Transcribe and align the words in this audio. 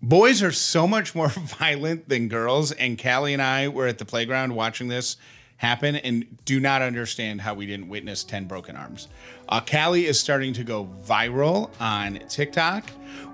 Boys 0.00 0.44
are 0.44 0.52
so 0.52 0.86
much 0.86 1.14
more 1.14 1.28
violent 1.58 2.08
than 2.08 2.28
girls, 2.28 2.70
and 2.72 3.02
Callie 3.02 3.32
and 3.32 3.42
I 3.42 3.68
were 3.68 3.86
at 3.86 3.98
the 3.98 4.04
playground 4.04 4.54
watching 4.54 4.88
this 4.88 5.16
happen 5.56 5.96
and 5.96 6.38
do 6.44 6.60
not 6.60 6.82
understand 6.82 7.40
how 7.40 7.52
we 7.52 7.66
didn't 7.66 7.88
witness 7.88 8.22
10 8.22 8.44
broken 8.44 8.76
arms. 8.76 9.08
Uh, 9.48 9.60
Callie 9.60 10.06
is 10.06 10.18
starting 10.18 10.52
to 10.52 10.62
go 10.62 10.88
viral 11.04 11.70
on 11.80 12.20
TikTok. 12.28 12.84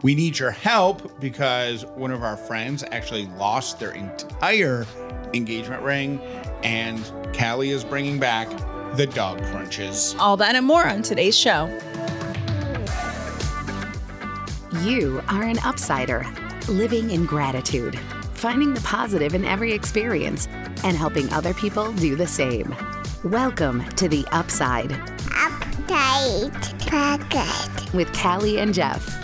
We 0.03 0.15
need 0.15 0.39
your 0.39 0.51
help 0.53 1.21
because 1.21 1.85
one 1.85 2.11
of 2.11 2.23
our 2.23 2.39
friends 2.39 2.83
actually 2.91 3.27
lost 3.27 3.79
their 3.79 3.93
entire 3.93 4.87
engagement 5.35 5.83
ring, 5.83 6.19
and 6.63 7.05
Callie 7.39 7.71
is 7.71 7.85
bringing 7.85 8.19
back 8.19 8.49
the 8.97 9.07
dog 9.07 9.43
crunches. 9.51 10.17
All 10.19 10.39
that 10.39 10.55
and 10.55 10.65
more 10.65 10.87
on 10.87 11.03
today's 11.03 11.37
show. 11.37 11.67
You 14.83 15.23
are 15.29 15.43
an 15.43 15.57
upsider, 15.59 16.25
living 16.69 17.11
in 17.11 17.27
gratitude, 17.27 17.99
finding 18.35 18.75
the 18.75 18.81
positive 18.81 19.35
in 19.35 19.45
every 19.45 19.73
experience, 19.73 20.49
and 20.83 20.97
helping 20.97 21.31
other 21.33 21.55
people 21.55 21.93
do 21.93 22.17
the 22.17 22.27
same. 22.27 22.75
Welcome 23.25 23.85
to 23.97 24.09
the 24.09 24.25
Upside 24.33 24.91
Update 24.91 26.89
Pocket. 26.89 27.95
with 27.95 28.13
Callie 28.17 28.59
and 28.59 28.73
Jeff. 28.75 29.21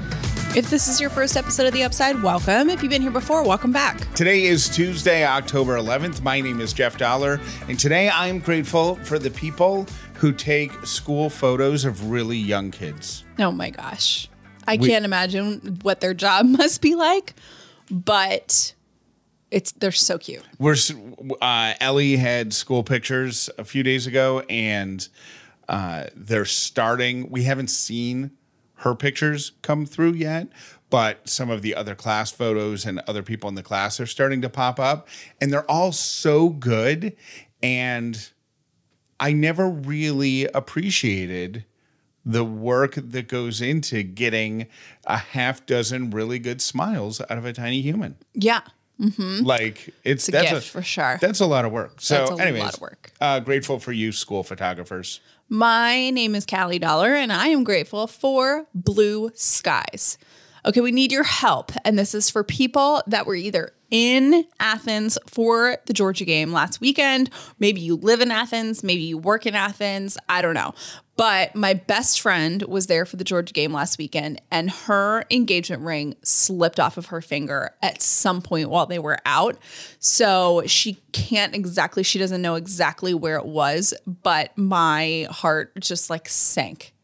If 0.56 0.68
this 0.68 0.88
is 0.88 1.00
your 1.00 1.10
first 1.10 1.36
episode 1.36 1.66
of 1.66 1.72
The 1.72 1.84
Upside, 1.84 2.22
welcome. 2.22 2.70
If 2.70 2.82
you've 2.82 2.90
been 2.90 3.02
here 3.02 3.10
before, 3.12 3.44
welcome 3.44 3.72
back. 3.72 4.12
Today 4.14 4.44
is 4.44 4.68
Tuesday, 4.68 5.24
October 5.24 5.76
11th. 5.78 6.22
My 6.22 6.40
name 6.40 6.60
is 6.60 6.72
Jeff 6.72 6.98
Dollar, 6.98 7.40
and 7.68 7.78
today 7.78 8.10
I'm 8.10 8.40
grateful 8.40 8.96
for 8.96 9.18
the 9.18 9.30
people 9.30 9.86
who 10.14 10.32
take 10.32 10.72
school 10.84 11.30
photos 11.30 11.84
of 11.84 12.10
really 12.10 12.36
young 12.36 12.70
kids. 12.70 13.24
Oh 13.38 13.52
my 13.52 13.70
gosh. 13.70 14.28
I 14.70 14.76
We- 14.76 14.88
can't 14.88 15.04
imagine 15.04 15.78
what 15.82 16.00
their 16.00 16.14
job 16.14 16.46
must 16.60 16.80
be 16.80 16.94
like, 16.94 17.34
but 17.90 18.74
it's 19.50 19.72
they're 19.72 19.90
so 19.92 20.16
cute. 20.18 20.42
We're 20.58 20.76
uh, 21.42 21.74
Ellie 21.80 22.16
had 22.16 22.52
school 22.54 22.82
pictures 22.84 23.50
a 23.58 23.64
few 23.64 23.82
days 23.82 24.06
ago, 24.06 24.40
and 24.48 25.06
uh, 25.68 26.06
they're 26.14 26.44
starting. 26.44 27.30
We 27.30 27.42
haven't 27.44 27.68
seen 27.68 28.30
her 28.76 28.94
pictures 28.94 29.52
come 29.62 29.86
through 29.86 30.12
yet, 30.12 30.48
but 30.88 31.28
some 31.28 31.50
of 31.50 31.62
the 31.62 31.74
other 31.74 31.94
class 31.94 32.30
photos 32.30 32.86
and 32.86 33.00
other 33.08 33.22
people 33.22 33.48
in 33.48 33.56
the 33.56 33.62
class 33.62 33.98
are 34.00 34.06
starting 34.06 34.40
to 34.42 34.48
pop 34.48 34.78
up, 34.78 35.08
and 35.40 35.52
they're 35.52 35.68
all 35.70 35.90
so 35.92 36.48
good. 36.50 37.16
And 37.62 38.30
I 39.18 39.32
never 39.32 39.68
really 39.68 40.46
appreciated 40.46 41.64
the 42.24 42.44
work 42.44 42.94
that 42.96 43.28
goes 43.28 43.60
into 43.60 44.02
getting 44.02 44.66
a 45.06 45.16
half 45.16 45.64
dozen 45.66 46.10
really 46.10 46.38
good 46.38 46.60
smiles 46.60 47.20
out 47.20 47.38
of 47.38 47.44
a 47.44 47.52
tiny 47.52 47.80
human. 47.80 48.16
Yeah. 48.34 48.60
Like 49.18 49.94
it's, 50.04 50.28
a 50.28 50.32
that's 50.32 50.50
gift 50.50 50.68
for 50.68 50.82
sure. 50.82 51.18
That's 51.22 51.40
a 51.40 51.46
lot 51.46 51.64
of 51.64 51.72
work. 51.72 52.00
So, 52.00 52.16
That's 52.16 52.38
a 52.38 52.42
anyways, 52.42 52.62
lot 52.62 52.74
of 52.74 52.80
work. 52.82 53.12
Uh, 53.18 53.40
grateful 53.40 53.78
for 53.78 53.92
you, 53.92 54.12
school 54.12 54.42
photographers. 54.42 55.20
My 55.48 56.10
name 56.10 56.34
is 56.34 56.44
Callie 56.44 56.78
Dollar, 56.78 57.14
and 57.14 57.32
I 57.32 57.48
am 57.48 57.64
grateful 57.64 58.06
for 58.06 58.66
blue 58.74 59.30
skies. 59.34 60.18
Okay, 60.66 60.82
we 60.82 60.92
need 60.92 61.12
your 61.12 61.24
help. 61.24 61.72
And 61.86 61.98
this 61.98 62.14
is 62.14 62.28
for 62.28 62.44
people 62.44 63.02
that 63.06 63.26
were 63.26 63.34
either 63.34 63.72
in 63.90 64.44
Athens 64.58 65.18
for 65.26 65.76
the 65.86 65.92
Georgia 65.92 66.24
game 66.24 66.52
last 66.52 66.80
weekend. 66.80 67.30
Maybe 67.58 67.80
you 67.80 67.96
live 67.96 68.20
in 68.20 68.30
Athens, 68.30 68.82
maybe 68.82 69.02
you 69.02 69.18
work 69.18 69.46
in 69.46 69.54
Athens. 69.54 70.16
I 70.28 70.42
don't 70.42 70.54
know. 70.54 70.74
But 71.16 71.54
my 71.54 71.74
best 71.74 72.22
friend 72.22 72.62
was 72.62 72.86
there 72.86 73.04
for 73.04 73.16
the 73.16 73.24
Georgia 73.24 73.52
game 73.52 73.74
last 73.74 73.98
weekend, 73.98 74.40
and 74.50 74.70
her 74.70 75.24
engagement 75.30 75.82
ring 75.82 76.16
slipped 76.22 76.80
off 76.80 76.96
of 76.96 77.06
her 77.06 77.20
finger 77.20 77.72
at 77.82 78.00
some 78.00 78.40
point 78.40 78.70
while 78.70 78.86
they 78.86 78.98
were 78.98 79.18
out. 79.26 79.58
So 79.98 80.62
she 80.64 80.94
can't 81.12 81.54
exactly, 81.54 82.04
she 82.04 82.18
doesn't 82.18 82.40
know 82.40 82.54
exactly 82.54 83.12
where 83.12 83.36
it 83.36 83.44
was, 83.44 83.92
but 84.06 84.56
my 84.56 85.26
heart 85.30 85.78
just 85.78 86.08
like 86.08 86.26
sank 86.26 86.94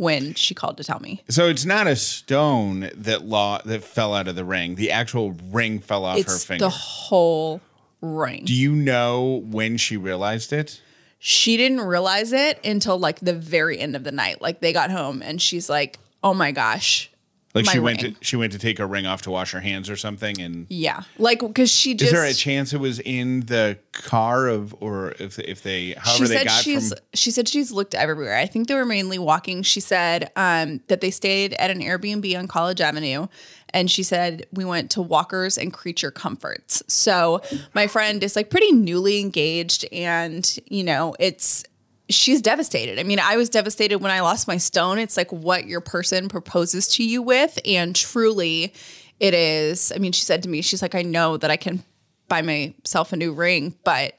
when 0.00 0.32
she 0.32 0.54
called 0.54 0.78
to 0.78 0.82
tell 0.84 0.98
me. 0.98 1.22
So 1.28 1.46
it's 1.48 1.66
not 1.66 1.86
a 1.86 1.94
stone 1.94 2.88
that 2.94 3.24
law 3.26 3.60
that 3.66 3.84
fell 3.84 4.14
out 4.14 4.28
of 4.28 4.34
the 4.34 4.44
ring. 4.46 4.76
The 4.76 4.90
actual 4.90 5.32
ring 5.50 5.78
fell 5.78 6.06
off 6.06 6.16
her 6.16 6.20
It's 6.22 6.44
finger. 6.44 6.64
the 6.64 6.70
whole 6.70 7.60
ring. 8.00 8.44
Do 8.46 8.54
you 8.54 8.72
know 8.74 9.42
when 9.44 9.76
she 9.76 9.96
realized 9.98 10.52
it? 10.52 10.80
she 11.22 11.58
didn't 11.58 11.82
realize 11.82 12.32
it 12.32 12.58
until 12.64 12.98
like 12.98 13.20
the 13.20 13.34
very 13.34 13.78
end 13.78 13.94
of 13.94 14.04
the 14.04 14.10
night. 14.12 14.40
Like 14.40 14.60
they 14.60 14.72
got 14.72 14.90
home 14.90 15.20
and 15.22 15.40
she's 15.40 15.68
like, 15.68 15.98
"Oh 16.24 16.32
my 16.32 16.50
gosh." 16.50 17.10
Like 17.52 17.68
she 17.68 17.80
went 17.80 18.02
ring. 18.02 18.14
to 18.14 18.24
she 18.24 18.36
went 18.36 18.52
to 18.52 18.58
take 18.58 18.78
her 18.78 18.86
ring 18.86 19.06
off 19.06 19.22
to 19.22 19.30
wash 19.30 19.50
her 19.52 19.60
hands 19.60 19.90
or 19.90 19.96
something 19.96 20.40
and 20.40 20.66
Yeah. 20.68 21.02
Like 21.18 21.40
cuz 21.54 21.70
she 21.70 21.94
just 21.94 22.12
is 22.12 22.18
there 22.18 22.24
a 22.24 22.32
chance 22.32 22.72
it 22.72 22.78
was 22.78 23.00
in 23.00 23.40
the 23.40 23.76
car 23.92 24.46
of 24.46 24.74
or 24.80 25.14
if 25.18 25.38
if 25.40 25.62
they 25.62 25.94
however 25.98 26.26
she 26.26 26.28
they 26.28 26.36
said 26.38 26.46
got 26.46 26.62
she's 26.62 26.88
from 26.90 26.98
she 27.14 27.30
said 27.32 27.48
she's 27.48 27.72
looked 27.72 27.94
everywhere. 27.94 28.36
I 28.36 28.46
think 28.46 28.68
they 28.68 28.74
were 28.74 28.84
mainly 28.84 29.18
walking. 29.18 29.62
She 29.62 29.80
said 29.80 30.30
um, 30.36 30.80
that 30.86 31.00
they 31.00 31.10
stayed 31.10 31.54
at 31.54 31.70
an 31.70 31.80
Airbnb 31.80 32.38
on 32.38 32.46
College 32.46 32.80
Avenue, 32.80 33.26
and 33.70 33.90
she 33.90 34.04
said 34.04 34.46
we 34.52 34.64
went 34.64 34.90
to 34.92 35.02
Walkers 35.02 35.58
and 35.58 35.72
Creature 35.72 36.12
Comforts. 36.12 36.82
So 36.86 37.42
my 37.74 37.88
friend 37.88 38.22
is 38.22 38.36
like 38.36 38.50
pretty 38.50 38.72
newly 38.72 39.20
engaged, 39.20 39.84
and 39.90 40.58
you 40.66 40.84
know 40.84 41.16
it's 41.18 41.64
she's 42.10 42.42
devastated. 42.42 42.98
I 42.98 43.02
mean, 43.02 43.18
I 43.18 43.36
was 43.36 43.48
devastated 43.48 43.98
when 43.98 44.10
I 44.10 44.20
lost 44.20 44.46
my 44.46 44.56
stone. 44.56 44.98
It's 44.98 45.16
like 45.16 45.30
what 45.32 45.66
your 45.66 45.80
person 45.80 46.28
proposes 46.28 46.88
to 46.96 47.04
you 47.04 47.22
with, 47.22 47.58
and 47.64 47.94
truly, 47.96 48.74
it 49.18 49.34
is. 49.34 49.92
I 49.94 49.98
mean, 49.98 50.12
she 50.12 50.22
said 50.22 50.42
to 50.42 50.48
me, 50.48 50.62
she's 50.62 50.82
like, 50.82 50.94
I 50.94 51.02
know 51.02 51.36
that 51.36 51.50
I 51.50 51.56
can 51.56 51.82
buy 52.28 52.42
myself 52.42 53.12
a 53.12 53.16
new 53.16 53.32
ring, 53.32 53.74
but 53.84 54.16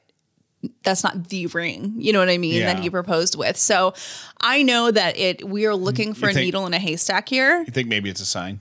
that's 0.84 1.02
not 1.02 1.28
the 1.28 1.46
ring. 1.48 1.94
You 1.98 2.12
know 2.12 2.20
what 2.20 2.28
I 2.28 2.38
mean? 2.38 2.60
That 2.60 2.78
he 2.78 2.88
proposed 2.90 3.36
with. 3.36 3.56
So 3.56 3.94
I 4.40 4.62
know 4.62 4.90
that 4.90 5.18
it 5.18 5.46
we 5.46 5.66
are 5.66 5.74
looking 5.74 6.14
for 6.14 6.28
a 6.28 6.32
think- 6.32 6.44
needle 6.44 6.66
in 6.66 6.74
a 6.74 6.78
haystack 6.78 7.28
here. 7.28 7.60
you 7.60 7.72
think 7.72 7.88
maybe 7.88 8.10
it's 8.10 8.20
a 8.20 8.26
sign? 8.26 8.60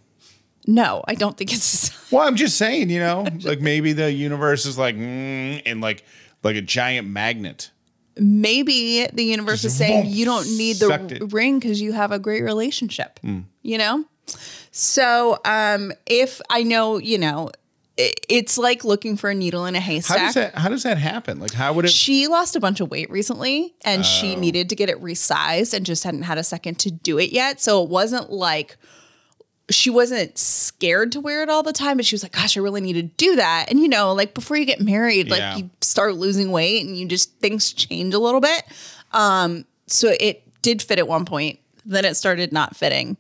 No, 0.68 1.04
I 1.08 1.16
don't 1.16 1.38
think 1.38 1.52
it's 1.54 2.12
Well, 2.12 2.28
I'm 2.28 2.36
just 2.36 2.58
saying, 2.58 2.90
you 2.90 3.00
know, 3.00 3.26
like 3.42 3.62
maybe 3.62 3.94
the 3.94 4.12
universe 4.12 4.66
is 4.66 4.78
like 4.78 4.96
mm, 4.96 5.62
and 5.66 5.82
like 5.82 6.04
like 6.44 6.56
a 6.56 6.62
giant 6.62 7.08
magnet. 7.08 7.72
Maybe 8.22 9.08
the 9.12 9.24
universe 9.26 9.64
is 9.66 9.76
saying 9.76 10.06
you 10.06 10.26
don't 10.26 10.46
need 10.56 10.76
the 10.78 11.28
ring 11.32 11.60
because 11.60 11.82
you 11.82 11.92
have 11.94 12.12
a 12.12 12.20
great 12.20 12.44
relationship. 12.44 13.20
You 13.64 13.78
know? 13.78 14.06
So 14.72 15.40
um 15.44 15.92
if 16.06 16.40
I 16.50 16.64
know, 16.64 16.98
you 17.00 17.18
know, 17.18 17.50
it's 17.98 18.58
like 18.58 18.84
looking 18.84 19.18
for 19.18 19.30
a 19.30 19.36
needle 19.36 19.66
in 19.66 19.76
a 19.76 19.80
How 19.80 19.86
haystack. 19.86 20.18
does 20.18 20.34
that 20.36 20.56
how 20.56 20.70
does 20.70 20.84
that 20.84 20.98
happen? 20.98 21.40
Like 21.40 21.54
how 21.54 21.74
would 21.74 21.86
it 21.86 21.92
She 21.92 22.28
lost 22.28 22.56
a 22.56 22.60
bunch 22.60 22.80
of 22.80 22.90
weight 22.90 23.10
recently 23.10 23.74
and 23.84 24.02
Oh. 24.02 24.04
she 24.04 24.36
needed 24.36 24.70
to 24.70 24.76
get 24.76 24.90
it 24.90 25.02
resized 25.02 25.74
and 25.74 25.86
just 25.86 26.04
hadn't 26.04 26.24
had 26.24 26.38
a 26.38 26.44
second 26.44 26.80
to 26.80 26.92
do 26.92 27.18
it 27.20 27.32
yet. 27.32 27.60
So 27.60 27.84
it 27.84 27.90
wasn't 27.90 28.32
like 28.32 28.78
she 29.72 29.90
wasn't 29.90 30.38
scared 30.38 31.12
to 31.14 31.20
wear 31.22 31.42
it 31.44 31.50
all 31.50 31.64
the 31.64 31.74
time, 31.74 31.98
but 31.98 32.06
she 32.06 32.16
was 32.16 32.24
like, 32.24 32.32
gosh, 32.34 32.56
I 32.58 32.60
really 32.62 32.82
need 32.82 32.94
to 32.94 33.04
do 33.04 33.36
that. 33.38 33.68
And 33.70 33.80
you 33.80 33.88
know, 33.88 34.14
like 34.14 34.34
before 34.34 34.58
you 34.58 34.66
get 34.66 34.80
married, 34.82 35.30
like 35.30 35.40
Yeah. 35.40 35.58
you 35.58 35.70
start 35.82 36.16
losing 36.16 36.52
weight 36.52 36.86
and 36.86 36.98
you 36.98 37.06
just 37.08 37.34
things 37.40 37.74
change 37.74 38.14
a 38.14 38.20
little 38.20 38.42
bit. 38.42 38.64
Um, 39.14 39.66
so 39.88 40.14
it 40.20 40.44
did 40.62 40.82
fit 40.82 41.00
at 41.00 41.08
one 41.08 41.26
point, 41.26 41.60
then 41.86 42.06
it 42.06 42.16
started 42.16 42.52
not 42.52 42.76
fitting. 42.76 43.18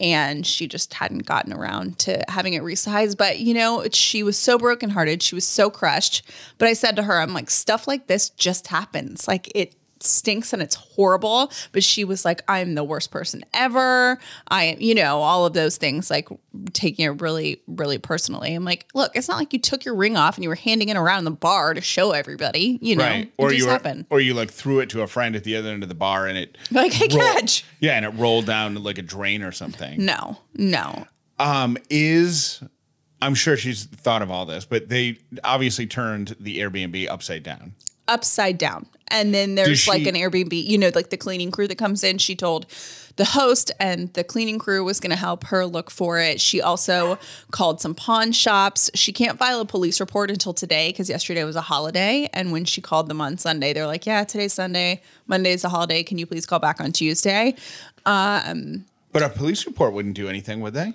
And 0.00 0.44
she 0.44 0.66
just 0.66 0.94
hadn't 0.94 1.26
gotten 1.26 1.52
around 1.52 2.00
to 2.00 2.24
having 2.26 2.54
it 2.54 2.62
resized. 2.62 3.16
But 3.16 3.38
you 3.38 3.54
know, 3.54 3.86
she 3.92 4.24
was 4.24 4.36
so 4.36 4.58
brokenhearted. 4.58 5.22
She 5.22 5.36
was 5.36 5.46
so 5.46 5.70
crushed. 5.70 6.22
But 6.58 6.66
I 6.66 6.72
said 6.72 6.96
to 6.96 7.04
her, 7.04 7.20
I'm 7.20 7.32
like, 7.32 7.50
stuff 7.50 7.86
like 7.86 8.08
this 8.08 8.30
just 8.30 8.66
happens. 8.66 9.28
Like 9.28 9.50
it 9.54 9.76
stinks 10.04 10.52
and 10.52 10.60
it's 10.62 10.74
horrible. 10.74 11.50
But 11.72 11.82
she 11.84 12.04
was 12.04 12.24
like, 12.24 12.42
I'm 12.48 12.74
the 12.74 12.84
worst 12.84 13.10
person 13.10 13.44
ever. 13.54 14.18
I 14.48 14.64
am, 14.64 14.80
you 14.80 14.94
know, 14.94 15.20
all 15.20 15.46
of 15.46 15.52
those 15.52 15.76
things, 15.76 16.10
like 16.10 16.28
taking 16.72 17.04
it 17.06 17.20
really, 17.20 17.62
really 17.66 17.98
personally. 17.98 18.54
I'm 18.54 18.64
like, 18.64 18.86
look, 18.94 19.12
it's 19.16 19.28
not 19.28 19.36
like 19.38 19.52
you 19.52 19.58
took 19.58 19.84
your 19.84 19.94
ring 19.94 20.16
off 20.16 20.36
and 20.36 20.42
you 20.42 20.48
were 20.48 20.54
handing 20.54 20.88
it 20.88 20.96
around 20.96 21.24
the 21.24 21.30
bar 21.30 21.74
to 21.74 21.80
show 21.80 22.12
everybody, 22.12 22.78
you 22.82 22.96
know, 22.96 23.04
right? 23.04 23.32
Or 23.36 23.52
you 23.52 23.66
were, 23.66 23.72
happened. 23.72 24.06
or 24.10 24.20
you 24.20 24.34
like 24.34 24.50
threw 24.50 24.80
it 24.80 24.90
to 24.90 25.02
a 25.02 25.06
friend 25.06 25.36
at 25.36 25.44
the 25.44 25.56
other 25.56 25.70
end 25.70 25.82
of 25.82 25.88
the 25.88 25.94
bar 25.94 26.26
and 26.26 26.36
it 26.38 26.56
Like, 26.70 26.92
hey, 26.92 27.08
rolled- 27.10 27.22
catch. 27.36 27.64
Yeah, 27.80 27.92
and 27.92 28.04
it 28.04 28.10
rolled 28.10 28.46
down 28.46 28.74
like 28.82 28.98
a 28.98 29.02
drain 29.02 29.42
or 29.42 29.52
something. 29.52 30.04
No, 30.04 30.38
no. 30.54 31.06
um, 31.38 31.76
is 31.90 32.62
I'm 33.20 33.34
sure 33.36 33.56
she's 33.56 33.84
thought 33.84 34.20
of 34.22 34.30
all 34.32 34.46
this, 34.46 34.64
but 34.64 34.88
they 34.88 35.18
obviously 35.44 35.86
turned 35.86 36.34
the 36.40 36.58
Airbnb 36.58 37.08
upside 37.08 37.42
down. 37.44 37.74
Upside 38.12 38.58
down. 38.58 38.86
And 39.08 39.34
then 39.34 39.56
there's 39.56 39.80
she- 39.80 39.90
like 39.90 40.06
an 40.06 40.14
Airbnb, 40.14 40.52
you 40.52 40.78
know, 40.78 40.90
like 40.94 41.10
the 41.10 41.16
cleaning 41.16 41.50
crew 41.50 41.68
that 41.68 41.78
comes 41.78 42.02
in. 42.02 42.18
She 42.18 42.34
told 42.34 42.66
the 43.16 43.26
host 43.26 43.70
and 43.78 44.12
the 44.14 44.24
cleaning 44.24 44.58
crew 44.58 44.82
was 44.84 45.00
going 45.00 45.10
to 45.10 45.16
help 45.16 45.44
her 45.44 45.66
look 45.66 45.90
for 45.90 46.18
it. 46.18 46.40
She 46.40 46.62
also 46.62 47.18
called 47.50 47.80
some 47.80 47.94
pawn 47.94 48.32
shops. 48.32 48.90
She 48.94 49.12
can't 49.12 49.38
file 49.38 49.60
a 49.60 49.66
police 49.66 50.00
report 50.00 50.30
until 50.30 50.54
today 50.54 50.88
because 50.90 51.10
yesterday 51.10 51.44
was 51.44 51.56
a 51.56 51.60
holiday. 51.60 52.28
And 52.32 52.52
when 52.52 52.64
she 52.64 52.80
called 52.80 53.08
them 53.08 53.20
on 53.20 53.36
Sunday, 53.36 53.74
they're 53.74 53.86
like, 53.86 54.06
yeah, 54.06 54.24
today's 54.24 54.54
Sunday. 54.54 55.02
Monday's 55.26 55.62
a 55.62 55.68
holiday. 55.68 56.02
Can 56.02 56.16
you 56.16 56.24
please 56.26 56.46
call 56.46 56.58
back 56.58 56.80
on 56.80 56.92
Tuesday? 56.92 57.54
Um, 58.06 58.86
but 59.12 59.22
a 59.22 59.28
police 59.28 59.66
report 59.66 59.92
wouldn't 59.92 60.14
do 60.14 60.28
anything, 60.28 60.60
would 60.60 60.72
they? 60.72 60.94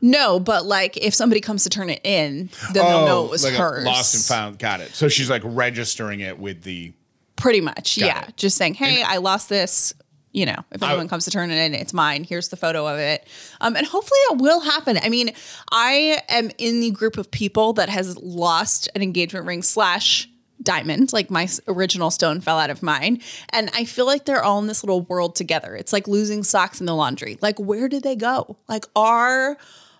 No, 0.00 0.38
but 0.40 0.64
like 0.66 0.96
if 0.96 1.14
somebody 1.14 1.40
comes 1.40 1.64
to 1.64 1.70
turn 1.70 1.90
it 1.90 2.00
in, 2.04 2.50
then 2.72 2.84
they'll 2.84 3.06
know 3.06 3.24
it 3.24 3.30
was 3.30 3.44
Oh, 3.44 3.48
like 3.48 3.56
hers. 3.58 3.84
lost 3.84 4.14
and 4.14 4.22
found. 4.24 4.58
Got 4.58 4.80
it. 4.80 4.94
So 4.94 5.08
she's 5.08 5.30
like 5.30 5.42
registering 5.44 6.20
it 6.20 6.38
with 6.38 6.62
the. 6.62 6.92
Pretty 7.36 7.60
much, 7.60 7.98
Got 7.98 8.06
yeah. 8.06 8.24
it. 8.28 8.36
Just 8.36 8.56
saying, 8.56 8.74
hey, 8.74 9.02
I 9.02 9.16
lost 9.16 9.48
this. 9.48 9.94
You 10.34 10.46
know, 10.46 10.56
if 10.70 10.82
anyone 10.82 11.08
comes 11.08 11.24
to 11.26 11.30
turn 11.30 11.50
it 11.50 11.56
in, 11.56 11.74
it's 11.74 11.92
mine. 11.92 12.24
Here's 12.24 12.48
the 12.48 12.56
photo 12.56 12.86
of 12.86 12.98
it. 12.98 13.28
Um, 13.60 13.76
and 13.76 13.86
hopefully 13.86 14.18
it 14.30 14.38
will 14.40 14.60
happen. 14.60 14.98
I 15.02 15.10
mean, 15.10 15.32
I 15.70 16.22
am 16.30 16.50
in 16.56 16.80
the 16.80 16.90
group 16.90 17.18
of 17.18 17.30
people 17.30 17.74
that 17.74 17.90
has 17.90 18.16
lost 18.16 18.88
an 18.94 19.02
engagement 19.02 19.44
ring 19.44 19.62
slash 19.62 20.30
diamond. 20.62 21.12
Like 21.12 21.30
my 21.30 21.48
original 21.68 22.10
stone 22.10 22.40
fell 22.40 22.58
out 22.58 22.70
of 22.70 22.82
mine. 22.82 23.20
And 23.50 23.70
I 23.74 23.84
feel 23.84 24.06
like 24.06 24.24
they're 24.24 24.42
all 24.42 24.58
in 24.58 24.66
this 24.66 24.82
little 24.82 25.02
world 25.02 25.34
together. 25.34 25.74
It's 25.74 25.92
like 25.92 26.08
losing 26.08 26.42
socks 26.42 26.80
in 26.80 26.86
the 26.86 26.94
laundry. 26.94 27.38
Like, 27.40 27.58
where 27.58 27.88
did 27.88 28.02
they 28.02 28.16
go? 28.16 28.56
Like, 28.68 28.86
our 28.96 29.56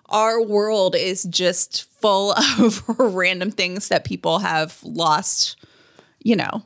our 0.09 0.43
world 0.43 0.95
is 0.95 1.23
just 1.25 1.85
full 2.01 2.33
of 2.59 2.83
random 2.99 3.51
things 3.51 3.89
that 3.89 4.05
people 4.05 4.41
have 4.41 4.79
lost 4.83 5.57
you 6.25 6.37
know 6.37 6.63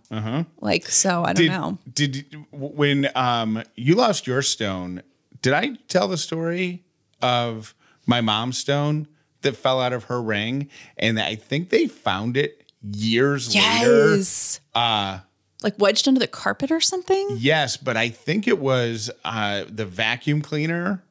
like 0.60 0.86
so 0.86 1.22
i 1.22 1.32
don't 1.32 1.36
Did, 1.36 1.48
know 1.48 1.78
did 1.92 2.36
when 2.52 3.08
um 3.14 3.62
you 3.74 3.94
lost 3.94 4.26
your 4.26 4.42
stone? 4.42 5.02
Did 5.42 5.52
I 5.52 5.76
tell 5.88 6.08
the 6.08 6.16
story 6.16 6.84
of 7.22 7.74
my 8.06 8.20
mom's 8.20 8.58
stone 8.58 9.06
that 9.42 9.56
fell 9.56 9.80
out 9.80 9.92
of 9.92 10.04
her 10.04 10.20
ring, 10.20 10.68
and 10.96 11.20
I 11.20 11.36
think 11.36 11.70
they 11.70 11.86
found 11.86 12.36
it 12.36 12.65
years 12.92 13.54
later. 13.54 14.16
yes 14.16 14.60
uh 14.74 15.18
like 15.62 15.74
wedged 15.78 16.06
under 16.06 16.20
the 16.20 16.26
carpet 16.26 16.70
or 16.70 16.80
something 16.80 17.28
Yes, 17.38 17.76
but 17.76 17.96
I 17.96 18.10
think 18.10 18.46
it 18.46 18.58
was 18.58 19.10
uh, 19.24 19.64
the 19.68 19.86
vacuum 19.86 20.42
cleaner 20.42 21.02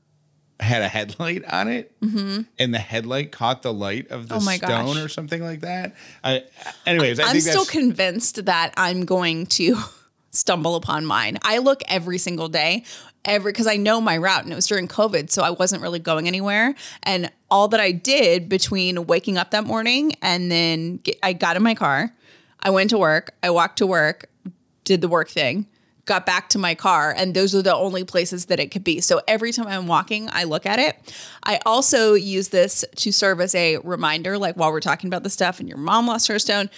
had 0.60 0.82
a 0.84 0.88
headlight 0.88 1.44
on 1.52 1.68
it, 1.68 1.92
and 2.02 2.74
the 2.74 2.78
headlight 2.80 3.32
caught 3.34 3.62
the 3.64 3.74
light 3.74 4.10
of 4.12 4.30
the 4.30 4.36
Mm-hmm. 4.36 4.48
Oh 4.48 4.56
stone 4.56 4.86
gosh. 4.96 5.04
or 5.04 5.10
something 5.10 5.42
like 5.44 5.62
that. 5.62 5.96
I, 6.24 6.44
anyways, 6.86 7.20
I 7.20 7.24
i'm 7.24 7.32
think 7.32 7.44
still 7.44 7.66
convinced 7.66 8.46
that 8.46 8.74
i'm 8.78 9.04
going 9.06 9.48
to 9.48 9.76
stumble 10.36 10.76
upon 10.76 11.06
mine 11.06 11.38
i 11.44 11.58
look 11.58 11.82
every 11.88 12.18
single 12.18 12.48
day 12.48 12.84
every 13.24 13.52
because 13.52 13.68
i 13.68 13.76
know 13.78 14.00
my 14.00 14.18
route 14.18 14.44
and 14.44 14.52
it 14.52 14.56
was 14.56 14.68
during 14.68 14.88
covid 14.88 15.30
so 15.30 15.42
i 15.42 15.50
wasn't 15.50 15.82
really 15.82 16.00
going 16.00 16.28
anywhere 16.28 16.76
and 17.04 17.32
all 17.50 17.68
that 17.68 17.80
i 17.80 17.92
did 17.92 18.50
between 18.50 19.08
waking 19.08 19.38
up 19.38 19.52
that 19.52 19.64
morning 19.64 20.14
and 20.22 20.52
then 20.52 20.98
get, 20.98 21.18
i 21.24 21.34
got 21.34 21.56
in 21.56 21.64
my 21.64 21.74
car 21.74 22.14
i 22.62 22.70
went 22.70 22.90
to 22.90 22.98
work 22.98 23.34
i 23.42 23.50
walked 23.50 23.78
to 23.78 23.88
work 23.88 24.30
did 24.86 25.02
the 25.02 25.10
work 25.10 25.28
thing, 25.28 25.68
got 26.06 26.26
back 26.26 26.48
to 26.50 26.60
my 26.60 26.76
car, 26.76 27.14
and 27.18 27.34
those 27.34 27.54
are 27.54 27.62
the 27.62 27.76
only 27.76 28.06
places 28.06 28.46
that 28.46 28.60
it 28.60 28.72
could 28.72 28.84
be. 28.84 29.02
So 29.02 29.22
every 29.28 29.52
time 29.52 29.68
I'm 29.68 29.88
walking, 29.88 30.30
I 30.32 30.46
look 30.46 30.66
at 30.66 30.80
it. 30.80 31.14
I 31.44 31.60
also 31.66 32.14
use 32.14 32.50
this 32.50 32.86
to 32.98 33.12
serve 33.12 33.42
as 33.42 33.54
a 33.54 33.78
reminder, 33.78 34.38
like 34.38 34.56
while 34.56 34.72
we're 34.72 34.80
talking 34.80 35.10
about 35.10 35.24
the 35.24 35.30
stuff 35.30 35.60
and 35.60 35.68
your 35.68 35.80
mom 35.80 36.08
lost 36.08 36.28
her 36.28 36.40
stone, 36.40 36.70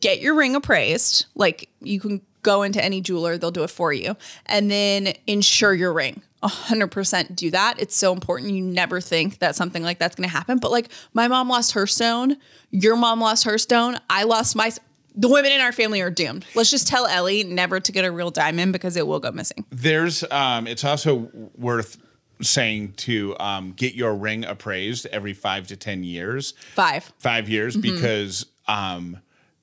get 0.00 0.20
your 0.20 0.34
ring 0.34 0.56
appraised. 0.56 1.26
Like 1.34 1.68
you 1.80 2.00
can 2.00 2.22
go 2.42 2.62
into 2.62 2.82
any 2.84 3.00
jeweler, 3.00 3.36
they'll 3.38 3.50
do 3.50 3.62
it 3.64 3.70
for 3.70 3.92
you, 3.92 4.16
and 4.46 4.70
then 4.70 5.14
insure 5.26 5.74
your 5.74 5.92
ring. 5.92 6.22
100% 6.42 7.36
do 7.36 7.50
that. 7.50 7.78
It's 7.78 7.94
so 7.94 8.12
important. 8.12 8.52
You 8.52 8.62
never 8.62 9.00
think 9.00 9.38
that 9.40 9.54
something 9.56 9.82
like 9.82 9.98
that's 9.98 10.16
going 10.16 10.28
to 10.28 10.32
happen. 10.34 10.58
But 10.58 10.70
like 10.70 10.88
my 11.12 11.28
mom 11.28 11.48
lost 11.48 11.72
her 11.72 11.86
stone, 11.86 12.36
your 12.70 12.96
mom 12.96 13.20
lost 13.20 13.44
her 13.44 13.58
stone, 13.58 13.98
I 14.08 14.24
lost 14.24 14.56
my 14.56 14.70
the 15.14 15.28
women 15.28 15.50
in 15.50 15.60
our 15.60 15.72
family 15.72 16.00
are 16.00 16.08
doomed. 16.10 16.46
Let's 16.54 16.70
just 16.70 16.86
tell 16.86 17.04
Ellie 17.06 17.42
never 17.42 17.80
to 17.80 17.92
get 17.92 18.04
a 18.04 18.12
real 18.12 18.30
diamond 18.30 18.72
because 18.72 18.96
it 18.96 19.06
will 19.06 19.18
go 19.20 19.32
missing. 19.32 19.66
there's. 19.70 20.22
Um, 20.30 20.66
it's 20.68 20.84
also 20.84 21.28
worth 21.58 21.98
saying 22.40 22.92
to 22.92 23.36
um, 23.40 23.72
get 23.72 23.94
your 23.94 24.14
ring 24.14 24.44
appraised 24.44 25.06
every 25.06 25.34
five 25.34 25.66
to 25.66 25.76
ten 25.76 26.04
years. 26.04 26.54
Five. 26.74 27.12
five 27.18 27.48
years 27.48 27.76
Mm-hmm. 27.76 27.94
because 27.96 28.46
um, 28.68 29.18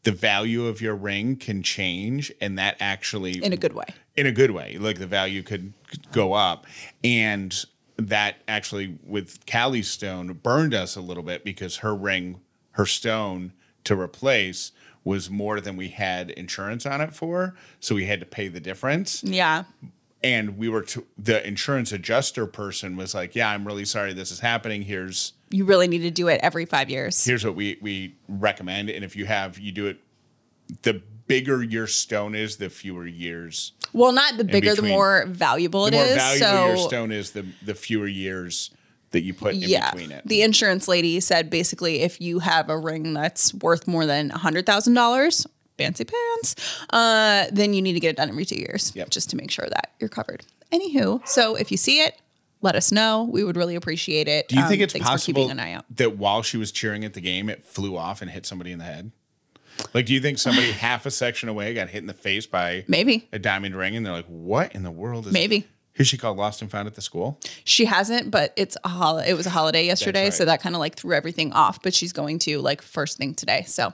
the 0.07 0.11
value 0.13 0.67
of 0.67 0.79
your 0.79 0.95
ring 0.95 1.35
can 1.35 1.61
change, 1.61 2.31
and 2.39 2.57
that 2.57 2.77
actually 2.79 3.43
In 3.43 3.51
a 3.51 3.57
good 3.57 3.73
way. 3.73 3.83
In 4.15 4.25
a 4.25 4.31
good 4.31 4.51
way, 4.51 4.77
like 4.79 4.99
the 4.99 5.05
value 5.05 5.43
could 5.43 5.73
go 6.13 6.31
up, 6.31 6.65
and 7.03 7.53
that 7.97 8.37
actually 8.47 8.97
with 9.05 9.45
Callie's 9.45 9.89
stone 9.89 10.31
burned 10.31 10.73
us 10.73 10.95
a 10.95 11.01
little 11.01 11.23
bit 11.23 11.43
because 11.43 11.77
her 11.77 11.93
ring, 11.93 12.39
her 12.71 12.85
stone 12.85 13.51
to 13.83 13.99
replace 13.99 14.71
was 15.03 15.29
more 15.29 15.59
than 15.59 15.75
we 15.75 15.89
had 15.89 16.29
insurance 16.31 16.85
on 16.85 17.01
it 17.01 17.13
for, 17.13 17.53
so 17.81 17.93
we 17.93 18.05
had 18.05 18.21
to 18.21 18.25
pay 18.25 18.47
the 18.47 18.61
difference 18.61 19.21
Yeah. 19.25 19.65
and 20.23 20.57
we 20.57 20.69
were 20.69 20.83
to, 20.83 21.05
the 21.17 21.45
insurance 21.45 21.91
adjuster 21.91 22.45
person 22.47 22.95
was 22.95 23.13
like, 23.13 23.35
"Yeah, 23.35 23.49
I'm 23.49 23.67
really 23.67 23.83
sorry 23.85 24.13
this 24.13 24.31
is 24.31 24.39
happening. 24.39 24.83
Here's 24.83 25.33
You 25.49 25.65
really 25.65 25.87
need 25.87 25.99
to 25.99 26.11
do 26.11 26.27
it 26.27 26.39
every 26.43 26.65
five 26.65 26.89
years. 26.89 27.23
here's 27.23 27.45
what 27.45 27.55
we 27.55 27.77
we 27.81 28.15
recommend 28.27 28.89
and 28.89 29.03
if 29.05 29.15
you 29.15 29.25
have 29.25 29.57
you 29.57 29.71
do 29.71 29.87
it 29.87 29.97
the 30.83 31.01
bigger 31.27 31.63
your 31.63 31.87
stone 31.87 32.35
is 32.35 32.57
the 32.57 32.69
fewer 32.69 33.05
years 33.07 33.73
Well, 33.93 34.11
not 34.11 34.37
the 34.37 34.43
bigger, 34.43 34.75
the 34.75 34.81
more 34.81 35.25
valuable 35.27 35.85
it 35.87 35.93
is. 35.93 35.99
the 35.99 36.03
it 36.03 36.07
more 36.07 36.09
is. 36.09 36.39
valuable 36.39 36.47
so 36.57 36.67
your 36.67 36.77
stone 36.89 37.11
is 37.11 37.31
the 37.31 37.45
the 37.65 37.75
fewer 37.75 38.07
years 38.07 38.71
that 39.11 39.21
you 39.21 39.33
put 39.33 39.53
in 39.53 39.61
yeah, 39.61 39.89
between 39.91 40.11
it 40.11 40.21
the 40.27 40.41
insurance 40.41 40.87
lady 40.89 41.19
said 41.21 41.49
basically 41.49 42.01
if 42.01 42.19
you 42.19 42.39
have 42.39 42.69
a 42.69 42.77
ring 42.77 43.13
that's 43.13 43.53
worth 43.55 43.87
more 43.87 44.05
than 44.05 44.31
a 44.31 44.37
hundred 44.37 44.65
thousand 44.65 44.93
dollars, 44.95 45.47
fancy 45.77 46.03
pants, 46.03 46.55
uh, 46.89 47.45
then 47.53 47.73
you 47.73 47.81
need 47.81 47.93
to 47.93 47.99
get 48.01 48.09
it 48.09 48.17
done 48.17 48.27
every 48.29 48.43
two 48.45 48.57
years, 48.57 48.91
Yep. 48.95 49.09
just 49.11 49.29
to 49.29 49.35
make 49.37 49.49
sure 49.51 49.67
that 49.69 49.91
you're 49.99 50.09
covered. 50.09 50.43
Anywho, 50.73 51.25
so 51.27 51.55
if 51.55 51.71
you 51.71 51.77
see 51.77 52.01
it, 52.01 52.19
let 52.61 52.75
us 52.75 52.91
know. 52.91 53.23
We 53.31 53.43
would 53.43 53.55
really 53.57 53.75
appreciate 53.75 54.27
it. 54.27 54.47
do 54.47 54.55
you 54.55 54.67
think 54.67 54.79
Um, 54.79 54.83
it's 54.83 54.93
possible 54.97 55.49
an 55.49 55.59
eye 55.59 55.73
out? 55.73 55.85
that 55.95 56.17
while 56.17 56.41
she 56.41 56.57
was 56.57 56.71
cheering 56.71 57.05
at 57.05 57.13
the 57.13 57.21
game 57.21 57.49
it 57.49 57.63
flew 57.65 57.95
off 57.97 58.21
and 58.21 58.31
hit 58.31 58.45
somebody 58.45 58.71
in 58.71 58.79
the 58.79 58.85
head 58.85 59.11
like 59.93 60.05
do 60.07 60.13
you 60.13 60.19
think 60.19 60.39
somebody 60.39 60.71
half 60.87 61.05
a 61.05 61.11
section 61.11 61.49
away 61.49 61.73
got 61.73 61.89
hit 61.89 61.99
in 61.99 62.07
the 62.07 62.13
face 62.13 62.47
by 62.47 62.83
Maybe. 62.87 63.27
a 63.31 63.39
diamond 63.39 63.75
ring 63.75 63.95
and 63.95 64.05
they're 64.05 64.13
like 64.13 64.25
what 64.25 64.73
in 64.73 64.83
the 64.83 64.91
world 64.91 65.27
is 65.27 65.33
Maybe. 65.33 65.67
who's 65.93 66.07
she 66.07 66.17
called 66.17 66.37
lost 66.37 66.61
and 66.63 66.71
found 66.71 66.87
at 66.87 66.95
the 66.95 67.01
school 67.01 67.39
She 67.63 67.85
hasn't, 67.85 68.31
but 68.31 68.53
it's 68.55 68.75
a 68.83 68.89
hol- 68.89 69.19
it 69.19 69.33
was 69.33 69.45
a 69.45 69.49
holiday 69.51 69.85
yesterday, 69.85 70.25
right. 70.25 70.33
so 70.33 70.45
that 70.45 70.61
kind 70.61 70.73
of 70.75 70.79
like 70.79 70.95
threw 70.95 71.13
everything 71.15 71.53
off. 71.53 71.81
But 71.83 71.93
she's 71.93 72.11
going 72.13 72.39
to 72.39 72.59
like 72.59 72.81
first 72.81 73.17
thing 73.17 73.33
today. 73.35 73.63
So, 73.67 73.93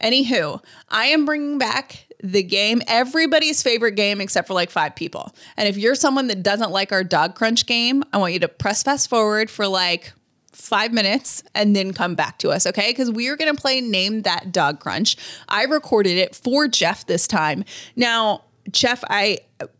anywho, 0.00 0.62
I 0.88 1.06
am 1.06 1.24
bringing 1.24 1.58
back 1.58 2.06
the 2.22 2.42
game, 2.42 2.82
everybody's 2.86 3.62
favorite 3.62 3.92
game 3.92 4.20
except 4.20 4.46
for 4.46 4.54
like 4.54 4.70
five 4.70 4.94
people. 4.94 5.34
And 5.56 5.68
if 5.68 5.76
you're 5.76 5.94
someone 5.94 6.26
that 6.26 6.42
doesn't 6.42 6.70
like 6.70 6.92
our 6.92 7.04
dog 7.04 7.34
crunch 7.34 7.66
game, 7.66 8.02
I 8.12 8.18
want 8.18 8.32
you 8.32 8.40
to 8.40 8.48
press 8.48 8.82
fast 8.82 9.08
forward 9.08 9.50
for 9.50 9.66
like 9.66 10.12
five 10.52 10.92
minutes 10.92 11.42
and 11.54 11.74
then 11.74 11.92
come 11.92 12.14
back 12.14 12.38
to 12.38 12.50
us, 12.50 12.66
okay? 12.66 12.90
Because 12.90 13.10
we 13.10 13.28
are 13.28 13.36
going 13.36 13.54
to 13.54 13.60
play 13.60 13.80
Name 13.80 14.22
That 14.22 14.52
Dog 14.52 14.80
Crunch. 14.80 15.16
I 15.48 15.64
recorded 15.64 16.18
it 16.18 16.34
for 16.34 16.68
Jeff 16.68 17.06
this 17.06 17.26
time. 17.26 17.64
Now, 17.96 18.44
Jeff, 18.70 19.02
I 19.08 19.38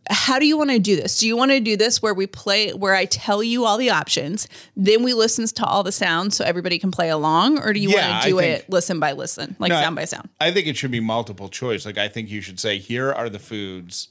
how 0.09 0.37
do 0.39 0.45
you 0.45 0.57
want 0.57 0.69
to 0.69 0.79
do 0.79 0.95
this? 0.95 1.19
Do 1.19 1.27
you 1.27 1.35
want 1.35 1.51
to 1.51 1.59
do 1.59 1.75
this 1.75 2.01
where 2.01 2.13
we 2.13 2.27
play 2.27 2.71
where 2.71 2.93
I 2.93 3.05
tell 3.05 3.41
you 3.43 3.65
all 3.65 3.77
the 3.77 3.89
options, 3.89 4.47
then 4.75 5.03
we 5.03 5.13
listen 5.13 5.45
to 5.47 5.65
all 5.65 5.83
the 5.83 5.91
sounds 5.91 6.35
so 6.35 6.43
everybody 6.45 6.77
can 6.79 6.91
play 6.91 7.09
along, 7.09 7.59
or 7.59 7.73
do 7.73 7.79
you 7.79 7.89
Yeah, 7.91 8.11
want 8.11 8.23
to 8.23 8.29
do 8.29 8.37
think- 8.39 8.59
it 8.63 8.69
listen 8.69 8.99
by 8.99 9.13
listen, 9.13 9.55
like 9.59 9.69
No, 9.69 9.81
sound 9.81 9.95
by 9.95 10.05
sound? 10.05 10.29
I 10.39 10.51
think 10.51 10.67
it 10.67 10.77
should 10.77 10.91
be 10.91 10.99
multiple 10.99 11.49
choice. 11.49 11.85
Like 11.85 11.97
I 11.97 12.07
think 12.07 12.29
you 12.29 12.41
should 12.41 12.59
say, 12.59 12.77
here 12.77 13.11
are 13.11 13.29
the 13.29 13.39
foods 13.39 14.09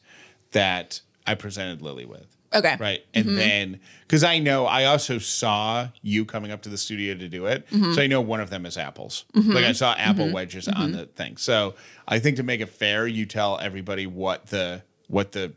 that 0.52 1.00
I 1.26 1.34
presented 1.34 1.82
Lily 1.82 2.04
with. 2.04 2.36
Okay. 2.52 2.76
Right. 2.80 3.04
And 3.14 3.26
Mm-hmm. 3.26 3.36
then 3.36 3.80
because 4.02 4.24
I 4.24 4.38
know 4.40 4.66
I 4.66 4.86
also 4.86 5.18
saw 5.18 5.88
you 6.02 6.24
coming 6.24 6.50
up 6.50 6.62
to 6.62 6.68
the 6.68 6.78
studio 6.78 7.14
to 7.14 7.28
do 7.28 7.46
it. 7.46 7.64
Mm-hmm. 7.70 7.92
So 7.94 8.02
I 8.02 8.06
know 8.08 8.20
one 8.20 8.40
of 8.40 8.50
them 8.50 8.66
is 8.66 8.76
apples. 8.76 9.24
Like 9.34 9.64
I 9.64 9.72
saw 9.72 9.92
apple 9.94 10.32
wedges 10.32 10.66
on 10.66 10.92
the 10.92 11.06
thing. 11.06 11.36
So 11.36 11.74
I 12.08 12.18
think 12.18 12.36
to 12.38 12.42
make 12.42 12.60
it 12.60 12.68
fair, 12.70 13.06
you 13.06 13.24
tell 13.26 13.58
everybody 13.60 14.06
what 14.06 14.46
the 14.46 14.82
what 15.06 15.32
the 15.32 15.52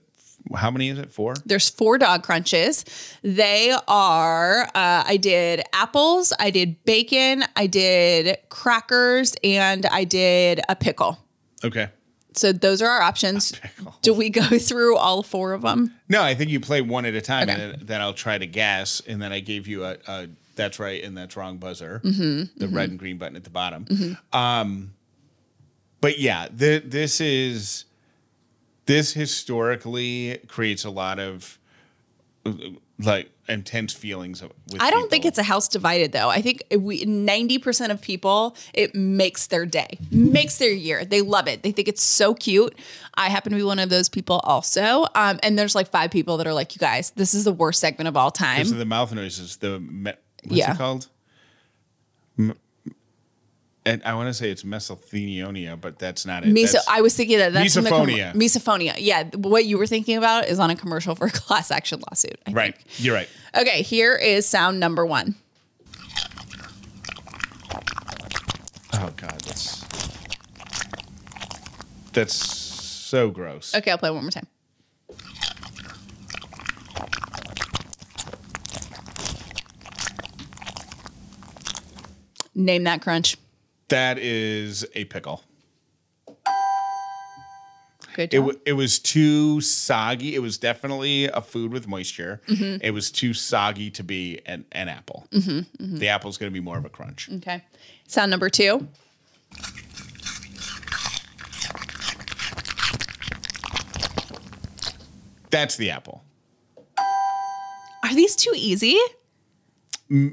how 0.56 0.70
many 0.70 0.90
is 0.90 1.00
it? 1.00 1.10
Four? 1.10 1.36
There's 1.46 1.70
four 1.70 1.98
dog 1.98 2.22
crunches. 2.24 2.84
They 3.24 3.74
are, 3.88 4.64
uh, 4.76 5.04
I 5.08 5.16
did 5.18 5.64
apples, 5.72 6.34
I 6.38 6.50
did 6.50 6.84
bacon, 6.84 7.46
I 7.56 7.66
did 7.68 8.38
crackers, 8.50 9.36
and 9.42 9.86
I 9.86 10.04
did 10.04 10.60
a 10.68 10.76
pickle. 10.76 11.18
Okay. 11.64 11.88
So 12.36 12.52
those 12.52 12.82
are 12.82 12.88
our 12.90 13.02
options. 13.02 13.54
Do 14.02 14.14
we 14.14 14.30
go 14.30 14.42
through 14.60 14.98
all 14.98 15.24
four 15.24 15.54
of 15.54 15.62
them? 15.62 15.94
No, 16.10 16.22
I 16.22 16.36
think 16.36 16.50
you 16.52 16.60
play 16.60 16.82
one 16.82 17.06
at 17.06 17.14
a 17.14 17.22
time, 17.22 17.50
Okay. 17.50 17.62
and 17.74 17.82
then, 17.88 18.02
I'll 18.02 18.14
try 18.14 18.38
to 18.38 18.46
guess, 18.48 19.02
and 19.08 19.22
then 19.22 19.32
I 19.32 19.40
gave 19.40 19.68
you 19.68 19.84
a, 19.86 19.98
a 20.08 20.28
That's 20.56 20.80
right, 20.80 21.04
and 21.04 21.18
that's 21.18 21.36
wrong 21.36 21.58
buzzer. 21.58 22.02
Mm-hmm, 22.04 22.58
the 22.60 22.68
red 22.68 22.90
and 22.90 23.00
green 23.00 23.18
button 23.18 23.36
at 23.36 23.44
the 23.44 23.50
bottom. 23.50 24.18
Um, 24.32 24.94
but 26.02 26.20
yeah, 26.20 26.48
the, 26.54 26.80
this 26.86 27.22
is 27.22 27.86
this 28.86 29.14
historically 29.14 30.40
creates 30.48 30.84
a 30.84 30.90
lot 30.90 31.20
of 31.20 31.58
like 33.00 33.30
intense 33.50 33.92
feelings. 33.94 34.42
With 34.42 34.54
I 34.80 34.90
don't 34.92 35.10
think 35.10 35.26
it's 35.26 35.38
a 35.38 35.44
house 35.44 35.68
divided 35.68 36.12
though. 36.12 36.30
I 36.30 36.42
think 36.42 36.64
we 36.78 37.04
ninety 37.06 37.58
percent 37.58 37.92
of 37.92 38.02
people 38.02 38.56
it 38.74 38.94
makes 38.96 39.48
their 39.48 39.66
day, 39.66 39.98
makes 40.12 40.58
their 40.58 40.72
year. 40.72 41.04
They 41.04 41.22
love 41.22 41.48
it. 41.48 41.64
They 41.64 41.72
think 41.72 41.88
it's 41.88 42.04
so 42.04 42.34
cute. 42.34 42.76
I 43.16 43.30
happen 43.30 43.52
to 43.52 43.58
be 43.58 43.64
one 43.64 43.80
of 43.80 43.90
those 43.90 44.10
people 44.10 44.40
also. 44.44 45.06
Um, 45.16 45.40
and 45.44 45.58
there's 45.58 45.76
like 45.76 45.90
five 45.90 46.12
people 46.12 46.38
that 46.38 46.48
are 46.48 46.54
like, 46.54 46.76
you 46.76 46.80
guys, 46.80 47.12
this 47.12 47.34
is 47.34 47.44
the 47.44 47.54
worst 47.54 47.80
segment 47.80 48.08
of 48.08 48.16
all 48.16 48.32
time. 48.32 48.58
Because 48.58 48.72
of 48.72 48.78
the 48.78 48.86
mouth 48.86 49.14
noises. 49.14 49.58
The 49.58 49.80
me- 49.80 50.14
what's 50.44 50.56
Yeah. 50.58 50.74
it 50.74 50.78
called? 50.78 51.08
And 53.86 54.02
I 54.06 54.14
want 54.16 54.28
to 54.30 54.34
say 54.34 54.50
it's 54.50 54.64
mesothelioma, 54.64 55.80
but 55.82 56.00
that's 56.00 56.26
not 56.26 56.44
it. 56.46 56.54
Meso- 56.54 56.74
That's- 56.74 56.88
I 56.90 57.02
was 57.02 57.16
thinking 57.16 57.38
that 57.40 57.52
that's 57.52 57.74
the 57.74 57.82
com- 57.84 58.08
Misophonia. 58.08 58.34
misophonia. 58.34 58.96
Yeah, 58.98 59.24
what 59.36 59.66
you 59.66 59.78
were 59.78 59.88
thinking 59.88 60.16
about 60.18 60.46
is 60.48 60.58
on 60.58 60.70
a 60.70 60.76
commercial 60.76 61.16
for 61.16 61.26
a 61.26 61.32
class 61.32 61.70
action 61.70 62.02
lawsuit. 62.10 62.40
I 62.48 62.52
right. 62.54 62.76
think. 62.78 63.04
You're 63.04 63.16
right. 63.16 63.30
Okay, 63.58 63.82
here 63.82 64.16
is 64.16 64.46
sound 64.48 64.80
number 64.80 65.06
one. 65.06 65.36
Oh 68.94 69.12
God, 69.18 69.40
that's 69.42 69.84
that's 72.14 72.34
so 72.36 73.30
gross. 73.32 73.76
Okay, 73.76 73.92
I'll 73.92 73.98
play 73.98 74.12
one 74.12 74.24
more 74.24 74.32
time. 74.32 74.48
Name 82.56 82.84
that 82.84 83.02
crunch. 83.02 83.38
That 83.90 84.18
is 84.18 84.86
a 84.96 85.06
pickle. 85.06 85.44
Good 88.16 88.32
It, 88.34 88.38
job. 88.38 88.46
w- 88.46 88.60
it 88.66 88.74
was 88.74 89.00
too 89.00 89.60
soggy. 89.62 90.36
It 90.36 90.40
was 90.40 90.58
definitely 90.60 91.26
a 91.26 91.42
food 91.42 91.72
with 91.74 91.88
moisture. 91.88 92.42
Mm-hmm. 92.48 92.78
It 92.84 92.92
was 92.92 93.10
too 93.12 93.34
soggy 93.34 93.90
to 93.92 94.04
be 94.04 94.40
an, 94.46 94.66
an 94.72 94.88
apple. 94.88 95.26
Mm-hmm, 95.32 95.98
The 95.98 96.08
apple's 96.10 96.38
going 96.38 96.52
to 96.52 96.54
be 96.54 96.60
more 96.64 96.78
of 96.78 96.86
a 96.86 96.90
crunch. 96.90 97.30
okay. 97.38 97.64
Sound 98.08 98.30
number 98.30 98.50
two. 98.50 98.88
That's 105.50 105.76
the 105.78 105.92
apple. 105.92 106.24
Are 108.04 108.14
these 108.14 108.36
too 108.36 108.52
easy? 108.56 108.98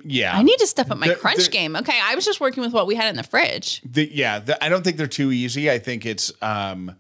Yeah. 0.05 0.37
I 0.37 0.43
need 0.43 0.59
to 0.59 0.67
step 0.67 0.91
up 0.91 0.99
my 0.99 1.09
The- 1.09 1.15
crunch 1.15 1.45
the- 1.45 1.51
game. 1.51 1.75
Okay, 1.77 1.99
I 2.03 2.15
was 2.15 2.25
just 2.27 2.39
working 2.41 2.63
with 2.63 2.73
what 2.73 2.87
we 2.87 2.95
had 2.97 3.09
in 3.09 3.17
the 3.17 3.23
fridge. 3.23 3.81
The, 3.85 4.09
yeah, 4.13 4.39
the, 4.39 4.63
I 4.63 4.69
don't 4.69 4.85
think 4.85 4.97
they're 4.99 5.07
too 5.07 5.33
easy. 5.33 5.71
I 5.71 5.79
think 5.79 6.05
it's 6.05 6.31
um, 6.43 6.97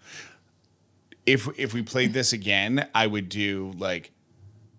if 1.26 1.46
if 1.58 1.75
we 1.75 1.82
played 1.82 2.12
this 2.14 2.32
again, 2.32 2.88
I 2.94 3.06
would 3.06 3.28
do 3.28 3.72
like 3.76 4.12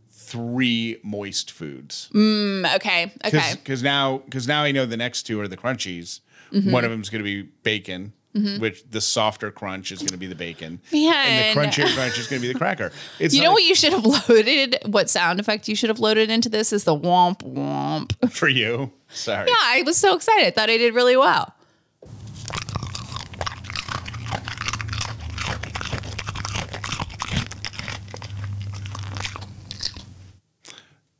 three 0.09 0.97
moist 1.03 1.51
foods 1.51 2.09
Mm, 2.13 2.75
okay, 2.75 3.11
okay. 3.25 3.51
because 3.55 3.83
now 3.83 4.19
because 4.19 4.47
now 4.47 4.63
I 4.63 4.71
know 4.71 4.85
the 4.85 4.97
next 4.97 5.23
two 5.23 5.39
are 5.41 5.47
the 5.47 5.57
crunchies. 5.57 6.21
Mm-hmm. 6.51 6.71
One 6.71 6.83
of 6.85 6.91
them 6.91 7.01
is 7.01 7.09
going 7.09 7.23
to 7.23 7.43
be 7.43 7.49
bacon, 7.63 8.13
Mm-hmm. 8.35 8.61
which 8.61 8.83
the 8.89 9.01
softer 9.01 9.51
crunch 9.51 9.91
is 9.91 9.99
going 9.99 10.11
to 10.11 10.17
be 10.17 10.25
the 10.27 10.35
bacon, 10.35 10.79
Man. 10.93 11.13
and 11.13 11.57
the 11.57 11.59
crunchier 11.61 11.93
crunch 11.93 12.17
is 12.17 12.27
going 12.27 12.41
to 12.41 12.47
be 12.47 12.53
the 12.53 12.57
cracker. 12.57 12.93
It's 13.19 13.35
You 13.35 13.41
know 13.41 13.49
like- 13.49 13.55
what 13.55 13.63
you 13.65 13.75
should 13.75 13.91
have 13.91 14.05
loaded? 14.05 14.77
What 14.85 15.09
sound 15.09 15.41
effect 15.41 15.67
you 15.67 15.75
should 15.75 15.89
have 15.89 15.99
loaded 15.99 16.31
into 16.31 16.47
this 16.47 16.71
is 16.71 16.85
the 16.85 16.95
womp 16.97 17.39
womp. 17.43 18.31
for 18.31 18.47
you. 18.47 18.93
Sorry. 19.09 19.49
Yeah, 19.49 19.55
I 19.59 19.83
was 19.85 19.97
so 19.97 20.15
excited. 20.15 20.47
I 20.47 20.51
thought 20.51 20.69
I 20.69 20.77
did 20.77 20.93
really 20.95 21.17
well. 21.17 21.53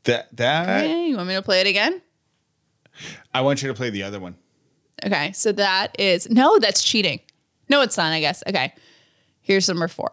That 0.06 0.36
that 0.36 0.84
Okay, 0.84 1.08
you 1.08 1.16
want 1.18 1.28
me 1.28 1.36
to 1.36 1.42
play 1.42 1.62
it 1.62 1.68
again? 1.68 2.02
I 3.34 3.42
want 3.42 3.62
you 3.62 3.68
to 3.68 3.74
play 3.74 3.90
the 3.90 4.04
other 4.04 4.20
one. 4.20 4.36
Okay, 5.06 5.32
so 5.32 5.52
that 5.54 6.00
is 6.00 6.30
no, 6.30 6.60
that's 6.60 6.84
cheating. 6.84 7.20
No, 7.70 7.82
it's 7.82 7.98
not, 7.98 8.12
I 8.12 8.20
guess. 8.20 8.44
Okay. 8.48 8.74
Here's 9.42 9.68
number 9.68 9.88
four. 9.88 10.12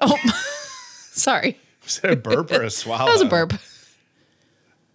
Oh, 0.00 0.16
sorry. 1.12 1.56
Was 1.84 2.00
that 2.00 2.12
a 2.12 2.16
burp 2.16 2.50
or 2.50 2.62
a 2.62 2.70
swallow? 2.70 3.06
That 3.06 3.12
was 3.12 3.22
a 3.22 3.26
burp. 3.26 3.54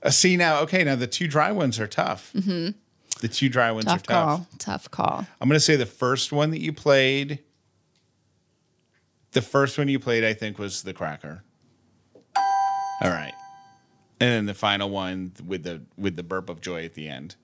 Uh, 0.03 0.09
see 0.09 0.37
now, 0.37 0.61
okay, 0.61 0.83
now 0.83 0.95
the 0.95 1.07
two 1.07 1.27
dry 1.27 1.51
ones 1.51 1.79
are 1.79 1.87
tough. 1.87 2.31
Mm-hmm. 2.35 2.69
The 3.21 3.27
two 3.27 3.49
dry 3.49 3.71
ones 3.71 3.85
Tough 3.85 4.01
are 4.01 4.03
tough. 4.03 4.25
call. 4.37 4.47
Tough 4.59 4.91
call. 4.91 5.25
I'm 5.41 5.49
gonna 5.49 5.59
say 5.59 5.75
the 5.75 5.87
first 5.87 6.31
one 6.31 6.51
that 6.51 6.61
you 6.61 6.71
played. 6.71 7.39
The 9.31 9.41
first 9.41 9.77
one 9.77 9.87
you 9.89 9.99
played, 9.99 10.23
I 10.23 10.33
think, 10.33 10.57
was 10.57 10.83
the 10.83 10.93
cracker. 10.93 11.43
All 13.01 13.11
right, 13.11 13.33
and 14.19 14.31
then 14.31 14.45
the 14.47 14.53
final 14.55 14.89
one 14.89 15.33
with 15.45 15.63
the 15.63 15.83
with 15.97 16.15
the 16.15 16.23
burp 16.23 16.49
of 16.49 16.61
joy 16.61 16.83
at 16.85 16.95
the 16.95 17.07
end. 17.07 17.35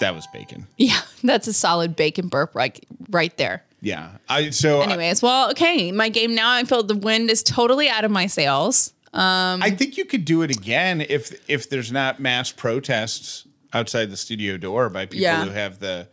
That 0.00 0.14
was 0.14 0.26
bacon. 0.32 0.66
Yeah, 0.78 1.00
that's 1.22 1.46
a 1.46 1.52
solid 1.52 1.94
bacon 1.94 2.28
burp 2.28 2.54
right, 2.54 2.82
right 3.10 3.36
there. 3.36 3.62
Yeah. 3.82 4.12
I 4.30 4.48
so 4.48 4.80
I- 4.80 4.84
Anyways, 4.84 5.20
well, 5.22 5.50
okay. 5.50 5.92
My 5.92 6.08
game 6.08 6.34
now, 6.34 6.52
I 6.52 6.64
feel 6.64 6.82
the 6.82 6.96
wind 6.96 7.30
is 7.30 7.42
totally 7.42 7.90
out 7.90 8.04
of 8.06 8.10
my 8.10 8.26
sails. 8.26 8.94
I 9.12 9.70
think 9.76 9.98
you 9.98 10.04
could 10.06 10.24
do 10.24 10.40
it 10.42 10.50
again 10.56 11.02
if 11.02 11.38
if 11.50 11.68
there's 11.68 11.92
not 11.92 12.18
mass 12.20 12.50
protests 12.52 13.46
outside 13.74 14.10
the 14.10 14.16
studio 14.16 14.56
door 14.56 14.88
by 14.88 15.04
people 15.04 15.20
Yeah. 15.20 15.44
who 15.44 15.50
have 15.50 15.80
the 15.80 16.08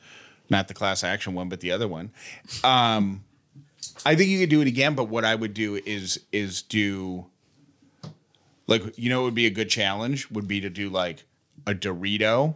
not 0.49 0.67
the 0.67 0.73
class 0.73 1.03
action 1.05 1.33
one 1.33 1.47
but 1.47 1.61
the 1.61 1.71
other 1.71 1.87
one. 1.87 2.11
Um, 2.65 3.23
I 4.05 4.15
think 4.15 4.29
you 4.29 4.39
could 4.39 4.49
do 4.49 4.61
it 4.61 4.67
again, 4.67 4.95
but 4.95 5.05
what 5.05 5.25
I 5.25 5.35
would 5.35 5.53
do 5.53 5.75
is 5.85 6.19
is 6.31 6.61
do 6.61 7.25
like 8.67 8.97
you 8.97 9.09
know 9.09 9.21
it 9.21 9.23
would 9.25 9.35
be 9.35 9.45
a 9.45 9.49
good 9.51 9.69
challenge 9.69 10.29
would 10.31 10.47
be 10.47 10.61
to 10.61 10.69
do 10.69 10.89
like 10.89 11.23
a 11.65 11.73
Dorito, 11.73 12.55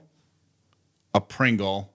a 1.13 1.21
Pringle, 1.21 1.93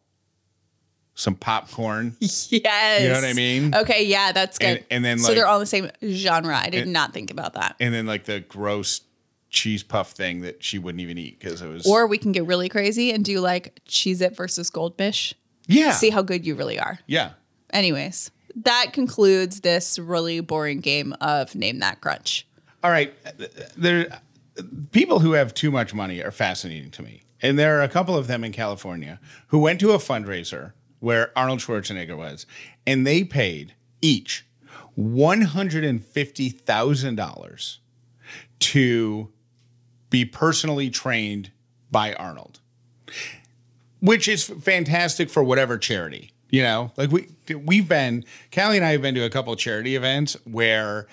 some 1.15 1.35
popcorn, 1.35 2.17
Yes. 2.21 2.51
You 2.51 2.61
know 3.09 3.15
what 3.15 3.25
I 3.25 3.33
mean? 3.33 3.75
Okay, 3.75 4.05
yeah, 4.05 4.33
that's 4.33 4.59
good. 4.59 4.67
And- 4.67 4.85
and 4.91 5.05
then, 5.05 5.19
so 5.19 5.35
they're 5.35 5.47
all 5.47 5.59
the 5.61 5.67
same 5.67 5.91
genre. 6.05 6.57
I 6.57 6.69
did 6.71 6.89
not 6.89 7.13
think 7.15 7.31
about 7.31 7.55
that. 7.55 7.77
and 7.81 7.93
then 7.95 8.07
like 8.07 8.25
the 8.25 8.41
gross 8.41 9.01
cheese 9.49 9.83
puff 9.83 10.11
thing 10.11 10.41
that 10.43 10.63
she 10.63 10.79
wouldn't 10.79 11.01
even 11.01 11.17
eat 11.17 11.39
because 11.39 11.63
it 11.63 11.69
was 11.69 11.87
Or 11.87 12.07
we 12.07 12.19
can 12.19 12.33
get 12.33 12.45
really 12.45 12.69
crazy 12.69 13.13
and 13.13 13.25
do 13.25 13.41
like 13.41 13.81
Cheez-It 13.89 14.37
versus 14.37 14.69
Goldfish. 14.71 15.35
yeah 15.69 15.93
See 15.93 16.11
how 16.11 16.21
good 16.23 16.45
you 16.45 16.55
really 16.57 16.79
are. 16.79 16.99
yeah 17.07 17.31
Anyways, 17.71 18.31
that 18.57 18.93
concludes 18.93 19.61
this 19.61 19.99
really 19.99 20.41
boring 20.41 20.81
game 20.81 21.15
of 21.21 21.55
Name 21.55 21.79
That 21.81 22.01
Crunch. 22.01 22.47
all 22.83 22.91
right. 22.91 23.13
There 23.77 24.21
people 24.91 25.21
who 25.21 25.33
have 25.33 25.53
too 25.55 25.71
much 25.71 25.93
money 25.93 26.23
are 26.23 26.31
fascinating 26.31 26.91
to 26.93 27.03
me. 27.03 27.21
And 27.43 27.59
there 27.59 27.79
are 27.79 27.83
a 27.83 27.89
couple 27.89 28.17
of 28.17 28.27
them 28.27 28.43
in 28.45 28.53
california 28.53 29.21
who 29.49 29.59
went 29.59 29.79
to 29.81 29.91
a 29.93 29.99
fundraiser 29.99 30.73
where 31.01 31.31
arnold 31.37 31.59
schwarzenegger 31.61 32.17
was 32.17 32.47
and 32.87 33.07
they 33.07 33.23
paid 33.23 33.75
each 34.01 34.47
$150000 34.99 37.79
to 38.59 39.29
be 40.09 40.25
personally 40.25 40.89
trained 40.89 41.51
by 41.91 42.15
arnold 42.15 42.61
which 44.01 44.27
is 44.27 44.45
fantastic 44.45 45.29
for 45.29 45.43
whatever 45.43 45.77
charity 45.77 46.33
you 46.51 46.63
know 46.63 46.93
like 46.97 47.11
we 47.11 47.29
we've 47.65 47.89
been 47.89 48.25
callie 48.53 48.77
and 48.77 48.87
i 48.87 48.93
have 48.93 49.03
been 49.03 49.15
to 49.15 49.25
a 49.25 49.31
couple 49.31 49.55
charity 49.57 49.97
events 49.97 50.37
where 50.45 51.07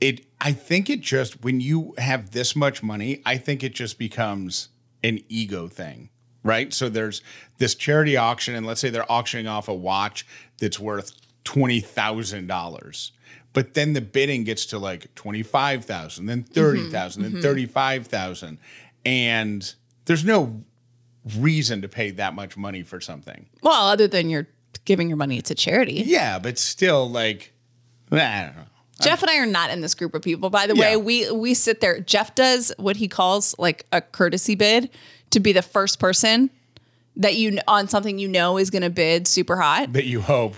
it 0.00 0.26
i 0.40 0.52
think 0.52 0.88
it 0.88 1.00
just 1.00 1.42
when 1.42 1.60
you 1.60 1.94
have 1.98 2.30
this 2.30 2.54
much 2.54 2.82
money 2.82 3.22
i 3.26 3.36
think 3.36 3.62
it 3.62 3.74
just 3.74 3.98
becomes 3.98 4.68
an 5.02 5.20
ego 5.28 5.68
thing 5.68 6.10
right? 6.42 6.72
So 6.72 6.88
there's 6.88 7.22
this 7.58 7.74
charity 7.74 8.16
auction 8.16 8.54
and 8.54 8.66
let's 8.66 8.80
say 8.80 8.90
they're 8.90 9.10
auctioning 9.10 9.46
off 9.46 9.68
a 9.68 9.74
watch 9.74 10.26
that's 10.58 10.78
worth 10.80 11.12
$20000 11.44 13.10
but 13.54 13.74
then 13.74 13.94
the 13.94 14.00
bidding 14.00 14.44
gets 14.44 14.66
to 14.66 14.78
like 14.78 15.14
25000 15.14 16.26
then 16.26 16.44
30000 16.44 17.22
then 17.22 17.30
mm-hmm. 17.30 17.38
mm-hmm. 17.38 17.42
35000 17.42 18.58
and 19.06 19.74
there's 20.04 20.24
no 20.24 20.62
reason 21.36 21.82
to 21.82 21.88
pay 21.88 22.10
that 22.12 22.34
much 22.34 22.56
money 22.56 22.82
for 22.82 23.00
something 23.00 23.46
Well, 23.62 23.88
other 23.88 24.06
than 24.08 24.30
you're 24.30 24.46
giving 24.84 25.08
your 25.08 25.16
money 25.16 25.40
to 25.42 25.54
charity. 25.54 26.02
yeah 26.06 26.38
but 26.38 26.58
still 26.58 27.08
like 27.10 27.52
i 28.12 28.16
don't 28.44 28.56
know 28.56 28.62
Jeff 29.00 29.22
and 29.22 29.30
I 29.30 29.36
are 29.38 29.46
not 29.46 29.70
in 29.70 29.80
this 29.80 29.94
group 29.94 30.12
of 30.16 30.22
people. 30.22 30.50
By 30.50 30.66
the 30.66 30.74
Yeah. 30.74 30.80
way, 30.80 30.96
we 30.96 31.30
we 31.30 31.54
sit 31.54 31.80
there. 31.80 32.00
Jeff 32.00 32.34
does 32.34 32.72
what 32.78 32.96
he 32.96 33.06
calls 33.06 33.54
like 33.56 33.86
a 33.92 34.00
courtesy 34.00 34.56
bid 34.56 34.90
to 35.30 35.38
be 35.38 35.52
the 35.52 35.62
first 35.62 36.00
person 36.00 36.50
that 37.14 37.36
you 37.36 37.58
on 37.68 37.86
something 37.86 38.18
you 38.18 38.26
know 38.26 38.58
is 38.58 38.70
going 38.70 38.82
to 38.82 38.90
bid 38.90 39.28
super 39.28 39.56
hot. 39.56 39.92
that 39.92 40.06
you 40.06 40.20
hope 40.20 40.56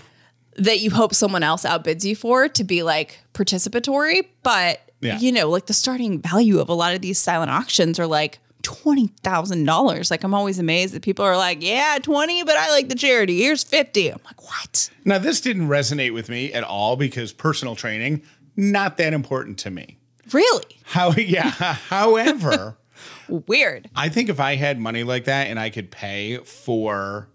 that 0.55 0.79
you 0.79 0.89
hope 0.89 1.13
someone 1.13 1.43
else 1.43 1.65
outbids 1.65 2.03
you 2.03 2.15
for 2.15 2.47
to 2.49 2.63
be 2.63 2.81
like 2.81 3.19
participatory. 3.35 4.25
But, 4.41 4.81
Yeah. 5.01 5.19
you 5.19 5.31
know, 5.31 5.47
like 5.47 5.67
the 5.67 5.73
starting 5.73 6.19
value 6.19 6.59
of 6.59 6.67
a 6.67 6.73
lot 6.73 6.95
of 6.95 7.01
these 7.01 7.19
silent 7.19 7.51
auctions 7.51 7.99
are 7.99 8.07
like, 8.07 8.39
$20,000. 8.61 10.11
Like, 10.11 10.23
I'm 10.23 10.33
always 10.33 10.59
amazed 10.59 10.93
that 10.93 11.01
people 11.01 11.25
are 11.25 11.37
like, 11.37 11.61
yeah, 11.61 11.97
20, 12.01 12.43
but 12.43 12.55
I 12.55 12.69
like 12.69 12.89
the 12.89 12.95
charity. 12.95 13.39
Here's 13.41 13.63
50. 13.63 14.09
I'm 14.09 14.19
like, 14.25 14.43
what? 14.43 14.89
Now, 15.05 15.17
this 15.17 15.41
didn't 15.41 15.67
resonate 15.67 16.13
with 16.13 16.29
me 16.29 16.53
at 16.53 16.63
all 16.63 16.95
because 16.95 17.33
personal 17.33 17.75
training, 17.75 18.21
not 18.55 18.97
that 18.97 19.13
important 19.13 19.57
to 19.59 19.71
me. 19.71 19.97
Really? 20.31 20.77
How, 20.83 21.11
yeah. 21.17 21.49
However, 21.49 22.77
Weird. 23.27 23.89
I 23.95 24.09
think 24.09 24.29
if 24.29 24.39
I 24.39 24.55
had 24.55 24.79
money 24.79 25.03
like 25.03 25.25
that 25.25 25.47
and 25.47 25.59
I 25.59 25.69
could 25.69 25.91
pay 25.91 26.37
for 26.37 27.29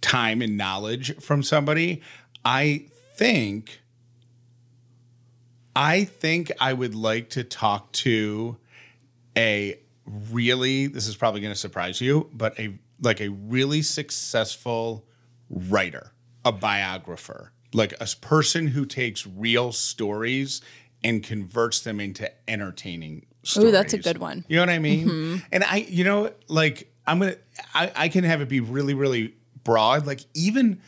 time 0.00 0.42
and 0.42 0.56
knowledge 0.56 1.16
from 1.18 1.42
somebody, 1.42 2.02
I 2.44 2.86
think 3.14 3.80
I 5.74 6.04
think 6.04 6.52
I 6.60 6.72
would 6.72 6.94
like 6.94 7.30
to 7.30 7.44
talk 7.44 7.92
to 7.92 8.58
a 9.36 9.78
really 10.06 10.86
this 10.86 11.06
is 11.06 11.16
probably 11.16 11.40
going 11.40 11.52
to 11.52 11.58
surprise 11.58 12.00
you, 12.00 12.28
but 12.32 12.58
a 12.58 12.78
like 13.00 13.20
a 13.20 13.28
really 13.28 13.82
successful 13.82 15.04
writer, 15.50 16.12
a 16.44 16.52
biographer, 16.52 17.52
like 17.72 17.92
a 18.00 18.06
person 18.20 18.68
who 18.68 18.86
takes 18.86 19.26
real 19.26 19.72
stories 19.72 20.60
and 21.04 21.22
converts 21.22 21.80
them 21.80 22.00
into 22.00 22.30
entertaining 22.48 23.26
stories. 23.42 23.68
Ooh, 23.68 23.72
that's 23.72 23.92
a 23.92 23.98
good 23.98 24.18
one. 24.18 24.44
You 24.48 24.56
know 24.56 24.62
what 24.62 24.70
I 24.70 24.78
mean? 24.78 25.08
Mm-hmm. 25.08 25.36
And 25.50 25.64
I, 25.64 25.76
you 25.88 26.04
know, 26.04 26.32
like 26.48 26.92
I'm 27.06 27.20
gonna, 27.20 27.36
I, 27.74 27.92
I 27.94 28.08
can 28.08 28.24
have 28.24 28.40
it 28.40 28.48
be 28.48 28.60
really, 28.60 28.94
really 28.94 29.34
broad. 29.64 30.06
Like 30.06 30.20
even 30.34 30.80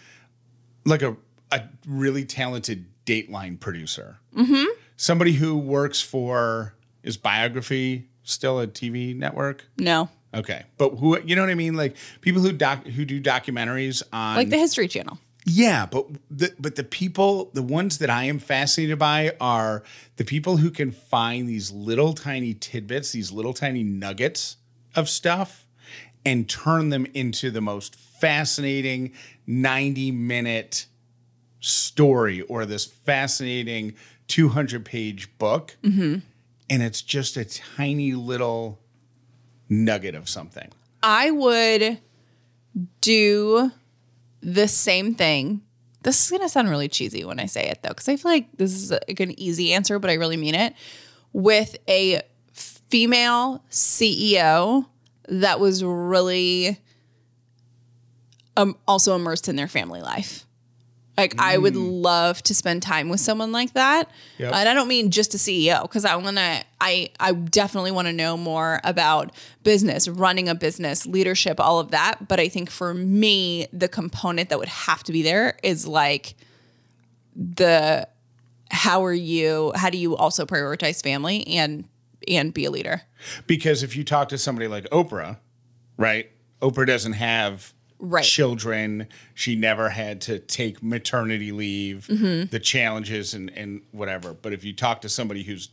like 0.85 1.03
a 1.03 1.17
a 1.51 1.63
really 1.87 2.25
talented 2.25 2.87
Dateline 3.07 3.61
producer, 3.61 4.19
mm-hmm. 4.37 4.65
somebody 4.97 5.33
who 5.33 5.59
works 5.59 6.01
for 6.01 6.75
is 7.03 7.17
Biography 7.17 8.09
still 8.25 8.59
a 8.61 8.67
TV 8.67 9.17
network? 9.17 9.65
No. 9.79 10.09
Okay, 10.35 10.65
but 10.79 10.97
who 10.97 11.21
you 11.21 11.37
know 11.37 11.43
what 11.43 11.51
I 11.51 11.55
mean? 11.55 11.75
Like 11.75 11.97
people 12.21 12.43
who 12.43 12.53
doc 12.53 12.85
who 12.87 13.05
do 13.05 13.21
documentaries 13.21 14.03
on 14.13 14.35
Like 14.37 14.51
the 14.51 14.59
History 14.59 14.89
Channel. 14.89 15.19
yeah, 15.45 15.87
but 15.87 16.09
the 16.29 16.53
but 16.59 16.75
the 16.75 16.83
people, 16.83 17.51
the 17.55 17.63
ones 17.63 17.99
that 17.99 18.11
I 18.11 18.25
am 18.25 18.41
fascinated 18.41 18.99
by 18.99 19.37
are 19.41 19.85
the 20.17 20.25
people 20.25 20.57
who 20.57 20.71
can 20.71 20.91
find 20.91 21.49
these 21.49 21.71
little 21.71 22.15
tiny 22.15 22.53
tidbits, 22.53 23.13
these 23.13 23.31
little 23.31 23.53
tiny 23.55 23.85
nuggets 23.85 24.57
of 24.97 25.09
stuff 25.09 25.67
and 26.27 26.49
turn 26.49 26.89
them 26.89 27.07
into 27.15 27.51
the 27.51 27.61
most 27.61 27.95
fascinating 27.95 29.13
90 29.47 30.11
minute 30.11 30.87
story 31.61 32.41
or 32.43 32.65
this 32.67 32.85
fascinating 32.85 33.95
200 34.29 34.85
page 34.85 35.37
book. 35.39 35.77
Mm-hmm. 35.85 36.21
And 36.71 36.83
it's 36.83 37.03
just 37.03 37.37
a 37.37 37.45
tiny 37.45 38.15
little 38.15 38.81
nugget 39.69 40.15
of 40.15 40.29
something. 40.29 40.71
I 41.03 41.31
would 41.31 41.99
do 43.01 43.71
the 44.41 44.69
same 44.69 45.15
thing. 45.15 45.63
This 46.03 46.25
is 46.25 46.31
gonna 46.31 46.49
sound 46.49 46.69
really 46.69 46.89
cheesy 46.89 47.25
when 47.25 47.41
I 47.41 47.47
say 47.47 47.69
it 47.69 47.83
though, 47.83 47.91
because 47.91 48.09
I 48.09 48.17
feel 48.17 48.31
like 48.31 48.49
this 48.57 48.73
is 48.73 48.91
like 48.91 49.21
an 49.21 49.39
easy 49.39 49.73
answer, 49.73 49.99
but 49.99 50.11
I 50.11 50.15
really 50.15 50.37
mean 50.37 50.55
it. 50.55 50.75
With 51.33 51.77
a 51.89 52.23
female 52.53 53.63
CEO 53.71 54.87
that 55.29 55.59
was 55.61 55.83
really 55.83 56.79
um, 58.57 58.77
also 58.87 59.17
immersed 59.17 59.49
in 59.49 59.57
their 59.57 59.69
family 59.69 60.01
life. 60.01 60.44
Like 61.17 61.41
I 61.41 61.59
would 61.59 61.75
mm. 61.75 62.03
love 62.03 62.43
to 62.45 62.55
spend 62.55 62.83
time 62.83 63.09
with 63.09 63.21
someone 63.21 63.53
like 63.53 63.75
that. 63.75 64.11
Yep. 64.39 64.53
And 64.53 64.69
I 64.69 64.75
don't 64.75 64.89
mean 64.89 65.11
just 65.11 65.35
a 65.35 65.37
CEO 65.37 65.83
because 65.83 66.05
I 66.05 66.17
want 66.17 66.37
to 66.39 66.65
I 66.81 67.11
I 67.21 67.33
definitely 67.33 67.93
want 67.93 68.09
to 68.09 68.13
know 68.13 68.37
more 68.37 68.81
about 68.83 69.33
business, 69.63 70.09
running 70.09 70.49
a 70.49 70.55
business, 70.55 71.07
leadership, 71.07 71.61
all 71.61 71.79
of 71.79 71.93
that, 71.93 72.27
but 72.27 72.41
I 72.41 72.49
think 72.49 72.69
for 72.71 72.95
me 72.95 73.69
the 73.73 73.89
component 73.89 74.49
that 74.49 74.59
would 74.59 74.69
have 74.69 75.05
to 75.05 75.13
be 75.13 75.23
there 75.23 75.57
is 75.63 75.87
like 75.87 76.35
the 77.37 78.09
how 78.71 79.05
are 79.05 79.13
you 79.13 79.73
how 79.77 79.91
do 79.91 79.99
you 79.99 80.17
also 80.17 80.45
prioritize 80.47 81.03
family 81.03 81.47
and 81.47 81.85
and 82.27 82.53
be 82.55 82.65
a 82.65 82.71
leader? 82.71 83.03
Because 83.47 83.83
if 83.83 83.97
you 83.97 84.03
talk 84.03 84.31
to 84.31 84.39
somebody 84.39 84.67
like 84.67 84.85
Oprah, 84.91 85.39
right? 85.97 86.31
Oprah 86.61 86.87
doesn't 86.87 87.13
have 87.13 87.74
Right. 87.99 88.25
children. 88.25 89.07
She 89.35 89.57
never 89.57 89.89
had 89.91 90.21
to 90.23 90.39
take 90.39 90.83
maternity 90.83 91.53
leave, 91.53 92.07
Mm-hmm. 92.11 92.51
the 92.51 92.59
challenges 92.61 93.35
and, 93.35 93.51
and 93.57 93.83
whatever. 93.93 94.35
But 94.35 94.53
if 94.53 94.65
you 94.65 94.73
talk 94.75 95.01
to 95.03 95.09
somebody 95.09 95.43
who's 95.45 95.71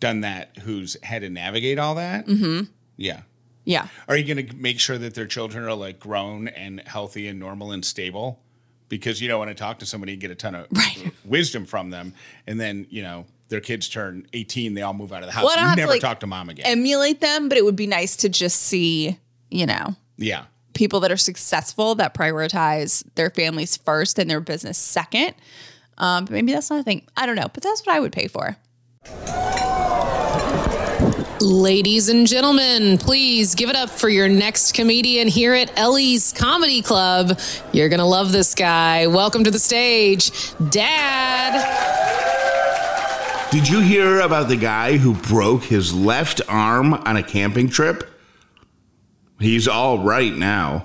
done 0.00 0.20
that, 0.22 0.56
who's 0.58 0.96
had 1.02 1.22
to 1.22 1.28
navigate 1.28 1.78
all 1.78 1.94
that, 1.96 2.26
Mm-hmm. 2.26 2.64
yeah. 2.96 3.22
Yeah. 3.64 3.88
Are 4.08 4.16
you 4.16 4.34
going 4.34 4.46
to 4.48 4.56
make 4.56 4.80
sure 4.80 4.96
that 4.96 5.14
their 5.14 5.26
children 5.26 5.62
are 5.64 5.74
like 5.74 6.00
grown 6.00 6.48
and 6.48 6.80
healthy 6.86 7.28
and 7.28 7.38
normal 7.38 7.70
and 7.70 7.84
stable? 7.84 8.40
Because 8.88 9.20
you 9.20 9.28
don't 9.28 9.38
want 9.38 9.50
to 9.50 9.54
talk 9.54 9.80
to 9.80 9.86
somebody 9.86 10.12
and 10.12 10.20
get 10.22 10.30
a 10.30 10.34
ton 10.34 10.54
of 10.54 10.68
Right. 10.72 11.12
wisdom 11.26 11.66
from 11.66 11.90
them, 11.90 12.14
and 12.46 12.58
then 12.58 12.86
you 12.88 13.02
know 13.02 13.26
their 13.50 13.60
kids 13.60 13.86
turn 13.90 14.26
eighteen, 14.32 14.72
they 14.72 14.80
all 14.80 14.94
move 14.94 15.12
out 15.12 15.20
of 15.22 15.26
the 15.26 15.32
house. 15.32 15.44
Well, 15.44 15.54
you 15.58 15.66
have 15.66 15.74
to, 15.74 15.80
never 15.82 15.92
like, 15.92 16.00
talk 16.00 16.20
to 16.20 16.26
mom 16.26 16.48
again. 16.48 16.64
Emulate 16.64 17.20
them, 17.20 17.50
but 17.50 17.58
it 17.58 17.64
would 17.66 17.76
be 17.76 17.86
nice 17.86 18.16
to 18.16 18.30
just 18.30 18.62
see, 18.62 19.18
you 19.50 19.66
know, 19.66 19.94
yeah. 20.16 20.44
People 20.78 21.00
that 21.00 21.10
are 21.10 21.16
successful 21.16 21.96
that 21.96 22.14
prioritize 22.14 23.04
their 23.16 23.30
families 23.30 23.76
first 23.76 24.16
and 24.18 24.30
their 24.30 24.40
business 24.40 24.78
second. 24.78 25.34
Um, 25.98 26.24
but 26.24 26.30
maybe 26.30 26.52
that's 26.52 26.70
not 26.70 26.80
a 26.80 26.82
thing. 26.84 27.04
I 27.16 27.26
don't 27.26 27.34
know, 27.34 27.48
but 27.52 27.64
that's 27.64 27.84
what 27.84 27.96
I 27.96 28.00
would 28.00 28.12
pay 28.12 28.28
for. 28.28 28.56
Ladies 31.40 32.08
and 32.08 32.26
gentlemen, 32.28 32.96
please 32.96 33.56
give 33.56 33.70
it 33.70 33.76
up 33.76 33.90
for 33.90 34.08
your 34.08 34.28
next 34.28 34.74
comedian 34.74 35.26
here 35.26 35.52
at 35.52 35.76
Ellie's 35.76 36.32
Comedy 36.32 36.80
Club. 36.80 37.38
You're 37.72 37.88
going 37.88 37.98
to 37.98 38.04
love 38.04 38.30
this 38.30 38.54
guy. 38.54 39.08
Welcome 39.08 39.42
to 39.44 39.50
the 39.50 39.58
stage, 39.58 40.30
Dad. 40.70 41.58
Did 43.50 43.68
you 43.68 43.80
hear 43.80 44.20
about 44.20 44.48
the 44.48 44.56
guy 44.56 44.96
who 44.96 45.14
broke 45.14 45.64
his 45.64 45.92
left 45.92 46.40
arm 46.48 46.94
on 46.94 47.16
a 47.16 47.22
camping 47.22 47.68
trip? 47.68 48.08
He's 49.40 49.68
all 49.68 49.98
right 50.00 50.34
now. 50.34 50.84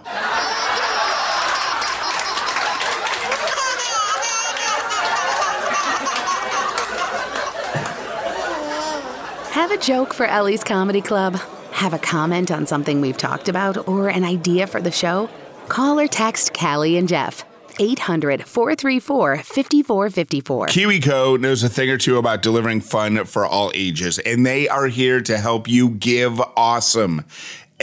Have 9.53 9.71
a 9.71 9.77
joke 9.77 10.13
for 10.13 10.25
Ellie's 10.25 10.63
Comedy 10.63 11.01
Club? 11.01 11.35
Have 11.71 11.93
a 11.93 11.99
comment 11.99 12.51
on 12.51 12.67
something 12.67 13.01
we've 13.01 13.17
talked 13.17 13.49
about 13.49 13.87
or 13.87 14.09
an 14.09 14.23
idea 14.23 14.67
for 14.67 14.79
the 14.79 14.91
show? 14.91 15.29
Call 15.67 15.99
or 15.99 16.07
text 16.07 16.53
Callie 16.53 16.97
and 16.97 17.07
Jeff. 17.07 17.43
800 17.79 18.45
434 18.45 19.37
5454. 19.37 20.67
KiwiCo 20.67 21.39
knows 21.39 21.63
a 21.63 21.69
thing 21.69 21.89
or 21.89 21.97
two 21.97 22.17
about 22.17 22.43
delivering 22.43 22.81
fun 22.81 23.25
for 23.25 23.45
all 23.45 23.71
ages, 23.73 24.19
and 24.19 24.45
they 24.45 24.67
are 24.67 24.87
here 24.87 25.21
to 25.21 25.37
help 25.37 25.67
you 25.67 25.89
give 25.89 26.39
awesome. 26.55 27.25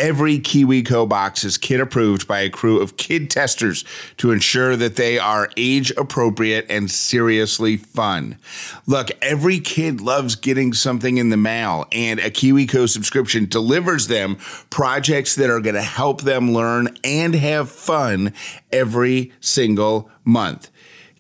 Every 0.01 0.39
KiwiCo 0.39 1.07
box 1.11 1.45
is 1.45 1.59
kid 1.59 1.79
approved 1.79 2.27
by 2.27 2.41
a 2.41 2.49
crew 2.49 2.81
of 2.81 2.97
kid 2.97 3.29
testers 3.29 3.85
to 4.17 4.31
ensure 4.31 4.75
that 4.75 4.97
they 4.97 5.19
are 5.19 5.51
age 5.59 5.91
appropriate 5.91 6.65
and 6.71 6.91
seriously 6.91 7.77
fun. 7.77 8.39
Look, 8.87 9.11
every 9.21 9.61
kid 9.61 10.01
loves 10.01 10.37
getting 10.37 10.73
something 10.73 11.19
in 11.19 11.29
the 11.29 11.37
mail, 11.37 11.85
and 11.93 12.19
a 12.19 12.31
KiwiCo 12.31 12.89
subscription 12.89 13.45
delivers 13.45 14.07
them 14.07 14.37
projects 14.71 15.35
that 15.35 15.51
are 15.51 15.61
going 15.61 15.75
to 15.75 15.83
help 15.83 16.23
them 16.23 16.55
learn 16.55 16.97
and 17.05 17.35
have 17.35 17.71
fun 17.71 18.33
every 18.73 19.35
single 19.41 20.11
month. 20.25 20.71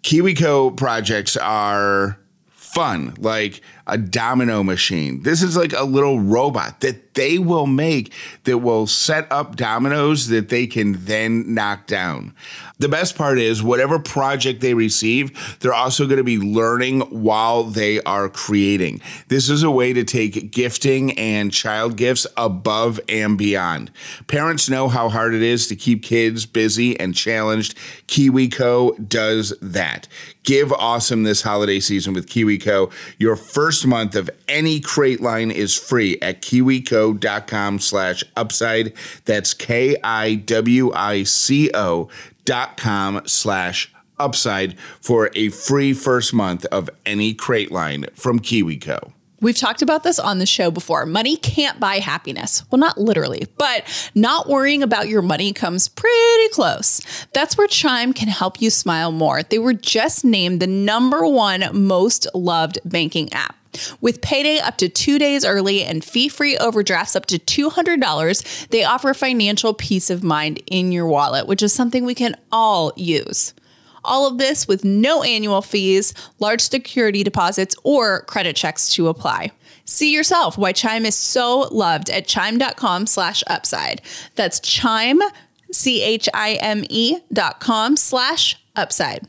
KiwiCo 0.02 0.74
projects 0.74 1.36
are 1.36 2.18
fun, 2.48 3.14
like 3.18 3.60
a 3.86 3.98
domino 3.98 4.62
machine. 4.62 5.22
This 5.22 5.42
is 5.42 5.56
like 5.56 5.72
a 5.72 5.82
little 5.82 6.20
robot 6.20 6.80
that 6.80 7.09
they 7.14 7.38
will 7.38 7.66
make 7.66 8.12
that 8.44 8.58
will 8.58 8.86
set 8.86 9.30
up 9.30 9.56
dominoes 9.56 10.28
that 10.28 10.48
they 10.48 10.66
can 10.66 11.04
then 11.04 11.54
knock 11.54 11.86
down. 11.86 12.34
The 12.78 12.88
best 12.88 13.14
part 13.14 13.38
is, 13.38 13.62
whatever 13.62 13.98
project 13.98 14.62
they 14.62 14.72
receive, 14.72 15.58
they're 15.60 15.74
also 15.74 16.06
going 16.06 16.16
to 16.16 16.24
be 16.24 16.38
learning 16.38 17.00
while 17.00 17.64
they 17.64 18.00
are 18.02 18.28
creating. 18.28 19.02
This 19.28 19.50
is 19.50 19.62
a 19.62 19.70
way 19.70 19.92
to 19.92 20.02
take 20.02 20.50
gifting 20.50 21.18
and 21.18 21.52
child 21.52 21.96
gifts 21.96 22.26
above 22.38 22.98
and 23.06 23.36
beyond. 23.36 23.90
Parents 24.28 24.70
know 24.70 24.88
how 24.88 25.10
hard 25.10 25.34
it 25.34 25.42
is 25.42 25.66
to 25.66 25.76
keep 25.76 26.02
kids 26.02 26.46
busy 26.46 26.98
and 26.98 27.14
challenged. 27.14 27.76
KiwiCo 28.06 29.08
does 29.08 29.52
that. 29.60 30.08
Give 30.42 30.72
awesome 30.72 31.24
this 31.24 31.42
holiday 31.42 31.80
season 31.80 32.14
with 32.14 32.26
KiwiCo. 32.26 32.90
Your 33.18 33.36
first 33.36 33.86
month 33.86 34.16
of 34.16 34.30
any 34.48 34.80
crate 34.80 35.20
line 35.20 35.50
is 35.50 35.76
free 35.76 36.18
at 36.22 36.40
kiwico.com 37.00 37.78
slash 37.78 38.24
upside. 38.36 38.92
That's 39.24 39.54
K-I-W-I-C-O 39.54 39.98
dot 42.44 42.76
com 42.76 43.22
slash 43.26 43.92
UPSIDE 44.18 44.78
for 45.00 45.30
a 45.34 45.48
free 45.48 45.92
first 45.94 46.34
month 46.34 46.66
of 46.66 46.90
any 47.06 47.32
crate 47.34 47.72
line 47.72 48.06
from 48.14 48.38
KiwiCo. 48.40 49.12
We've 49.42 49.56
talked 49.56 49.80
about 49.80 50.02
this 50.02 50.18
on 50.18 50.38
the 50.38 50.44
show 50.44 50.70
before. 50.70 51.06
Money 51.06 51.36
can't 51.36 51.80
buy 51.80 51.94
happiness. 51.94 52.62
Well, 52.70 52.78
not 52.78 52.98
literally, 52.98 53.46
but 53.56 53.84
not 54.14 54.50
worrying 54.50 54.82
about 54.82 55.08
your 55.08 55.22
money 55.22 55.54
comes 55.54 55.88
pretty 55.88 56.48
close. 56.52 57.00
That's 57.32 57.56
where 57.56 57.66
Chime 57.66 58.12
can 58.12 58.28
help 58.28 58.60
you 58.60 58.68
smile 58.68 59.12
more. 59.12 59.42
They 59.42 59.58
were 59.58 59.72
just 59.72 60.26
named 60.26 60.60
the 60.60 60.66
number 60.66 61.26
one 61.26 61.64
most 61.72 62.26
loved 62.34 62.80
banking 62.84 63.32
app. 63.32 63.56
With 64.00 64.20
payday 64.20 64.58
up 64.58 64.76
to 64.78 64.88
two 64.88 65.18
days 65.18 65.44
early 65.44 65.82
and 65.82 66.04
fee 66.04 66.28
free 66.28 66.56
overdrafts 66.58 67.16
up 67.16 67.26
to 67.26 67.38
$200, 67.38 68.68
they 68.68 68.84
offer 68.84 69.14
financial 69.14 69.74
peace 69.74 70.10
of 70.10 70.24
mind 70.24 70.62
in 70.66 70.92
your 70.92 71.06
wallet, 71.06 71.46
which 71.46 71.62
is 71.62 71.72
something 71.72 72.04
we 72.04 72.14
can 72.14 72.36
all 72.50 72.92
use. 72.96 73.54
All 74.04 74.26
of 74.26 74.38
this 74.38 74.66
with 74.66 74.84
no 74.84 75.22
annual 75.22 75.62
fees, 75.62 76.14
large 76.38 76.62
security 76.62 77.22
deposits, 77.22 77.76
or 77.84 78.22
credit 78.22 78.56
checks 78.56 78.88
to 78.94 79.08
apply. 79.08 79.52
See 79.84 80.12
yourself 80.12 80.56
why 80.56 80.72
Chime 80.72 81.04
is 81.04 81.16
so 81.16 81.68
loved 81.70 82.10
at 82.10 82.26
chime.com 82.26 83.06
slash 83.06 83.42
upside. 83.46 84.00
That's 84.36 84.60
chime, 84.60 85.20
C 85.72 86.02
H 86.02 86.28
I 86.32 86.52
M 86.54 86.84
E 86.88 87.18
dot 87.32 87.60
com 87.60 87.96
slash 87.96 88.56
upside. 88.76 89.26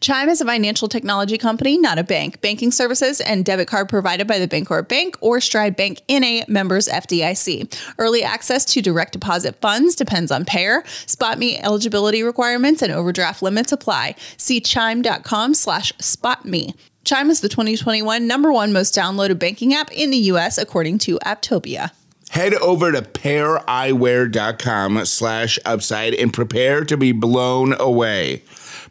Chime 0.00 0.28
is 0.28 0.40
a 0.40 0.44
financial 0.44 0.88
technology 0.88 1.38
company, 1.38 1.78
not 1.78 1.98
a 1.98 2.04
bank. 2.04 2.40
Banking 2.40 2.70
services 2.70 3.20
and 3.20 3.44
debit 3.44 3.68
card 3.68 3.88
provided 3.88 4.26
by 4.26 4.38
the 4.38 4.48
Bancorp 4.48 4.88
Bank 4.88 5.16
or 5.20 5.40
Stride 5.40 5.76
Bank 5.76 6.00
in 6.08 6.24
a 6.24 6.44
members 6.48 6.88
FDIC. 6.88 7.94
Early 7.98 8.22
access 8.22 8.64
to 8.66 8.82
direct 8.82 9.12
deposit 9.12 9.60
funds 9.60 9.94
depends 9.94 10.30
on 10.30 10.44
payer. 10.44 10.82
SpotMe 11.06 11.60
eligibility 11.62 12.22
requirements 12.22 12.82
and 12.82 12.92
overdraft 12.92 13.42
limits 13.42 13.72
apply. 13.72 14.14
See 14.36 14.60
chime.com 14.60 15.54
slash 15.54 15.92
spotme. 15.94 16.74
Chime 17.04 17.30
is 17.30 17.40
the 17.40 17.48
2021 17.48 18.26
number 18.26 18.52
one 18.52 18.72
most 18.72 18.94
downloaded 18.94 19.38
banking 19.38 19.74
app 19.74 19.90
in 19.90 20.10
the 20.10 20.18
U.S. 20.18 20.56
according 20.56 20.98
to 20.98 21.18
Apptopia. 21.20 21.90
Head 22.30 22.54
over 22.54 22.92
to 22.92 23.02
paireyewear.com 23.02 25.04
slash 25.04 25.58
upside 25.66 26.14
and 26.14 26.32
prepare 26.32 26.84
to 26.84 26.96
be 26.96 27.12
blown 27.12 27.78
away. 27.78 28.42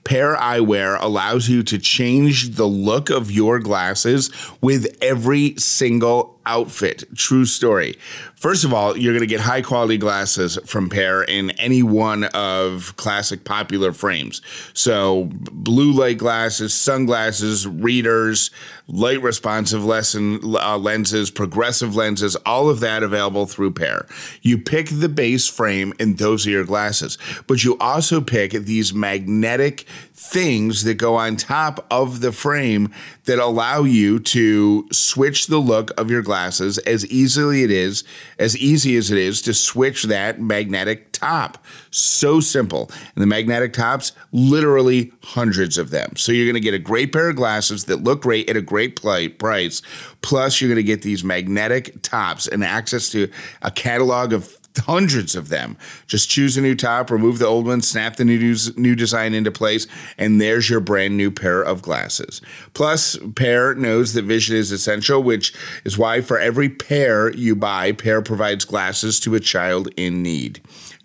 Pair 0.04 0.36
Eyewear 0.36 0.98
allows 1.00 1.48
you 1.48 1.64
to 1.64 1.78
change 1.78 2.56
the 2.56 2.66
look 2.66 3.10
of 3.10 3.32
your 3.32 3.60
glasses 3.60 4.32
with 4.60 4.98
every 5.02 5.56
single 5.58 6.41
outfit. 6.46 7.04
True 7.16 7.46
story. 7.46 7.98
First 8.36 8.64
of 8.64 8.74
all, 8.74 8.98
you're 8.98 9.14
going 9.14 9.22
to 9.22 9.28
get 9.28 9.42
high 9.42 9.62
quality 9.62 9.98
glasses 9.98 10.58
from 10.66 10.90
Pair 10.90 11.24
in 11.24 11.52
any 11.52 11.84
one 11.84 12.26
of 12.26 12.96
classic 12.98 13.44
popular 13.44 13.94
frames. 13.94 14.42
So, 14.74 15.30
blue 15.32 15.92
light 15.92 16.18
glasses, 16.18 16.74
sunglasses, 16.74 17.68
readers, 17.68 18.50
light 18.88 19.22
responsive 19.22 19.86
lesson, 19.86 20.40
uh, 20.44 20.78
lenses, 20.78 21.32
progressive 21.32 21.96
lenses, 21.96 22.36
all 22.46 22.70
of 22.70 22.80
that 22.82 23.04
available 23.04 23.46
through 23.46 23.72
Pair. 23.72 24.06
You 24.42 24.58
pick 24.58 24.90
the 24.90 25.10
base 25.10 25.48
frame, 25.48 25.94
and 26.00 26.18
those 26.18 26.46
are 26.46 26.52
your 26.52 26.66
glasses. 26.66 27.18
But 27.48 27.64
you 27.64 27.78
also 27.80 28.22
pick 28.22 28.52
these 28.52 28.94
magnetic 28.94 29.86
things 30.22 30.84
that 30.84 30.94
go 30.94 31.16
on 31.16 31.36
top 31.36 31.84
of 31.90 32.22
the 32.22 32.32
frame 32.32 32.94
that 33.26 33.40
allow 33.40 33.82
you 33.82 34.20
to 34.20 34.88
switch 34.92 35.48
the 35.48 35.58
look 35.58 35.92
of 36.00 36.12
your 36.12 36.22
glasses 36.22 36.78
as 36.80 37.06
easily 37.08 37.64
it 37.64 37.72
is 37.72 38.04
as 38.38 38.56
easy 38.56 38.96
as 38.96 39.10
it 39.10 39.18
is 39.18 39.42
to 39.42 39.52
switch 39.52 40.04
that 40.04 40.40
magnetic 40.40 41.12
top. 41.12 41.58
So 41.90 42.40
simple. 42.40 42.92
And 43.16 43.22
the 43.22 43.28
magnetic 43.28 43.74
tops 43.74 44.12
literally 44.32 45.12
hundreds 45.24 45.80
of 45.80 45.90
them. 45.90 46.16
So 46.16 46.32
you're 46.32 46.46
going 46.46 46.54
to 46.54 46.60
get 46.60 46.76
a 46.76 46.80
great 46.80 47.12
pair 47.12 47.32
of 47.32 47.36
glasses 47.36 47.86
that 47.86 48.04
look 48.04 48.22
great 48.22 48.48
at 48.48 48.56
a 48.56 48.62
great 48.62 49.02
price. 49.40 49.82
Plus 50.22 50.62
you're 50.62 50.70
going 50.70 50.76
to 50.76 50.84
get 50.84 51.02
these 51.02 51.24
magnetic 51.24 52.00
tops 52.04 52.48
and 52.48 52.64
access 52.64 53.10
to 53.10 53.28
a 53.64 53.72
catalog 53.72 54.34
of 54.34 54.56
hundreds 54.80 55.36
of 55.36 55.50
them. 55.50 55.78
Just 56.08 56.30
choose 56.30 56.58
a 56.58 56.62
new 56.62 56.76
top, 56.76 57.10
remove 57.10 57.40
the 57.40 57.48
old 57.48 57.68
one, 57.68 57.82
snap 57.82 58.16
the 58.16 58.26
new 58.26 58.56
new 58.78 58.96
design 58.96 59.34
into 59.34 59.52
place, 59.52 59.88
and 60.18 60.40
there's 60.40 60.70
your 60.70 60.80
brand 60.80 61.18
new 61.18 61.32
pair 61.32 61.62
of 61.62 61.82
glasses. 61.82 62.42
Plus, 62.74 63.18
Pair 63.36 63.76
knows 63.76 64.14
that 64.14 64.26
vision 64.26 64.56
is 64.56 64.72
essential, 64.72 65.22
which 65.22 65.54
is 65.84 65.98
why 65.98 66.22
for 66.22 66.40
every 66.40 66.70
pair 66.70 67.32
you 67.34 67.56
buy, 67.56 67.92
Pair 67.92 68.22
provides 68.22 68.66
glasses 68.66 69.20
to 69.22 69.36
a 69.36 69.40
child 69.40 69.90
in 69.98 70.24
need. 70.24 70.62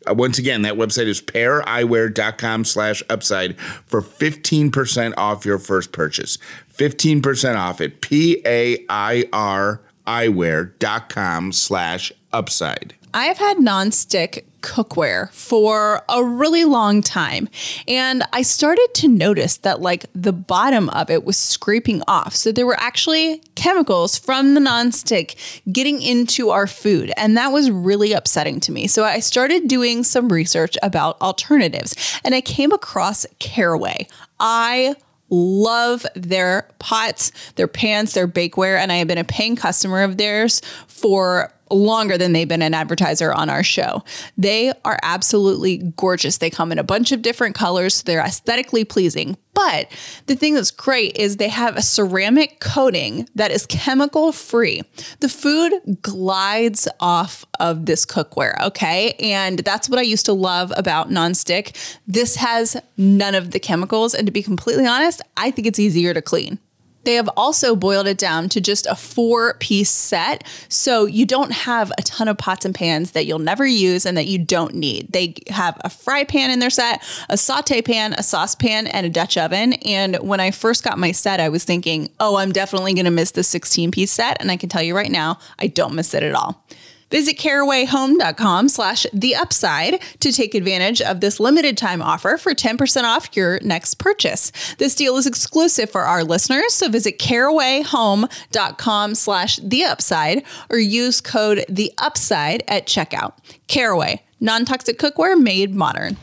Uh, 0.09 0.15
once 0.15 0.39
again, 0.39 0.63
that 0.63 0.75
website 0.75 1.07
is 1.07 1.21
paireyewear.com 1.21 2.65
slash 2.65 3.03
upside 3.11 3.59
for 3.59 4.01
15% 4.01 5.15
off 5.17 5.45
your 5.45 5.59
first 5.59 5.93
purchase. 5.93 6.39
15% 6.77 7.57
off 7.57 7.81
at 7.81 8.01
P-A-I-R 8.01 9.81
eyewear.com 10.07 11.53
slash 11.53 12.13
upside. 12.33 12.95
I 13.15 13.25
have 13.25 13.39
had 13.39 13.57
nonstick 13.57 14.45
cookware 14.61 15.33
for 15.33 16.03
a 16.09 16.23
really 16.23 16.65
long 16.65 17.01
time. 17.01 17.49
And 17.87 18.25
I 18.33 18.43
started 18.43 18.89
to 18.95 19.09
notice 19.09 19.59
that 19.59 19.81
like 19.81 20.05
the 20.15 20.33
bottom 20.33 20.91
of 20.91 21.09
it 21.09 21.25
was 21.25 21.37
scraping 21.37 22.03
off. 22.09 22.35
So 22.35 22.53
there 22.53 22.67
were 22.67 22.79
actually 22.79 23.43
chemicals 23.55 24.19
from 24.19 24.55
the 24.55 24.61
nonstick 24.61 25.37
getting 25.73 26.03
into 26.03 26.51
our 26.51 26.67
food. 26.67 27.13
And 27.17 27.37
that 27.37 27.53
was 27.53 27.71
really 27.71 28.13
upsetting 28.13 28.61
to 28.61 28.73
me. 28.73 28.87
So 28.87 29.05
I 29.05 29.21
started 29.21 29.69
doing 29.69 30.05
some 30.05 30.29
research 30.31 30.77
about 30.83 31.21
alternatives 31.23 31.95
and 32.25 32.35
I 32.35 32.41
came 32.41 32.73
across 32.73 33.25
Caraway. 33.39 34.09
I 34.41 34.97
love 35.31 36.07
their 36.15 36.69
pots, 36.79 37.33
their 37.57 37.69
pans, 37.69 38.15
their 38.15 38.29
bakeware, 38.29 38.79
and 38.79 38.93
I 38.93 38.97
have 38.97 39.09
been 39.09 39.19
a 39.19 39.25
paying 39.25 39.57
customer 39.57 40.03
of 40.03 40.17
theirs 40.17 40.63
for 40.87 41.53
longer 41.71 42.17
than 42.19 42.33
they've 42.33 42.49
been 42.49 42.63
an 42.63 42.75
advertiser 42.75 43.33
on 43.33 43.51
our 43.51 43.63
show. 43.63 44.03
They 44.37 44.73
are 44.85 44.99
absolutely 45.03 45.79
gorgeous. 45.97 46.39
They 46.39 46.51
come 46.51 46.73
in 46.73 46.79
a 46.79 46.85
bunch 46.85 47.13
of 47.13 47.23
different 47.23 47.55
colors, 47.55 47.95
so 47.95 48.03
they're 48.05 48.21
aesthetically 48.21 48.85
pleasing. 48.85 49.37
But 49.55 49.91
the 50.27 50.37
thing 50.37 50.55
that's 50.55 50.71
great 50.71 51.17
is 51.17 51.39
they 51.39 51.49
have 51.49 51.77
a 51.77 51.83
ceramic 51.83 52.61
coating 52.61 53.27
that 53.35 53.51
is 53.51 53.65
chemical 53.65 54.31
free. 54.31 54.83
The 55.21 55.31
food 55.31 55.73
glides 56.03 56.87
off 57.01 57.47
of 57.59 57.87
this 57.87 58.05
cookware, 58.05 58.61
okay? 58.63 59.13
And 59.19 59.61
that's 59.61 59.89
what 59.89 59.99
I 59.99 60.03
used 60.03 60.27
to 60.27 60.35
love 60.35 60.75
about 60.77 61.09
nonstick. 61.09 61.75
This 62.07 62.37
has 62.37 62.77
none 62.99 63.35
of 63.35 63.53
the 63.53 63.59
chemicals. 63.59 64.15
And 64.15 64.27
to 64.27 64.33
be 64.33 64.43
completely 64.43 64.87
honest, 64.87 65.23
I 65.39 65.51
think 65.51 65.67
it's 65.67 65.79
easier 65.79 66.13
to 66.13 66.21
clean. 66.21 66.59
They 67.07 67.15
have 67.15 67.31
also 67.37 67.77
boiled 67.77 68.09
it 68.09 68.19
down 68.19 68.49
to 68.49 68.61
just 68.61 68.85
a 68.87 68.97
four 68.97 69.55
piece 69.55 69.91
set. 69.91 70.43
So 70.69 71.07
you 71.07 71.25
don't 71.25 71.53
have 71.53 71.93
a 71.97 72.03
ton 72.03 72.27
of 72.27 72.37
pots 72.37 72.65
and 72.65 72.75
pans 72.75 73.13
that 73.13 73.27
you'll 73.27 73.39
never 73.39 73.65
use 73.65 74.05
and 74.05 74.17
that 74.17 74.27
you 74.27 74.41
don't 74.41 74.75
need. 74.75 75.13
They 75.13 75.35
have 75.47 75.81
a 75.85 75.89
fry 75.89 76.25
pan 76.25 76.51
in 76.51 76.59
their 76.59 76.69
set, 76.69 77.05
a 77.29 77.37
saute 77.37 77.81
pan, 77.81 78.13
a 78.15 78.25
saucepan, 78.25 78.89
and 78.89 79.07
a 79.07 79.09
Dutch 79.09 79.37
oven. 79.37 79.75
And 79.75 80.17
when 80.17 80.41
I 80.41 80.51
first 80.51 80.83
got 80.83 80.99
my 80.99 81.13
set, 81.13 81.39
I 81.39 81.49
was 81.49 81.63
thinking, 81.63 82.11
oh, 82.19 82.39
I'm 82.39 82.51
definitely 82.51 82.93
going 82.95 83.05
to 83.05 83.13
miss 83.13 83.31
the 83.31 83.45
16 83.45 83.93
piece 83.93 84.11
set. 84.11 84.39
And 84.41 84.51
I 84.51 84.57
can 84.57 84.69
tell 84.69 84.83
you 84.83 84.97
right 84.97 85.11
now, 85.11 85.39
I 85.61 85.69
don't 85.69 85.95
miss 85.95 86.13
it 86.13 86.25
at 86.25 86.35
all. 86.35 86.67
Visit 87.11 87.39
carawayhome.com 87.39 88.69
slash 88.69 89.07
the 89.13 89.37
upside 89.37 90.01
to 90.21 90.33
take 90.33 90.55
advantage 90.55 91.01
of 91.01 91.21
this 91.21 91.39
limited 91.39 91.77
time 91.77 92.03
offer 92.03 92.37
for 92.37 92.53
10% 92.53 93.05
off 93.05 93.37
your 93.37 93.61
next 93.61 93.95
purchase. 93.95 94.51
This 94.79 94.95
deal 94.95 95.17
is 95.17 95.27
exclusive 95.27 95.89
for 95.91 96.03
our 96.03 96.25
listeners, 96.25 96.75
so 96.75 96.89
visit 96.89 97.19
carawayhome.com 97.19 99.15
slash 99.15 99.57
the 99.57 99.85
upside 99.85 100.43
or 100.69 100.79
use 100.79 101.21
code 101.21 101.65
the 101.69 101.93
upside 101.99 102.65
at 102.67 102.87
checkout. 102.87 103.35
Caraway, 103.69 104.23
non-toxic 104.41 104.99
cookware 104.99 105.41
made 105.41 105.75
modern. 105.75 106.17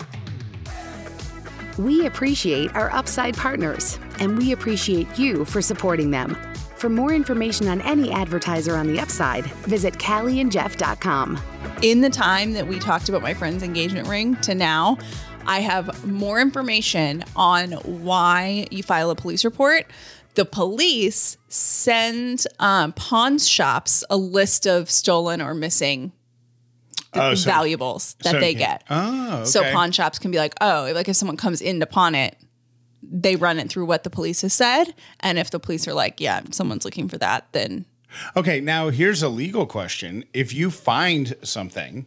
We 1.78 2.06
appreciate 2.06 2.76
our 2.76 2.93
upside 2.93 3.36
partners, 3.36 3.98
and 4.19 4.38
we 4.38 4.52
appreciate 4.52 5.17
you 5.17 5.43
for 5.43 5.62
supporting 5.62 6.12
them. 6.12 6.38
For 6.84 6.89
more 6.89 7.13
information 7.13 7.69
on 7.69 7.80
any 7.80 8.12
advertiser 8.12 8.76
on 8.76 8.88
the 8.91 9.00
upside, 9.00 9.46
visit 9.63 9.93
CallieandJeff.com. 9.93 11.41
In 11.82 12.02
the 12.02 12.10
time 12.10 12.52
that 12.52 12.67
we 12.67 12.78
talked 12.78 13.08
about 13.08 13.22
my 13.22 13.34
friend's 13.34 13.63
engagement 13.63 14.10
ring 14.10 14.36
to 14.41 14.54
now, 14.54 14.98
I 15.46 15.62
have 15.62 16.06
more 16.06 16.41
information 16.41 17.24
on 17.38 17.72
why 17.72 18.67
you 18.69 18.84
file 18.84 19.12
a 19.12 19.15
police 19.15 19.46
report. 19.46 19.86
The 20.34 20.43
police 20.43 21.38
send 21.48 22.46
um, 22.60 22.91
pawn 22.91 23.38
shops 23.38 24.04
a 24.10 24.17
list 24.17 24.67
of 24.67 24.91
stolen 24.91 25.41
or 25.41 25.54
missing 25.54 26.12
Oh, 27.13 27.34
so- 27.34 27.50
valuables 27.50 28.15
that 28.26 28.32
so 28.32 28.39
they 28.41 28.56
can- 28.56 28.60
get. 28.60 28.84
Oh, 28.89 29.36
okay. 29.36 29.46
So 29.46 29.63
pawn 29.72 29.93
shops 29.93 30.19
can 30.19 30.32
be 30.32 30.38
like, 30.38 30.54
oh, 30.60 30.91
like 30.93 31.08
if 31.08 31.15
someone 31.15 31.38
comes 31.38 31.62
in 31.62 31.80
to 31.80 31.86
pawn 31.86 32.13
it, 32.13 32.36
they 33.12 33.36
run 33.36 33.60
it 33.60 33.70
through 33.70 33.86
what 33.86 34.04
the 34.04 34.10
police 34.10 34.42
has 34.42 34.54
said. 34.54 34.94
And 35.20 35.38
if 35.38 35.52
the 35.52 35.60
police 35.60 35.88
are 35.88 35.94
like, 35.94 36.20
yeah, 36.22 36.42
someone's 36.52 36.86
looking 36.86 37.08
for 37.08 37.18
that, 37.18 37.52
then 37.52 37.86
Okay, 38.36 38.60
now 38.62 38.89
here's 38.89 39.24
a 39.24 39.30
legal 39.30 39.66
question. 39.66 40.24
If 40.34 40.54
you 40.54 40.70
find 40.70 41.36
something, 41.44 42.06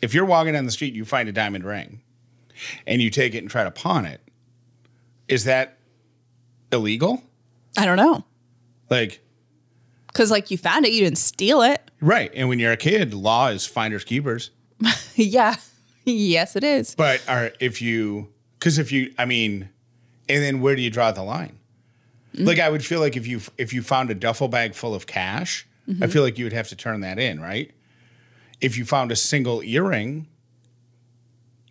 if 0.00 0.14
you're 0.14 0.24
walking 0.24 0.52
down 0.52 0.64
the 0.66 0.70
street, 0.72 0.94
you 0.94 1.04
find 1.04 1.28
a 1.28 1.32
diamond 1.32 1.64
ring 1.64 2.00
and 2.86 3.02
you 3.02 3.10
take 3.10 3.34
it 3.34 3.38
and 3.38 3.50
try 3.50 3.64
to 3.64 3.70
pawn 3.70 4.04
it, 4.06 4.20
is 5.28 5.44
that 5.44 5.78
illegal? 6.72 7.22
I 7.76 7.86
don't 7.86 7.96
know. 7.96 8.24
Like, 8.90 9.20
Because, 10.08 10.30
like, 10.30 10.50
you 10.50 10.58
found 10.58 10.84
it, 10.86 10.92
you 10.92 11.00
didn't 11.02 11.18
steal 11.18 11.62
it. 11.62 11.90
right. 12.00 12.30
And 12.34 12.48
when 12.48 12.58
you're 12.58 12.72
a 12.72 12.76
kid, 12.76 13.12
law 13.14 13.48
is 13.48 13.66
finders 13.66 14.04
keepers. 14.04 14.50
yeah. 15.16 15.56
yes, 16.04 16.54
it 16.56 16.64
is. 16.64 16.94
But 16.94 17.22
are 17.28 17.52
if 17.60 17.80
you 17.82 18.28
because 18.58 18.78
if 18.78 18.92
you 18.92 19.12
I 19.18 19.24
mean, 19.24 19.68
and 20.28 20.42
then 20.42 20.60
where 20.60 20.76
do 20.76 20.82
you 20.82 20.90
draw 20.90 21.12
the 21.12 21.22
line? 21.22 21.58
Like 22.34 22.58
I 22.58 22.70
would 22.70 22.84
feel 22.84 23.00
like 23.00 23.16
if 23.16 23.26
you 23.26 23.40
if 23.58 23.74
you 23.74 23.82
found 23.82 24.10
a 24.10 24.14
duffel 24.14 24.48
bag 24.48 24.74
full 24.74 24.94
of 24.94 25.06
cash, 25.06 25.66
I 26.00 26.06
feel 26.06 26.22
like 26.22 26.38
you 26.38 26.44
would 26.46 26.52
have 26.52 26.68
to 26.68 26.76
turn 26.76 27.00
that 27.00 27.18
in, 27.18 27.40
right? 27.40 27.70
If 28.60 28.78
you 28.78 28.84
found 28.84 29.12
a 29.12 29.16
single 29.16 29.62
earring, 29.62 30.28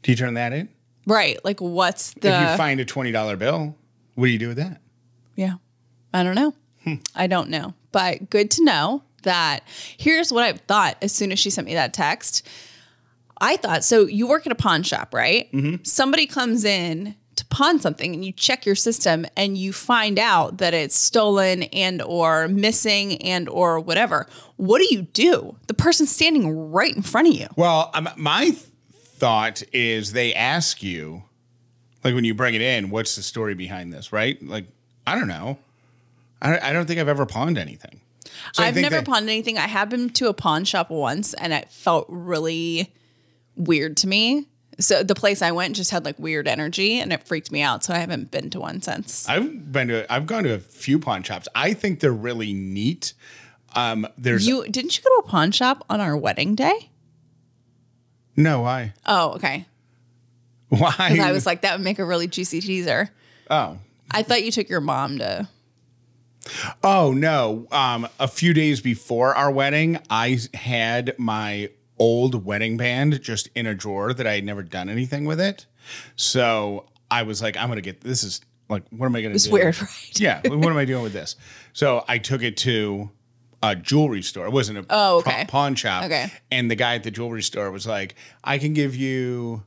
do 0.03 0.11
you 0.11 0.15
turn 0.15 0.35
that 0.35 0.53
in? 0.53 0.69
Right. 1.07 1.43
Like, 1.43 1.59
what's 1.61 2.13
the. 2.15 2.29
if 2.29 2.51
you 2.51 2.57
find 2.57 2.79
a 2.79 2.85
twenty 2.85 3.11
dollar 3.11 3.37
bill, 3.37 3.75
what 4.15 4.27
do 4.27 4.31
you 4.31 4.39
do 4.39 4.49
with 4.49 4.57
that? 4.57 4.81
Yeah. 5.35 5.55
I 6.13 6.23
don't 6.23 6.35
know. 6.35 6.53
Hmm. 6.83 6.95
I 7.15 7.27
don't 7.27 7.49
know. 7.49 7.73
But 7.91 8.29
good 8.29 8.51
to 8.51 8.63
know 8.63 9.03
that 9.23 9.61
here's 9.97 10.31
what 10.31 10.43
I 10.43 10.53
thought 10.53 10.97
as 11.01 11.11
soon 11.11 11.31
as 11.31 11.39
she 11.39 11.49
sent 11.49 11.65
me 11.65 11.73
that 11.73 11.93
text. 11.93 12.47
I 13.39 13.57
thought, 13.57 13.83
so 13.83 14.05
you 14.05 14.27
work 14.27 14.45
at 14.45 14.51
a 14.51 14.55
pawn 14.55 14.83
shop, 14.83 15.13
right? 15.13 15.51
Mm-hmm. 15.51 15.83
Somebody 15.83 16.27
comes 16.27 16.63
in 16.63 17.15
to 17.41 17.45
pawn 17.47 17.79
something 17.79 18.13
and 18.13 18.23
you 18.23 18.31
check 18.31 18.65
your 18.65 18.75
system 18.75 19.25
and 19.35 19.57
you 19.57 19.73
find 19.73 20.19
out 20.19 20.59
that 20.59 20.73
it's 20.73 20.95
stolen 20.95 21.63
and 21.63 22.01
or 22.03 22.47
missing 22.47 23.17
and 23.21 23.49
or 23.49 23.79
whatever. 23.79 24.27
What 24.57 24.79
do 24.79 24.87
you 24.93 25.01
do? 25.01 25.55
The 25.67 25.73
person's 25.73 26.11
standing 26.11 26.71
right 26.71 26.95
in 26.95 27.01
front 27.01 27.27
of 27.29 27.33
you. 27.33 27.47
Well, 27.55 27.89
um, 27.93 28.09
my 28.15 28.45
th- 28.45 28.57
thought 28.93 29.63
is 29.73 30.13
they 30.13 30.33
ask 30.33 30.83
you, 30.83 31.23
like 32.03 32.13
when 32.13 32.25
you 32.25 32.35
bring 32.35 32.53
it 32.53 32.61
in, 32.61 32.91
what's 32.91 33.15
the 33.15 33.23
story 33.23 33.55
behind 33.55 33.91
this, 33.91 34.13
right? 34.13 34.41
Like, 34.43 34.65
I 35.05 35.15
don't 35.15 35.27
know. 35.27 35.57
I 36.41 36.51
don't, 36.51 36.63
I 36.63 36.73
don't 36.73 36.85
think 36.85 36.99
I've 36.99 37.07
ever 37.07 37.25
pawned 37.25 37.57
anything. 37.57 38.01
So 38.53 38.63
I've 38.63 38.75
never 38.75 39.01
pawned 39.01 39.29
anything. 39.29 39.57
I 39.57 39.67
have 39.67 39.89
been 39.89 40.09
to 40.11 40.29
a 40.29 40.33
pawn 40.33 40.63
shop 40.63 40.91
once 40.91 41.33
and 41.33 41.53
it 41.53 41.69
felt 41.71 42.05
really 42.07 42.93
weird 43.55 43.97
to 43.97 44.07
me. 44.07 44.47
So 44.81 45.03
the 45.03 45.15
place 45.15 45.41
I 45.41 45.51
went 45.51 45.75
just 45.75 45.91
had 45.91 46.03
like 46.05 46.19
weird 46.19 46.47
energy 46.47 46.99
and 46.99 47.13
it 47.13 47.23
freaked 47.23 47.51
me 47.51 47.61
out. 47.61 47.83
So 47.83 47.93
I 47.93 47.97
haven't 47.99 48.31
been 48.31 48.49
to 48.49 48.59
one 48.59 48.81
since. 48.81 49.27
I've 49.29 49.71
been 49.71 49.87
to, 49.89 50.11
I've 50.11 50.25
gone 50.27 50.43
to 50.43 50.53
a 50.53 50.59
few 50.59 50.99
pawn 50.99 51.23
shops. 51.23 51.47
I 51.55 51.73
think 51.73 51.99
they're 51.99 52.11
really 52.11 52.53
neat. 52.53 53.13
Um, 53.75 54.05
there's 54.17 54.45
You 54.47 54.65
didn't 54.67 54.97
you 54.97 55.03
go 55.03 55.21
to 55.21 55.27
a 55.27 55.29
pawn 55.29 55.51
shop 55.51 55.85
on 55.89 56.01
our 56.01 56.17
wedding 56.17 56.55
day? 56.55 56.89
no 58.35 58.61
why 58.61 58.93
Oh, 59.05 59.31
okay. 59.35 59.65
why 60.69 60.91
Because 60.97 61.19
I 61.19 61.31
was 61.31 61.45
like, 61.45 61.61
that 61.61 61.73
would 61.77 61.83
make 61.83 61.99
a 61.99 62.05
really 62.05 62.27
juicy 62.27 62.59
teaser. 62.61 63.09
oh 63.49 63.77
I 64.09 64.23
thought 64.23 64.43
you 64.43 64.51
took 64.51 64.67
your 64.67 64.81
mom 64.81 65.19
to. 65.19 65.47
oh 66.83 67.13
no. 67.15 67.67
Um, 67.71 68.07
a 68.19 68.27
few 68.27 68.53
days 68.53 68.81
before 68.81 69.35
our 69.35 69.51
wedding, 69.51 69.99
I 70.09 70.39
had 70.53 71.13
my 71.17 71.69
old 72.01 72.43
wedding 72.45 72.77
band 72.77 73.21
just 73.21 73.47
in 73.53 73.67
a 73.67 73.75
drawer 73.75 74.11
that 74.11 74.25
I 74.25 74.33
had 74.33 74.43
never 74.43 74.63
done 74.63 74.89
anything 74.89 75.23
with 75.25 75.39
it. 75.39 75.67
So 76.15 76.87
I 77.11 77.23
was 77.23 77.41
like, 77.41 77.55
I'm 77.57 77.69
gonna 77.69 77.81
get 77.81 78.01
this 78.01 78.23
is 78.23 78.41
like, 78.69 78.83
what 78.89 79.05
am 79.05 79.15
I 79.15 79.21
gonna 79.21 79.35
It's 79.35 79.45
do? 79.45 79.51
weird, 79.51 79.79
right? 79.81 80.19
yeah. 80.19 80.41
What 80.47 80.69
am 80.71 80.77
I 80.77 80.85
doing 80.85 81.03
with 81.03 81.13
this? 81.13 81.35
So 81.73 82.03
I 82.07 82.17
took 82.17 82.41
it 82.41 82.57
to 82.57 83.11
a 83.61 83.75
jewelry 83.75 84.23
store. 84.23 84.47
It 84.47 84.51
wasn't 84.51 84.79
a 84.79 84.85
Oh, 84.89 85.19
okay. 85.19 85.45
pawn 85.47 85.75
shop. 85.75 86.05
Okay. 86.05 86.31
And 86.49 86.71
the 86.71 86.75
guy 86.75 86.95
at 86.95 87.03
the 87.03 87.11
jewelry 87.11 87.43
store 87.43 87.69
was 87.69 87.85
like, 87.85 88.15
I 88.43 88.57
can 88.57 88.73
give 88.73 88.95
you 88.95 89.63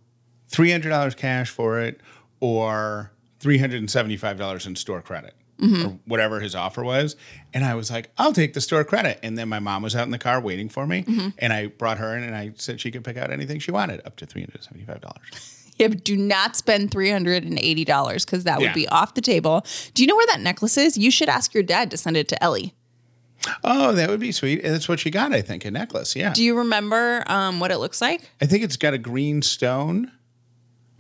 three 0.49 0.73
hundred 0.73 0.89
dollars 0.91 1.15
cash 1.15 1.51
for 1.51 1.79
it, 1.81 2.01
or 2.41 3.13
three 3.39 3.59
hundred 3.59 3.79
and 3.79 3.91
seventy-five 3.91 4.37
dollars 4.39 4.67
in 4.67 4.75
store 4.75 5.01
credit. 5.03 5.35
Mm-hmm. 5.61 5.87
Or 5.87 5.99
whatever 6.07 6.41
his 6.41 6.55
offer 6.57 6.83
was. 6.83 7.15
And 7.53 7.65
I 7.65 7.77
was 7.77 7.89
like, 7.91 8.11
I'll 8.19 8.33
take 8.33 8.55
the 8.55 8.61
store 8.61 8.83
credit. 8.85 9.21
And 9.23 9.39
then 9.39 9.49
my 9.49 9.61
mom 9.61 9.83
was 9.83 9.95
out 9.95 10.03
in 10.05 10.11
the 10.11 10.19
car 10.19 10.41
waiting 10.41 10.69
for 10.69 10.85
me. 10.87 11.05
Mm-hmm. 11.05 11.29
And 11.39 11.53
I 11.53 11.69
brought 11.69 11.99
her 11.99 12.17
in 12.17 12.25
and 12.25 12.35
I 12.35 12.53
said 12.57 12.81
she 12.81 12.91
could 12.91 13.05
pick 13.05 13.17
out 13.17 13.31
anything 13.31 13.61
she 13.61 13.71
wanted 13.71 14.01
up 14.05 14.17
to 14.17 14.27
$375. 14.27 15.01
Yeah, 15.77 15.89
but 15.89 16.05
do 16.05 16.17
not 16.17 16.55
spend 16.55 16.93
$380 16.93 18.25
because 18.25 18.45
that 18.45 18.59
would 18.61 18.67
Yeah. 18.67 18.73
be 18.75 18.87
off 18.89 19.15
the 19.15 19.21
table. 19.21 19.65
Do 19.95 20.03
you 20.03 20.07
know 20.07 20.15
where 20.15 20.27
that 20.29 20.41
necklace 20.41 20.77
is? 20.77 20.97
You 20.97 21.11
should 21.11 21.29
ask 21.29 21.53
your 21.53 21.65
dad 21.65 21.91
to 21.91 21.97
send 21.97 22.17
it 22.17 22.29
to 22.29 22.41
Ellie. 22.43 22.75
Oh, 23.65 23.93
that 23.93 24.09
would 24.09 24.21
be 24.21 24.33
sweet. 24.33 24.63
And 24.65 24.73
that's 24.73 24.89
what 24.89 25.01
she 25.01 25.11
got, 25.11 25.33
I 25.35 25.43
think, 25.43 25.65
a 25.65 25.71
necklace. 25.73 26.15
Yeah. 26.17 26.33
Do 26.33 26.45
you 26.45 26.57
remember 26.57 27.25
um, 27.27 27.59
what 27.61 27.71
it 27.73 27.79
looks 27.79 28.01
like? 28.01 28.31
I 28.41 28.47
think 28.47 28.63
it's 28.63 28.77
got 28.77 28.95
a 28.95 28.99
green 28.99 29.43
stone. 29.43 30.13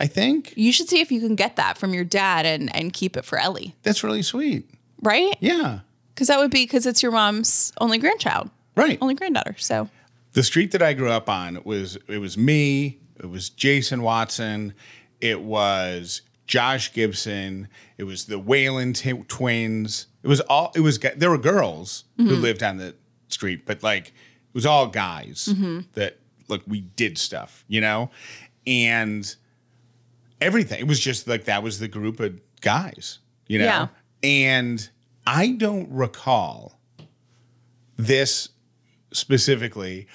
I 0.01 0.07
think 0.07 0.53
You 0.57 0.73
should 0.73 0.89
see 0.89 1.01
if 1.01 1.13
you 1.13 1.21
can 1.21 1.35
get 1.35 1.57
that 1.57 1.79
from 1.79 1.95
your 1.95 2.05
dad 2.05 2.47
and, 2.47 2.75
and 2.75 2.93
keep 2.93 3.17
it 3.17 3.25
for 3.25 3.39
Ellie, 3.39 3.75
that's 3.83 4.03
really 4.03 4.23
sweet. 4.23 4.69
right? 5.03 5.37
Yeah. 5.41 5.81
Because 6.15 6.29
that 6.29 6.39
would 6.39 6.51
be 6.51 6.65
because 6.65 6.87
it's 6.87 7.03
your 7.03 7.13
mom's 7.13 7.73
only 7.81 7.99
grandchild, 7.99 8.51
Right. 8.77 8.99
only 9.01 9.15
granddaughter. 9.15 9.57
So 9.59 9.89
the 10.33 10.43
street 10.43 10.73
that 10.73 10.83
I 10.83 10.93
grew 10.93 11.11
up 11.11 11.29
on 11.29 11.61
was 11.65 11.97
it 12.09 12.19
was 12.19 12.37
me, 12.37 12.99
it 13.19 13.27
was 13.27 13.49
Jason 13.49 14.03
Watson, 14.03 14.75
it 15.21 15.41
was 15.41 16.23
Josh 16.47 16.93
Gibson, 16.93 17.69
it 17.99 18.05
was 18.05 18.27
the 18.27 18.39
Whalen 18.39 18.93
t- 18.93 19.13
twins. 19.29 20.07
It 20.23 20.29
was 20.29 20.41
all 20.43 20.73
it 20.75 20.81
was 20.81 20.99
there 20.99 21.31
were 21.31 21.39
girls 21.39 22.05
who 22.17 22.25
mm-hmm. 22.25 22.43
lived 22.43 22.63
on 22.63 22.77
the 22.77 22.95
street, 23.29 23.65
but 23.65 23.83
like 23.83 24.09
it 24.09 24.55
was 24.55 24.67
all 24.67 24.87
guys 24.87 25.49
mm-hmm. 25.51 25.81
that 25.95 26.19
look 26.49 26.63
we 26.67 26.83
did 26.83 27.19
stuff, 27.19 27.65
you 27.69 27.81
know? 27.81 28.11
And 28.67 29.35
everything. 30.45 30.81
It 30.81 30.87
was 30.87 31.01
just 31.01 31.27
like 31.27 31.45
that 31.45 31.63
was 31.63 31.79
the 31.79 31.89
group 31.89 32.21
of 32.21 32.39
guys, 32.61 33.19
you 33.49 33.59
know? 33.59 33.65
Yeah. 33.65 33.89
And 34.23 34.89
I 35.27 35.49
don't 35.49 35.91
recall 35.91 36.79
this 37.97 38.51
specifically, 39.13 40.07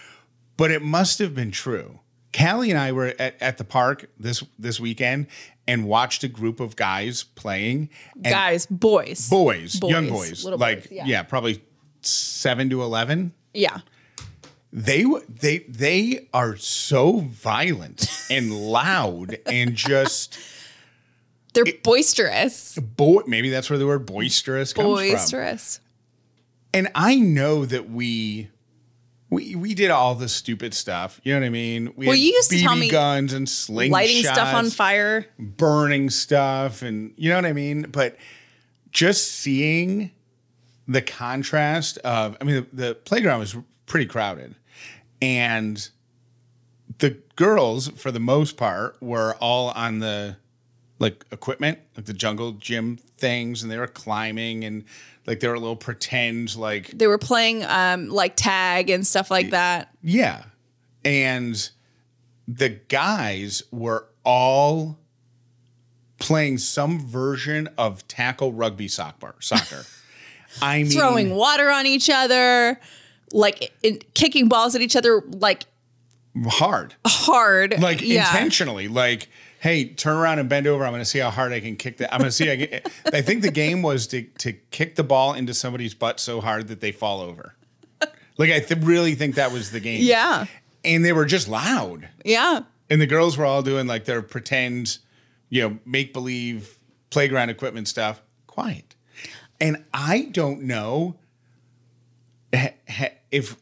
but 0.58 0.72
it 0.72 0.82
must 0.82 1.20
have 1.20 1.34
been 1.34 1.52
true. 1.52 2.00
Callie 2.38 2.70
and 2.70 2.80
I 2.80 2.92
were 2.92 3.14
at, 3.18 3.36
at 3.42 3.58
the 3.58 3.64
park 3.64 4.06
this 4.20 4.44
this 4.60 4.80
weekend 4.80 5.28
and 5.68 5.88
watched 5.88 6.24
a 6.24 6.28
group 6.28 6.60
of 6.60 6.76
guys 6.76 7.24
playing. 7.24 7.90
And 8.24 8.34
guys, 8.34 8.66
boys, 8.68 9.28
boys, 9.30 9.80
Boys, 9.80 9.92
young 9.92 10.10
boys, 10.10 10.44
little 10.44 10.60
like 10.60 10.84
boys, 10.84 10.92
yeah. 10.92 11.06
yeah. 11.06 11.24
probably 11.24 11.64
seven 12.02 12.70
to 12.70 12.84
eleven. 12.84 13.34
yeah, 13.54 13.80
They 14.72 15.04
they 15.28 15.60
they 15.68 16.28
are 16.34 16.56
so 16.56 17.20
violent 17.22 18.08
and 18.30 18.54
loud 18.54 19.38
and 19.48 19.76
just 19.76 20.38
they're 21.54 21.66
boisterous, 21.84 22.76
boy. 22.76 23.22
Maybe 23.26 23.50
that's 23.50 23.70
where 23.70 23.80
the 23.80 23.88
word 23.88 24.06
boisterous 24.06 24.74
comes 24.74 24.86
from. 24.86 24.94
boisterous. 24.96 25.80
and 26.74 26.88
I 26.94 27.16
know 27.16 27.66
that 27.66 27.90
we 27.90 28.50
we 29.32 29.56
we 29.56 29.74
did 29.74 29.90
all 29.90 30.14
the 30.14 30.30
stupid 30.30 30.76
stuff. 30.76 31.20
You 31.24 31.34
know 31.34 31.40
what 31.40 31.48
I 31.48 31.50
mean? 31.50 31.94
We 31.96 32.06
Well, 32.06 32.16
had 32.16 32.22
you 32.22 32.34
used 32.34 32.52
to 32.52 32.58
BB 32.58 32.62
tell 32.62 32.76
me 32.76 32.90
guns 32.90 33.34
and 33.34 33.48
slingshots, 33.48 33.90
Lighting 33.92 34.24
stuff 34.24 34.54
on 34.54 34.70
fire. 34.70 35.26
burning 35.40 36.12
stuff, 36.12 36.84
and 36.84 37.12
you 37.18 37.30
know 37.30 37.36
what 37.38 37.46
I 37.46 37.54
mean. 37.54 37.88
But 37.92 38.18
just 38.92 39.32
seeing 39.32 40.12
the 40.88 41.02
contrast 41.02 41.98
of, 42.00 42.36
I 42.42 42.44
mean, 42.44 42.68
the, 42.74 42.88
the 42.88 42.96
playground 42.96 43.40
was 43.40 43.56
pretty 43.90 44.06
crowded, 44.06 44.56
and 45.22 45.90
the 47.00 47.18
girls, 47.36 47.90
for 47.90 48.12
the 48.12 48.20
most 48.20 48.56
part, 48.56 48.96
were 49.02 49.36
all 49.42 49.72
on 49.72 50.00
the 50.00 50.38
like 51.00 51.26
equipment, 51.32 51.80
like 51.98 52.06
the 52.06 52.14
jungle 52.14 52.54
gym 52.54 52.98
things, 53.18 53.62
and 53.62 53.72
they 53.72 53.78
were 53.78 53.88
climbing 53.88 54.64
and 54.64 54.86
like 55.26 55.40
they 55.42 55.48
were 55.48 55.54
a 55.54 55.60
little 55.60 55.76
pretend 55.76 56.56
like 56.56 56.88
They 56.90 57.08
were 57.08 57.18
playing 57.18 57.64
um, 57.66 58.10
like 58.10 58.36
tag 58.36 58.90
and 58.90 59.06
stuff 59.06 59.30
like 59.30 59.52
that. 59.52 59.90
yeah. 60.02 60.44
And 61.06 61.70
the 62.48 62.70
guys 62.70 63.64
were 63.72 64.08
all 64.26 65.00
playing 66.18 66.58
some 66.58 67.00
version 67.00 67.70
of 67.78 68.06
tackle 68.08 68.52
rugby 68.52 68.88
soccer. 68.88 69.36
Soccer. 69.40 69.86
I 70.62 70.84
mean, 70.84 70.92
throwing 70.92 71.36
water 71.36 71.70
on 71.70 71.86
each 71.86 72.10
other, 72.10 72.80
like 73.32 73.72
in, 73.84 74.00
kicking 74.14 74.48
balls 74.48 74.76
at 74.76 74.82
each 74.82 74.96
other, 74.96 75.24
like 75.28 75.66
hard, 76.46 76.96
hard, 77.06 77.80
like 77.82 78.02
yeah. 78.02 78.28
intentionally. 78.30 78.88
Like, 78.88 79.30
hey, 79.60 79.86
turn 79.86 80.18
around 80.18 80.40
and 80.40 80.50
bend 80.50 80.68
over. 80.68 80.84
I'm 80.84 80.92
going 80.92 81.02
to 81.02 81.06
see 81.06 81.20
how 81.20 81.30
hard 81.30 81.52
I 81.52 81.60
can 81.60 81.76
kick 81.76 81.98
that. 81.98 82.14
I'm 82.14 82.20
going 82.20 82.30
to 82.30 82.36
see. 82.36 82.52
I, 82.52 82.56
get, 82.56 82.92
I 83.14 83.22
think 83.22 83.42
the 83.42 83.52
game 83.52 83.82
was 83.82 84.08
to 84.08 84.24
to 84.24 84.54
kick 84.72 84.96
the 84.96 85.04
ball 85.04 85.34
into 85.34 85.54
somebody's 85.54 85.94
butt 85.94 86.20
so 86.20 86.42
hard 86.42 86.68
that 86.68 86.82
they 86.82 86.92
fall 86.92 87.22
over. 87.22 87.56
Like, 88.38 88.52
I 88.52 88.60
th- 88.60 88.82
really 88.84 89.16
think 89.16 89.36
that 89.36 89.52
was 89.52 89.72
the 89.72 89.82
game. 89.82 90.02
Yeah, 90.02 90.46
and 90.84 91.04
they 91.04 91.14
were 91.14 91.26
just 91.26 91.48
loud. 91.48 92.10
yeah. 92.24 92.62
And 92.92 93.00
the 93.00 93.06
girls 93.06 93.38
were 93.38 93.46
all 93.46 93.62
doing 93.62 93.86
like 93.86 94.06
their 94.06 94.24
pretend, 94.24 94.98
you 95.50 95.62
know, 95.62 95.78
make 95.86 96.12
believe 96.12 96.80
playground 97.12 97.50
equipment 97.52 97.88
stuff. 97.88 98.20
Quiet. 98.48 98.96
And 99.62 99.86
I 99.94 100.30
don't 100.32 100.64
know 100.64 101.16
ha- 102.54 102.74
ha- 102.90 103.14
if 103.32 103.56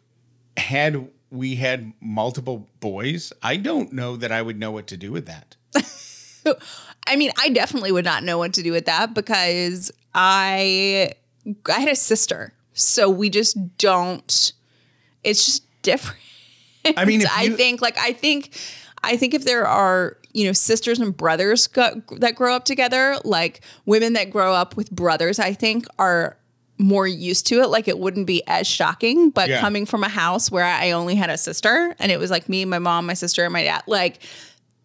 had 0.55 1.09
we 1.29 1.55
had 1.55 1.93
multiple 2.01 2.67
boys, 2.79 3.33
I 3.43 3.57
don't 3.57 3.93
know 3.93 4.15
that 4.15 4.31
I 4.31 4.41
would 4.41 4.57
know 4.57 4.71
what 4.71 4.87
to 4.87 4.97
do 4.97 5.11
with 5.11 5.25
that. 5.25 5.55
I 7.07 7.15
mean, 7.15 7.31
I 7.39 7.49
definitely 7.49 7.91
would 7.91 8.05
not 8.05 8.23
know 8.23 8.37
what 8.37 8.53
to 8.53 8.63
do 8.63 8.71
with 8.71 8.85
that 8.85 9.13
because 9.13 9.91
I 10.13 11.11
I 11.67 11.79
had 11.79 11.89
a 11.89 11.95
sister. 11.95 12.53
So 12.73 13.09
we 13.09 13.29
just 13.29 13.77
don't 13.77 14.53
it's 15.23 15.45
just 15.45 15.81
different. 15.81 16.21
I 16.95 17.05
mean, 17.05 17.21
if 17.21 17.29
I 17.37 17.49
think 17.49 17.81
like 17.81 17.97
I 17.97 18.13
think 18.13 18.57
I 19.03 19.17
think 19.17 19.33
if 19.33 19.45
there 19.45 19.65
are, 19.65 20.17
you 20.33 20.45
know, 20.45 20.53
sisters 20.53 20.99
and 20.99 21.15
brothers 21.15 21.67
go, 21.67 22.01
that 22.17 22.35
grow 22.35 22.55
up 22.55 22.65
together, 22.65 23.17
like 23.23 23.61
women 23.85 24.13
that 24.13 24.29
grow 24.29 24.53
up 24.53 24.75
with 24.75 24.91
brothers, 24.91 25.39
I 25.39 25.53
think 25.53 25.85
are 25.99 26.37
more 26.79 27.07
used 27.07 27.47
to 27.47 27.61
it. 27.61 27.67
Like 27.67 27.87
it 27.87 27.97
wouldn't 27.99 28.27
be 28.27 28.43
as 28.47 28.67
shocking. 28.67 29.29
But 29.31 29.49
Yeah. 29.49 29.59
coming 29.59 29.85
from 29.85 30.03
a 30.03 30.09
house 30.09 30.51
where 30.51 30.63
I 30.65 30.91
only 30.91 31.15
had 31.15 31.29
a 31.29 31.37
sister 31.37 31.95
and 31.99 32.11
it 32.11 32.19
was 32.19 32.29
like 32.31 32.47
me, 32.49 32.65
my 32.65 32.79
mom, 32.79 33.05
my 33.07 33.13
sister, 33.15 33.43
and 33.43 33.53
my 33.53 33.63
dad, 33.63 33.83
like 33.87 34.19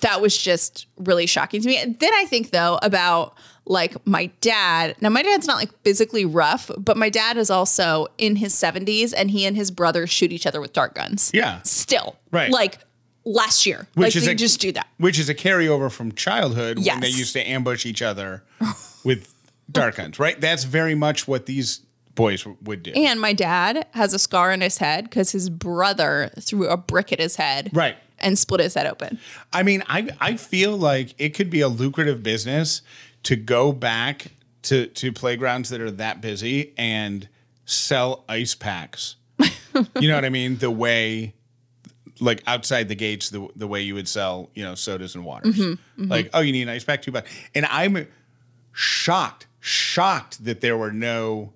that 0.00 0.20
was 0.20 0.37
just 0.37 0.87
really 0.96 1.26
shocking 1.26 1.61
to 1.62 1.68
me. 1.68 1.76
And 1.76 1.98
then 2.00 2.11
I 2.14 2.24
think 2.24 2.50
though 2.50 2.78
about 2.83 3.37
like 3.64 3.94
my 4.07 4.26
dad. 4.40 4.96
Now 5.00 5.11
my 5.11 5.22
dad's 5.22 5.46
not 5.46 5.57
like 5.57 5.70
physically 5.85 6.24
rough, 6.24 6.70
but 6.76 6.96
my 6.96 7.09
dad 7.11 7.37
is 7.37 7.50
also 7.50 8.09
in 8.18 8.37
his 8.37 8.52
70s 8.55 9.12
and 9.16 9.31
he 9.31 9.46
and 9.46 9.57
his 9.57 9.70
brother 9.70 10.07
shoot 10.09 10.33
each 10.33 10.46
other 10.46 10.61
with 10.61 10.72
dart 10.72 10.94
guns. 10.94 11.31
Yeah. 11.33 11.61
Still. 11.62 12.16
Right. 12.33 12.50
Like 12.50 12.78
last 13.24 13.64
year. 13.66 13.87
Which 13.94 14.07
like 14.07 14.16
is 14.16 14.24
they 14.24 14.33
a- 14.33 14.35
just 14.35 14.61
do 14.61 14.72
that. 14.72 14.88
which 14.98 15.18
is 15.18 15.28
a 15.28 15.35
carryover 15.35 15.92
from 15.92 16.11
childhood 16.12 16.78
when 16.85 17.00
they 17.00 17.09
used 17.09 17.35
to 17.35 17.48
ambush 17.48 17.87
each 17.87 18.02
other 18.02 18.42
with 19.05 19.32
dart 19.70 19.96
guns, 19.96 20.18
right? 20.18 20.40
That's 20.40 20.64
very 20.64 20.94
much 20.94 21.27
what 21.27 21.46
these 21.46 21.83
boys 22.14 22.46
would 22.62 22.83
do. 22.83 22.92
And 22.94 23.20
my 23.20 23.33
dad 23.33 23.87
has 23.92 24.12
a 24.14 24.18
scar 24.18 24.53
on 24.53 24.61
his 24.61 24.79
head 24.79 25.05
because 25.05 25.33
his 25.33 25.48
brother 25.48 26.31
threw 26.40 26.68
a 26.68 26.77
brick 26.77 27.12
at 27.12 27.18
his 27.18 27.37
head. 27.37 27.70
Right. 27.72 27.96
And 28.18 28.38
split 28.38 28.61
his 28.61 28.75
head 28.75 28.87
open. 28.87 29.18
I 29.53 29.64
mean, 29.64 29.83
I 29.88 30.09
I 30.20 30.37
feel 30.37 30.77
like 30.77 31.12
it 31.18 31.31
could 31.31 31.51
be 31.51 31.61
a 31.61 31.66
lucrative 31.66 32.22
business 32.22 32.83
to 33.25 33.35
go 33.35 33.72
back 33.72 34.29
to 34.62 34.87
to 34.87 35.12
playgrounds 35.12 35.70
that 35.70 35.81
are 35.81 35.90
that 35.90 36.20
busy 36.20 36.72
and 36.79 37.29
sell 37.64 38.25
ice 38.29 38.55
packs. 38.55 39.16
you 39.98 40.09
know 40.09 40.14
what 40.14 40.25
I 40.25 40.29
mean? 40.29 40.59
The 40.59 40.70
way 40.70 41.35
like 42.20 42.42
outside 42.46 42.88
the 42.88 42.94
gates 42.94 43.31
the 43.31 43.48
the 43.57 43.66
way 43.66 43.83
you 43.83 43.94
would 43.94 44.09
sell, 44.09 44.51
you 44.55 44.62
know, 44.62 44.75
sodas 44.75 45.14
and 45.14 45.25
waters. 45.25 45.57
Mm-hmm, 45.57 46.03
mm-hmm. 46.03 46.11
Like, 46.11 46.31
oh, 46.33 46.40
you 46.40 46.53
need 46.53 46.62
an 46.62 46.68
ice 46.68 46.85
pack 46.85 47.03
too 47.03 47.12
bad. 47.12 47.27
And 47.55 47.66
I'm 47.66 48.07
shocked, 48.72 49.46
shocked 49.64 50.44
that 50.44 50.61
there 50.61 50.77
were 50.77 50.90
no 50.92 51.53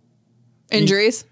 Injuries. 0.71 1.25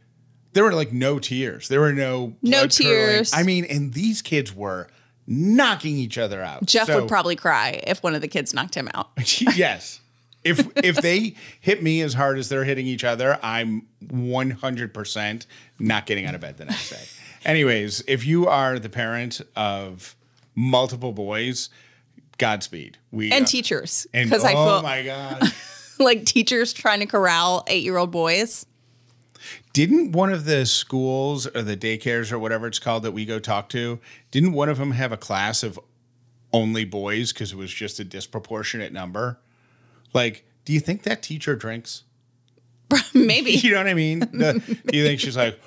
there 0.52 0.64
were 0.64 0.72
like 0.74 0.92
no 0.92 1.18
tears. 1.20 1.68
There 1.68 1.80
were 1.80 1.92
no 1.92 2.34
No 2.42 2.66
tears. 2.66 3.32
I 3.32 3.44
mean, 3.44 3.64
and 3.64 3.94
these 3.94 4.20
kids 4.22 4.52
were 4.54 4.88
knocking 5.26 5.96
each 5.96 6.18
other 6.18 6.42
out. 6.42 6.66
Jeff 6.66 6.88
So- 6.88 7.00
would 7.00 7.08
probably 7.08 7.36
cry 7.36 7.80
if 7.86 8.02
one 8.02 8.14
of 8.14 8.20
the 8.20 8.28
kids 8.28 8.52
knocked 8.52 8.74
him 8.74 8.88
out. 8.92 9.10
yes. 9.56 10.00
If 10.42 10.66
if 10.84 10.96
they 10.96 11.36
hit 11.60 11.82
me 11.82 12.02
as 12.02 12.12
hard 12.12 12.38
as 12.38 12.48
they're 12.50 12.64
hitting 12.64 12.86
each 12.86 13.02
other, 13.04 13.38
I'm 13.42 13.86
100% 14.06 15.46
not 15.78 16.06
getting 16.06 16.26
out 16.26 16.34
of 16.34 16.40
bed 16.40 16.58
the 16.58 16.66
next 16.66 16.90
day. 16.90 17.00
Anyways, 17.44 18.02
if 18.06 18.26
you 18.26 18.46
are 18.46 18.78
the 18.78 18.88
parent 18.90 19.40
of 19.56 20.14
multiple 20.54 21.12
boys, 21.12 21.70
Godspeed. 22.36 22.98
We 23.10 23.30
And 23.32 23.44
uh, 23.44 23.48
teachers. 23.48 24.06
and 24.12 24.28
Because 24.28 24.44
oh 24.44 24.48
I 24.48 24.52
feel 24.52 24.82
my 24.82 25.02
god. 25.02 25.52
like 25.98 26.24
teachers 26.24 26.72
trying 26.72 27.00
to 27.00 27.06
corral 27.06 27.64
eight 27.66 27.82
year 27.82 27.96
old 27.96 28.10
boys. 28.10 28.66
Didn't 29.72 30.12
one 30.12 30.32
of 30.32 30.44
the 30.44 30.64
schools 30.64 31.46
or 31.48 31.62
the 31.62 31.76
daycares 31.76 32.32
or 32.32 32.38
whatever 32.38 32.66
it's 32.66 32.78
called 32.78 33.02
that 33.02 33.12
we 33.12 33.24
go 33.24 33.38
talk 33.38 33.68
to, 33.70 33.98
didn't 34.30 34.52
one 34.52 34.68
of 34.68 34.78
them 34.78 34.92
have 34.92 35.12
a 35.12 35.16
class 35.16 35.62
of 35.62 35.78
only 36.52 36.84
boys 36.84 37.32
because 37.32 37.52
it 37.52 37.56
was 37.56 37.72
just 37.72 37.98
a 38.00 38.04
disproportionate 38.04 38.92
number? 38.92 39.38
Like, 40.14 40.46
do 40.64 40.72
you 40.72 40.80
think 40.80 41.02
that 41.02 41.22
teacher 41.22 41.56
drinks? 41.56 42.04
Maybe. 43.14 43.52
You 43.64 43.72
know 43.72 43.78
what 43.78 43.88
I 43.88 43.94
mean? 43.94 44.20
The- 44.20 44.78
do 44.86 44.96
you 44.96 45.04
think 45.04 45.20
she's 45.20 45.36
like, 45.36 45.58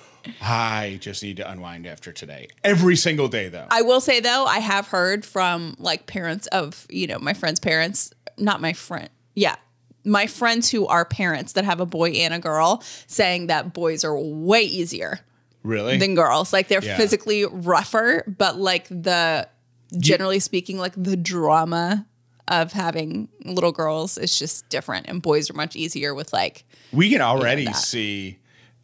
I 0.42 0.98
just 1.02 1.22
need 1.24 1.38
to 1.38 1.50
unwind 1.50 1.86
after 1.86 2.12
today? 2.12 2.48
Every 2.63 2.96
single 2.96 3.28
day, 3.28 3.50
though. 3.50 3.68
I 3.70 3.82
will 3.82 4.02
say 4.02 4.20
though, 4.20 4.46
I 4.46 4.60
have 4.60 4.88
heard 4.88 5.26
from 5.26 5.76
like 5.80 6.08
parents 6.08 6.48
of, 6.48 6.86
you 6.90 7.08
know, 7.08 7.20
my 7.20 7.34
friends' 7.34 7.60
parents, 7.60 8.12
not 8.38 8.62
my 8.62 8.74
friend. 8.74 9.10
Yeah. 9.36 9.56
My 10.08 10.26
friends 10.28 10.70
who 10.72 10.88
are 10.88 11.06
parents 11.06 11.54
that 11.54 11.65
have 11.65 11.80
a 11.80 11.86
boy 11.86 12.12
and 12.12 12.34
a 12.34 12.39
girl 12.39 12.82
saying 13.08 13.48
that 13.48 13.74
boys 13.74 14.04
are 14.04 14.17
way 14.17 14.62
easier 14.62 15.20
really? 15.63 15.98
than 15.98 16.15
girls. 16.15 16.54
Like 16.54 16.67
they're 16.70 16.84
Yeah. 16.84 16.98
physically 16.98 17.46
rougher, 17.46 18.24
but 18.28 18.58
like 18.58 18.88
the 18.88 19.48
generally 20.00 20.39
speaking, 20.39 20.78
like 20.78 20.93
the 20.96 21.15
drama 21.17 22.06
of 22.48 22.72
having 22.72 23.28
little 23.43 23.72
girls 23.74 24.17
is 24.17 24.38
just 24.39 24.67
different. 24.70 25.08
And 25.08 25.22
boys 25.22 25.50
are 25.50 25.54
much 25.54 25.76
easier 25.76 26.15
with 26.15 26.32
like 26.34 26.63
we 26.93 27.10
can 27.10 27.22
already 27.22 27.65
that. 27.65 27.76
see 27.76 28.39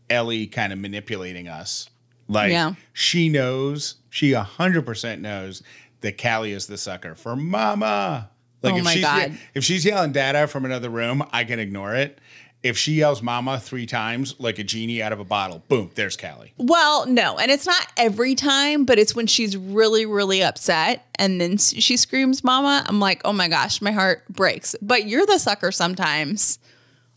Ellie 0.09 0.47
kind 0.47 0.73
of 0.73 0.79
manipulating 0.79 1.47
us. 1.47 1.89
Like, 2.27 2.51
Yeah. 2.51 2.73
she 2.93 3.29
knows, 3.29 3.95
she 4.09 4.31
100% 4.33 5.21
knows 5.21 5.63
that 6.01 6.21
Callie 6.21 6.51
is 6.53 6.67
the 6.67 6.77
sucker 6.77 7.15
for 7.15 7.36
mama. 7.36 8.29
Like, 8.63 8.73
Oh 8.73 8.78
if, 8.78 8.84
my 8.84 8.93
she's, 8.93 9.04
God. 9.04 9.38
if 9.54 9.63
she's 9.63 9.86
yelling 9.86 10.13
dada 10.13 10.47
from 10.47 10.65
another 10.65 10.89
room, 10.89 11.23
I 11.32 11.43
can 11.43 11.60
ignore 11.60 11.93
it. 11.95 12.17
If 12.63 12.78
she 12.78 12.93
yells 12.93 13.21
mama 13.21 13.60
three 13.60 13.86
times 13.86 14.36
like 14.39 14.58
a 14.58 14.63
genie 14.63 15.04
out 15.04 15.12
of 15.12 15.19
a 15.19 15.26
bottle, 15.26 15.62
boom, 15.67 15.91
there's 15.95 16.15
Callie. 16.15 16.54
Well, 16.58 17.06
no, 17.06 17.38
and 17.38 17.52
it's 17.52 17.65
not 17.65 17.86
every 17.97 18.36
time, 18.36 18.86
but 18.86 18.97
it's 18.97 19.13
when 19.13 19.28
she's 19.28 19.58
really, 19.58 20.06
really 20.06 20.41
upset 20.41 21.06
and 21.19 21.41
then 21.41 21.58
she 21.58 21.97
screams 21.97 22.41
"Mama." 22.41 22.86
I'm 22.88 23.02
like, 23.02 23.21
oh 23.26 23.34
my 23.34 23.49
gosh, 23.49 23.82
my 23.82 23.91
heart 23.91 24.23
breaks. 24.30 24.78
But 24.82 25.08
you're 25.08 25.26
the 25.26 25.39
sucker 25.39 25.73
sometimes, 25.73 26.58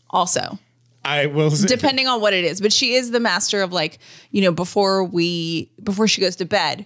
also, 0.09 0.59
I 1.05 1.27
will 1.27 1.51
say, 1.51 1.67
depending 1.67 2.07
on 2.07 2.19
what 2.19 2.33
it 2.33 2.43
is. 2.43 2.59
But 2.59 2.73
she 2.73 2.95
is 2.95 3.11
the 3.11 3.21
master 3.21 3.61
of 3.61 3.71
like, 3.71 3.99
you 4.31 4.41
know, 4.41 4.51
before 4.51 5.05
we 5.05 5.71
before 5.81 6.09
she 6.09 6.19
goes 6.19 6.35
to 6.37 6.45
bed, 6.45 6.85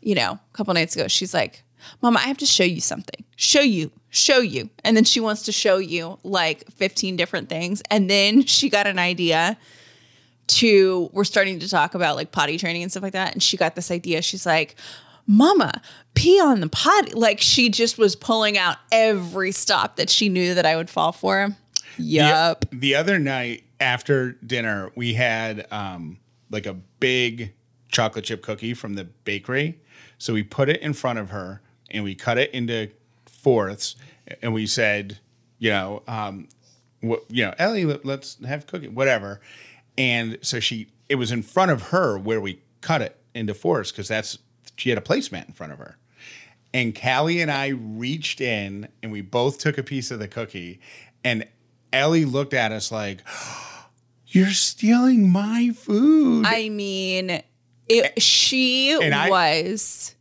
you 0.00 0.16
know, 0.16 0.32
a 0.32 0.56
couple 0.56 0.74
nights 0.74 0.96
ago, 0.96 1.06
she's 1.06 1.32
like, 1.32 1.62
"Mama, 2.00 2.20
I 2.20 2.28
have 2.28 2.38
to 2.38 2.46
show 2.46 2.64
you 2.64 2.80
something. 2.80 3.24
Show 3.36 3.60
you." 3.60 3.90
Show 4.14 4.40
you. 4.40 4.68
And 4.84 4.94
then 4.94 5.04
she 5.04 5.20
wants 5.20 5.40
to 5.44 5.52
show 5.52 5.78
you 5.78 6.18
like 6.22 6.70
15 6.72 7.16
different 7.16 7.48
things. 7.48 7.82
And 7.90 8.10
then 8.10 8.44
she 8.44 8.68
got 8.68 8.86
an 8.86 8.98
idea 8.98 9.56
to 10.48 11.08
we're 11.14 11.24
starting 11.24 11.58
to 11.60 11.68
talk 11.68 11.94
about 11.94 12.14
like 12.14 12.30
potty 12.30 12.58
training 12.58 12.82
and 12.82 12.90
stuff 12.90 13.02
like 13.02 13.14
that 13.14 13.32
and 13.32 13.42
she 13.42 13.56
got 13.56 13.76
this 13.76 13.92
idea 13.92 14.20
she's 14.20 14.44
like 14.44 14.74
mama 15.26 15.80
pee 16.14 16.40
on 16.40 16.58
the 16.60 16.68
potty 16.68 17.12
like 17.12 17.40
she 17.40 17.70
just 17.70 17.96
was 17.96 18.16
pulling 18.16 18.58
out 18.58 18.76
every 18.90 19.52
stop 19.52 19.96
that 19.96 20.10
she 20.10 20.28
knew 20.28 20.52
that 20.52 20.66
i 20.66 20.74
would 20.76 20.90
fall 20.90 21.12
for 21.12 21.56
yup 21.96 22.68
The, 22.70 22.76
the 22.76 22.94
other 22.96 23.20
night 23.20 23.62
after 23.82 24.32
dinner, 24.32 24.90
we 24.94 25.14
had 25.14 25.66
um, 25.70 26.18
like 26.50 26.66
a 26.66 26.74
big 26.74 27.52
chocolate 27.90 28.24
chip 28.24 28.42
cookie 28.42 28.74
from 28.74 28.94
the 28.94 29.04
bakery. 29.04 29.80
So 30.18 30.32
we 30.32 30.42
put 30.44 30.68
it 30.68 30.80
in 30.80 30.92
front 30.92 31.18
of 31.18 31.30
her 31.30 31.60
and 31.92 32.04
we 32.04 32.14
cut 32.14 32.38
it 32.38 32.50
into 32.52 32.90
fourths 33.26 33.96
and 34.40 34.52
we 34.54 34.66
said, 34.66 35.18
you 35.58 35.70
know, 35.70 36.02
um, 36.08 36.48
what, 37.00 37.24
you 37.28 37.44
know, 37.44 37.54
Ellie, 37.58 37.84
let, 37.84 38.04
let's 38.04 38.38
have 38.44 38.66
cookie, 38.66 38.88
whatever. 38.88 39.40
And 39.98 40.38
so 40.42 40.60
she, 40.60 40.88
it 41.08 41.16
was 41.16 41.30
in 41.32 41.42
front 41.42 41.70
of 41.70 41.88
her 41.88 42.16
where 42.18 42.40
we 42.40 42.60
cut 42.80 43.02
it 43.02 43.18
into 43.34 43.54
fourths 43.54 43.90
because 43.92 44.08
that's, 44.08 44.38
she 44.76 44.88
had 44.88 44.98
a 44.98 45.02
placemat 45.02 45.46
in 45.48 45.52
front 45.52 45.72
of 45.72 45.78
her. 45.78 45.98
And 46.74 46.98
Callie 46.98 47.40
and 47.42 47.50
I 47.50 47.68
reached 47.68 48.40
in 48.40 48.88
and 49.02 49.12
we 49.12 49.20
both 49.20 49.58
took 49.58 49.76
a 49.76 49.82
piece 49.82 50.10
of 50.10 50.18
the 50.18 50.28
cookie. 50.28 50.80
And 51.22 51.46
Ellie 51.92 52.24
looked 52.24 52.54
at 52.54 52.72
us 52.72 52.90
like, 52.90 53.20
You're 54.26 54.48
stealing 54.50 55.30
my 55.30 55.72
food. 55.76 56.46
i 56.46 56.70
mean 56.70 57.42
it, 57.86 58.22
she 58.22 58.92
And 58.92 59.14
I- 59.14 59.28
was 59.28 60.14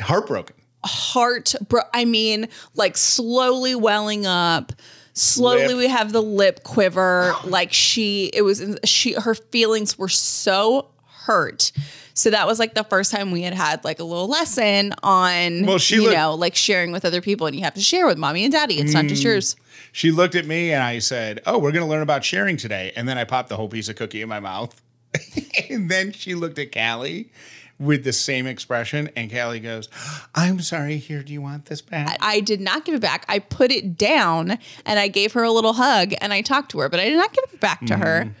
Heartbroken. 0.00 0.56
Heart 0.84 1.54
bro 1.68 1.82
i 1.92 2.04
mean 2.04 2.48
like 2.74 2.96
slowly 2.96 3.74
welling 3.74 4.26
up 4.26 4.72
slowly 5.12 5.68
Lip. 5.68 5.76
we 5.76 5.88
have 5.88 6.12
the 6.12 6.22
lip 6.22 6.62
quiver 6.64 7.34
like 7.44 7.72
she 7.72 8.26
it 8.34 8.42
was 8.42 8.62
she 8.84 9.12
her 9.14 9.34
feelings 9.34 9.98
were 9.98 10.08
so 10.08 10.88
hurt 11.06 11.72
so 12.16 12.30
that 12.30 12.46
was 12.46 12.58
like 12.60 12.74
the 12.74 12.84
first 12.84 13.10
time 13.10 13.30
we 13.32 13.42
had 13.42 13.54
had 13.54 13.82
like 13.84 13.98
a 13.98 14.04
little 14.04 14.28
lesson 14.28 14.92
on 15.02 15.64
Well, 15.66 15.78
she 15.78 15.96
you 15.96 16.02
looked- 16.02 16.14
know 16.16 16.34
like 16.34 16.54
sharing 16.54 16.92
with 16.92 17.04
other 17.04 17.20
people 17.20 17.46
and 17.46 17.56
you 17.56 17.62
have 17.62 17.74
to 17.74 17.80
share 17.80 18.06
with 18.06 18.18
mommy 18.18 18.44
and 18.44 18.52
daddy 18.52 18.78
it's 18.78 18.92
not 18.92 19.06
just 19.06 19.22
Mm. 19.22 19.26
yours 19.26 19.56
She 19.92 20.10
looked 20.10 20.34
at 20.34 20.44
me 20.44 20.72
and 20.72 20.82
I 20.82 20.98
said, 20.98 21.40
Oh, 21.46 21.56
we're 21.58 21.70
going 21.70 21.84
to 21.84 21.88
learn 21.88 22.02
about 22.02 22.24
sharing 22.24 22.56
today. 22.56 22.90
And 22.96 23.08
then 23.08 23.16
I 23.16 23.22
popped 23.22 23.48
the 23.48 23.56
whole 23.56 23.68
piece 23.68 23.88
of 23.88 23.94
cookie 23.94 24.22
in 24.22 24.28
my 24.28 24.40
mouth. 24.40 24.82
and 25.70 25.88
then 25.88 26.10
she 26.10 26.34
looked 26.34 26.58
at 26.58 26.72
Callie 26.72 27.30
with 27.78 28.04
the 28.04 28.12
same 28.12 28.46
expression. 28.46 29.10
And 29.16 29.30
Callie 29.30 29.60
goes, 29.60 29.88
I'm 30.34 30.60
sorry. 30.60 30.98
Here, 30.98 31.22
do 31.22 31.32
you 31.32 31.42
want 31.42 31.66
this 31.66 31.80
back? 31.82 32.16
I 32.20 32.40
did 32.40 32.60
not 32.60 32.84
give 32.84 32.94
it 32.94 33.00
back. 33.00 33.24
I 33.28 33.38
put 33.38 33.70
it 33.70 33.96
down 33.96 34.58
and 34.86 34.98
I 34.98 35.08
gave 35.08 35.32
her 35.32 35.42
a 35.42 35.50
little 35.50 35.74
hug 35.74 36.12
and 36.20 36.32
I 36.32 36.40
talked 36.40 36.70
to 36.72 36.78
her, 36.80 36.88
but 36.88 37.00
I 37.00 37.04
did 37.04 37.16
not 37.16 37.32
give 37.32 37.44
it 37.52 37.60
back 37.60 37.84
to 37.86 37.96
her. 37.96 38.34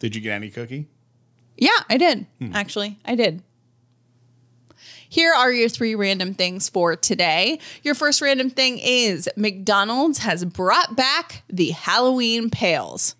Did 0.00 0.14
you 0.14 0.20
get 0.20 0.32
any 0.32 0.50
cookie? 0.50 0.86
Yeah, 1.56 1.70
I 1.90 1.96
did. 1.96 2.26
Hmm. 2.38 2.54
Actually, 2.54 2.98
I 3.04 3.14
did. 3.14 3.42
Here 5.08 5.32
are 5.32 5.50
your 5.50 5.68
three 5.68 5.94
random 5.94 6.34
things 6.34 6.68
for 6.68 6.94
today. 6.94 7.58
Your 7.82 7.94
first 7.94 8.20
random 8.20 8.50
thing 8.50 8.78
is 8.78 9.28
McDonald's 9.36 10.18
has 10.18 10.44
brought 10.44 10.96
back 10.96 11.42
the 11.48 11.70
Halloween 11.70 12.50
pails. 12.50 13.16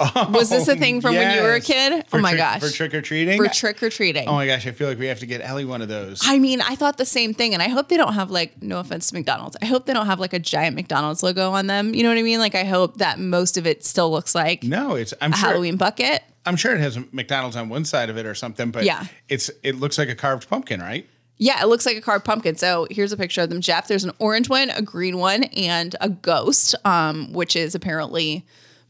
Was 0.30 0.50
this 0.50 0.66
a 0.68 0.74
thing 0.76 1.00
from 1.00 1.14
when 1.14 1.36
you 1.36 1.42
were 1.42 1.54
a 1.54 1.60
kid? 1.60 2.04
For 2.08 2.18
oh 2.18 2.20
my 2.20 2.30
trick- 2.30 2.38
gosh. 2.38 2.60
For 2.60 2.70
trick 2.70 2.94
or 2.94 3.00
treating? 3.00 3.36
For 3.42 3.48
trick 3.48 3.82
or 3.82 3.90
treating. 3.90 4.28
Oh 4.28 4.32
my 4.32 4.46
gosh, 4.46 4.66
I 4.66 4.72
feel 4.72 4.88
like 4.88 4.98
we 4.98 5.06
have 5.06 5.20
to 5.20 5.26
get 5.26 5.40
Ellie 5.40 5.64
one 5.64 5.82
of 5.82 5.88
those. 5.88 6.20
I 6.24 6.38
mean, 6.38 6.60
I 6.60 6.74
thought 6.74 6.96
the 6.98 7.06
same 7.06 7.32
thing, 7.32 7.54
and 7.54 7.62
I 7.62 7.68
hope 7.68 7.88
they 7.88 7.96
don't 7.96 8.14
have 8.14 8.30
like, 8.30 8.60
no 8.62 8.80
offense 8.80 9.08
to 9.10 9.14
McDonald's, 9.14 9.56
I 9.62 9.66
hope 9.66 9.86
they 9.86 9.92
don't 9.92 10.06
have 10.06 10.18
like 10.18 10.32
a 10.32 10.38
giant 10.40 10.74
McDonald's 10.74 11.22
logo 11.22 11.52
on 11.52 11.66
them. 11.68 11.94
You 11.94 12.02
know 12.02 12.08
what 12.08 12.18
I 12.18 12.22
mean? 12.22 12.40
Like, 12.40 12.54
I 12.54 12.64
hope 12.64 12.96
that 12.98 13.18
most 13.20 13.56
of 13.56 13.66
it 13.66 13.84
still 13.84 14.10
looks 14.10 14.34
like 14.34 14.62
no, 14.64 14.94
it's 14.96 15.14
I'm 15.20 15.32
a 15.32 15.36
sure 15.36 15.48
Halloween 15.50 15.76
bucket. 15.76 16.22
I'm 16.46 16.56
sure 16.56 16.74
it 16.74 16.80
has 16.80 16.96
a 16.96 17.04
McDonald's 17.12 17.56
on 17.56 17.68
one 17.68 17.84
side 17.84 18.10
of 18.10 18.18
it 18.18 18.26
or 18.26 18.34
something, 18.34 18.70
but 18.70 18.84
Yeah. 18.84 19.04
it's 19.28 19.50
it 19.62 19.76
looks 19.76 19.96
like 19.96 20.08
a 20.08 20.14
carved 20.14 20.48
pumpkin, 20.48 20.80
right? 20.80 21.08
Yeah, 21.38 21.60
it 21.62 21.66
looks 21.66 21.84
like 21.86 21.96
a 21.96 22.00
carved 22.00 22.24
pumpkin. 22.24 22.56
So 22.56 22.86
here's 22.90 23.12
a 23.12 23.16
picture 23.16 23.40
of 23.42 23.48
them, 23.48 23.60
Jeff. 23.60 23.88
There's 23.88 24.04
an 24.04 24.12
orange 24.18 24.48
one, 24.48 24.70
a 24.70 24.82
green 24.82 25.18
one, 25.18 25.44
and 25.44 25.96
a 26.00 26.08
ghost, 26.08 26.74
um, 26.84 27.32
which 27.32 27.56
is 27.56 27.74
apparently 27.74 28.44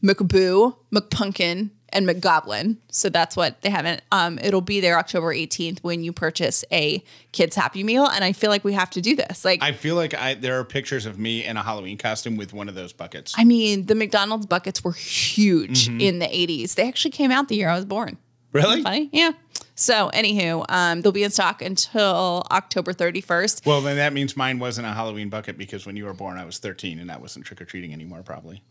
McBoo, 0.05 0.75
McPumpkin, 0.93 1.71
and 1.89 2.07
McGoblin. 2.07 2.77
So 2.91 3.09
that's 3.09 3.35
what 3.37 3.61
they 3.61 3.69
haven't. 3.69 4.01
Um, 4.11 4.37
it'll 4.39 4.61
be 4.61 4.81
there 4.81 4.97
October 4.99 5.33
18th 5.33 5.79
when 5.81 6.03
you 6.03 6.11
purchase 6.13 6.63
a 6.71 7.03
kids 7.31 7.55
Happy 7.55 7.83
Meal, 7.83 8.05
and 8.05 8.23
I 8.23 8.33
feel 8.33 8.49
like 8.49 8.63
we 8.63 8.73
have 8.73 8.89
to 8.91 9.01
do 9.01 9.15
this. 9.15 9.45
Like, 9.45 9.63
I 9.63 9.71
feel 9.71 9.95
like 9.95 10.13
I 10.13 10.33
there 10.33 10.59
are 10.59 10.63
pictures 10.65 11.05
of 11.05 11.17
me 11.17 11.43
in 11.45 11.57
a 11.57 11.63
Halloween 11.63 11.97
costume 11.97 12.35
with 12.37 12.53
one 12.53 12.67
of 12.69 12.75
those 12.75 12.91
buckets. 12.93 13.33
I 13.37 13.45
mean, 13.45 13.85
the 13.85 13.95
McDonald's 13.95 14.45
buckets 14.45 14.83
were 14.83 14.91
huge 14.93 15.87
Mm-hmm. 15.87 16.01
in 16.01 16.19
the 16.19 16.25
80s. 16.27 16.75
They 16.75 16.87
actually 16.87 17.11
came 17.11 17.31
out 17.31 17.47
the 17.47 17.55
year 17.55 17.69
I 17.69 17.75
was 17.75 17.85
born. 17.85 18.17
really? 18.51 18.81
Funny? 18.83 19.09
Yeah. 19.13 19.31
So, 19.77 20.09
anywho, 20.13 20.65
um, 20.69 21.01
they'll 21.01 21.11
be 21.11 21.23
in 21.23 21.31
stock 21.31 21.61
until 21.61 22.45
October 22.51 22.93
31st. 22.93 23.65
Well, 23.65 23.81
then 23.81 23.97
that 23.97 24.13
means 24.13 24.37
mine 24.37 24.57
wasn't 24.59 24.87
a 24.87 24.91
Halloween 24.91 25.29
bucket 25.29 25.57
because 25.57 25.85
when 25.85 25.97
you 25.97 26.05
were 26.05 26.13
born, 26.13 26.37
I 26.37 26.45
was 26.45 26.59
13 26.59 26.99
and 26.99 27.11
I 27.11 27.17
wasn't 27.17 27.45
trick 27.45 27.59
or 27.61 27.65
treating 27.65 27.91
anymore, 27.93 28.21
probably. 28.23 28.61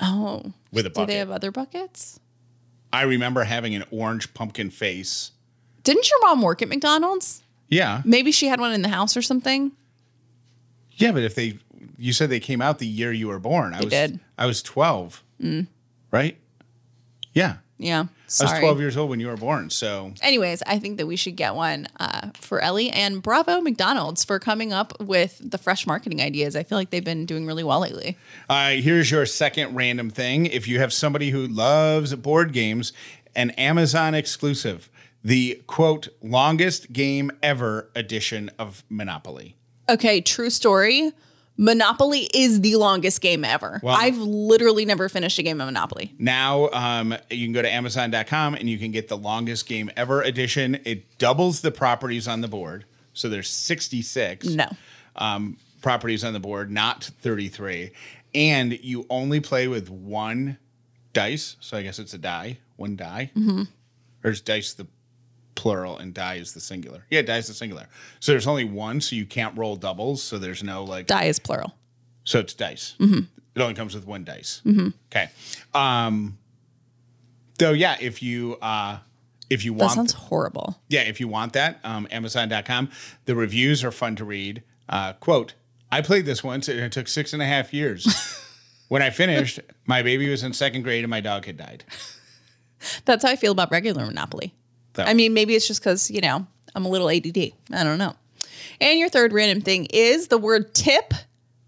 Oh. 0.00 0.52
With 0.72 0.86
a 0.86 0.88
Do 0.88 0.94
bucket. 0.94 1.08
they 1.08 1.16
have 1.16 1.30
other 1.30 1.50
buckets? 1.50 2.20
I 2.92 3.02
remember 3.02 3.44
having 3.44 3.74
an 3.74 3.84
orange 3.90 4.32
pumpkin 4.34 4.70
face. 4.70 5.32
Didn't 5.84 6.10
your 6.10 6.20
mom 6.22 6.42
work 6.42 6.62
at 6.62 6.68
McDonald's? 6.68 7.42
Yeah. 7.68 8.02
Maybe 8.04 8.32
she 8.32 8.46
had 8.48 8.60
one 8.60 8.72
in 8.72 8.82
the 8.82 8.88
house 8.88 9.16
or 9.16 9.22
something. 9.22 9.72
Yeah, 10.92 11.12
but 11.12 11.22
if 11.22 11.34
they, 11.34 11.58
you 11.96 12.12
said 12.12 12.30
they 12.30 12.40
came 12.40 12.60
out 12.60 12.78
the 12.78 12.86
year 12.86 13.12
you 13.12 13.28
were 13.28 13.38
born. 13.38 13.74
I 13.74 13.78
was, 13.80 13.90
did. 13.90 14.14
Mm. 14.14 14.20
I 14.36 14.46
was 14.46 14.62
12. 14.62 15.22
Right? 16.10 16.36
Yeah. 17.32 17.56
Yeah. 17.80 18.04
I 18.40 18.44
was 18.44 18.58
12 18.60 18.78
years 18.78 18.96
old 18.96 19.10
when 19.10 19.20
you 19.20 19.26
were 19.26 19.36
born. 19.36 19.70
So 19.70 20.12
Anyways, 20.22 20.62
I 20.66 20.78
think 20.78 20.98
that 20.98 21.06
we 21.06 21.16
should 21.16 21.34
get 21.34 21.54
one 21.54 21.88
uh, 21.98 22.30
for 22.34 22.60
Ellie 22.60 22.90
and 22.90 23.22
bravo 23.22 23.60
McDonald's 23.60 24.22
for 24.24 24.38
coming 24.38 24.72
up 24.72 25.00
with 25.00 25.40
the 25.42 25.58
fresh 25.58 25.86
marketing 25.86 26.20
ideas. 26.20 26.54
I 26.54 26.62
feel 26.62 26.76
like 26.78 26.90
they've 26.90 27.04
been 27.04 27.26
doing 27.26 27.46
really 27.46 27.64
well 27.64 27.80
lately. 27.80 28.16
Uh, 28.48 28.72
here's 28.72 29.10
your 29.10 29.24
second 29.26 29.74
random 29.74 30.10
thing. 30.10 30.46
If 30.46 30.68
you 30.68 30.78
have 30.78 30.92
somebody 30.92 31.30
who 31.30 31.46
loves 31.46 32.14
board 32.14 32.52
games, 32.52 32.92
an 33.34 33.50
Amazon 33.52 34.14
exclusive, 34.14 34.90
the 35.24 35.62
quote, 35.66 36.08
longest 36.22 36.92
game 36.92 37.30
ever 37.42 37.90
edition 37.96 38.50
of 38.58 38.84
Monopoly. 38.88 39.56
Okay, 39.88 40.20
true 40.20 40.50
story. 40.50 41.12
Monopoly 41.60 42.26
is 42.32 42.62
the 42.62 42.76
longest 42.76 43.20
game 43.20 43.44
ever. 43.44 43.80
Well- 43.82 43.94
I've 43.96 44.16
literally 44.16 44.86
never 44.86 45.10
finished 45.10 45.38
a 45.38 45.42
game 45.42 45.60
of 45.60 45.66
Monopoly. 45.66 46.14
Now 46.18 46.70
um, 46.70 47.14
you 47.30 47.46
can 47.46 47.52
go 47.52 47.60
to 47.60 47.70
Amazon.com 47.70 48.54
and 48.54 48.68
you 48.68 48.78
can 48.78 48.92
get 48.92 49.08
the 49.08 49.16
longest 49.18 49.66
game 49.66 49.90
ever 49.94 50.22
edition. 50.22 50.80
It 50.86 51.18
doubles 51.18 51.60
the 51.60 51.70
properties 51.70 52.26
on 52.26 52.40
the 52.40 52.48
board. 52.48 52.86
So 53.12 53.28
there's 53.28 53.50
66 53.50 54.46
No. 54.48 54.68
um, 55.16 55.58
properties 55.82 56.24
on 56.24 56.32
the 56.32 56.40
board, 56.40 56.70
not 56.70 57.04
33. 57.04 57.90
And 58.34 58.78
you 58.82 59.04
only 59.10 59.40
play 59.40 59.68
with 59.68 59.90
one 59.90 60.56
dice. 61.12 61.56
So 61.60 61.76
I 61.76 61.82
guess 61.82 61.98
it's 61.98 62.14
a 62.14 62.18
die, 62.18 62.58
one 62.76 62.96
die. 62.96 63.32
Mm-hmm. 63.36 63.64
Or 64.24 64.30
is 64.30 64.40
dice 64.40 64.72
the 64.72 64.86
plural 65.54 65.98
and 65.98 66.14
die 66.14 66.34
is 66.34 66.54
the 66.54 66.60
singular? 66.60 67.04
Yeah, 67.10 67.22
die 67.22 67.38
is 67.38 67.48
the 67.48 67.54
singular. 67.54 67.86
So 68.20 68.32
there's 68.32 68.46
only 68.46 68.64
one, 68.64 69.00
so 69.00 69.16
you 69.16 69.26
can't 69.26 69.56
roll 69.56 69.76
doubles. 69.76 70.22
So 70.22 70.38
there's 70.38 70.62
no 70.62 70.84
like. 70.84 71.06
Die 71.06 71.24
is 71.24 71.38
plural. 71.38 71.74
So 72.24 72.38
it's 72.40 72.54
dice. 72.54 72.94
Mm-hmm. 73.00 73.20
It 73.54 73.60
only 73.60 73.74
comes 73.74 73.94
with 73.94 74.06
one 74.06 74.24
dice. 74.24 74.62
Okay. 75.10 75.28
Um, 75.74 76.38
though, 77.58 77.72
yeah, 77.72 77.96
if 78.00 78.22
you 78.22 78.56
uh, 78.62 78.98
if 79.48 79.64
you 79.64 79.72
want 79.72 79.90
That 79.90 79.96
sounds 79.96 80.12
horrible. 80.12 80.78
yeah, 80.88 81.00
if 81.00 81.20
you 81.20 81.28
want 81.28 81.54
that, 81.54 81.80
um, 81.84 82.06
Amazon.com. 82.10 82.90
The 83.24 83.34
reviews 83.34 83.82
are 83.82 83.90
fun 83.90 84.16
to 84.16 84.24
read. 84.24 84.62
Uh, 84.88 85.14
quote: 85.14 85.54
I 85.90 86.00
played 86.02 86.24
this 86.26 86.44
once 86.44 86.68
and 86.68 86.78
it 86.78 86.92
took 86.92 87.08
six 87.08 87.32
and 87.32 87.42
a 87.42 87.46
half 87.46 87.74
years. 87.74 88.06
when 88.88 89.02
I 89.02 89.10
finished, 89.10 89.60
my 89.86 90.02
baby 90.02 90.30
was 90.30 90.42
in 90.42 90.52
second 90.52 90.82
grade 90.82 91.02
and 91.04 91.10
my 91.10 91.20
dog 91.20 91.46
had 91.46 91.56
died. 91.56 91.84
That's 93.04 93.24
how 93.24 93.30
I 93.30 93.36
feel 93.36 93.52
about 93.52 93.70
regular 93.70 94.06
Monopoly. 94.06 94.54
I 95.06 95.14
mean, 95.14 95.34
maybe 95.34 95.54
it's 95.54 95.66
just 95.66 95.80
because, 95.80 96.10
you 96.10 96.20
know, 96.20 96.46
I'm 96.74 96.84
a 96.84 96.88
little 96.88 97.08
ADD. 97.10 97.52
I 97.72 97.84
don't 97.84 97.98
know. 97.98 98.14
And 98.80 98.98
your 98.98 99.08
third 99.08 99.32
random 99.32 99.60
thing 99.60 99.86
is 99.92 100.28
the 100.28 100.38
word 100.38 100.74
tip, 100.74 101.12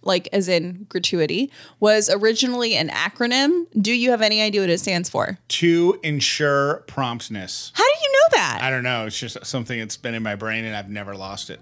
like 0.02 0.28
as 0.32 0.48
in 0.48 0.86
gratuity, 0.88 1.50
was 1.80 2.08
originally 2.10 2.74
an 2.76 2.88
acronym. 2.88 3.66
Do 3.80 3.92
you 3.92 4.10
have 4.10 4.22
any 4.22 4.40
idea 4.42 4.60
what 4.62 4.70
it 4.70 4.78
stands 4.80 5.08
for? 5.10 5.38
To 5.48 5.98
ensure 6.02 6.84
promptness. 6.86 7.72
How 7.74 7.84
do 7.84 7.94
you 8.02 8.12
know 8.12 8.36
that? 8.36 8.60
I 8.62 8.70
don't 8.70 8.82
know. 8.82 9.06
It's 9.06 9.18
just 9.18 9.44
something 9.46 9.78
that's 9.78 9.96
been 9.96 10.14
in 10.14 10.22
my 10.22 10.34
brain 10.36 10.64
and 10.64 10.74
I've 10.76 10.88
never 10.90 11.14
lost 11.16 11.50
it. 11.50 11.60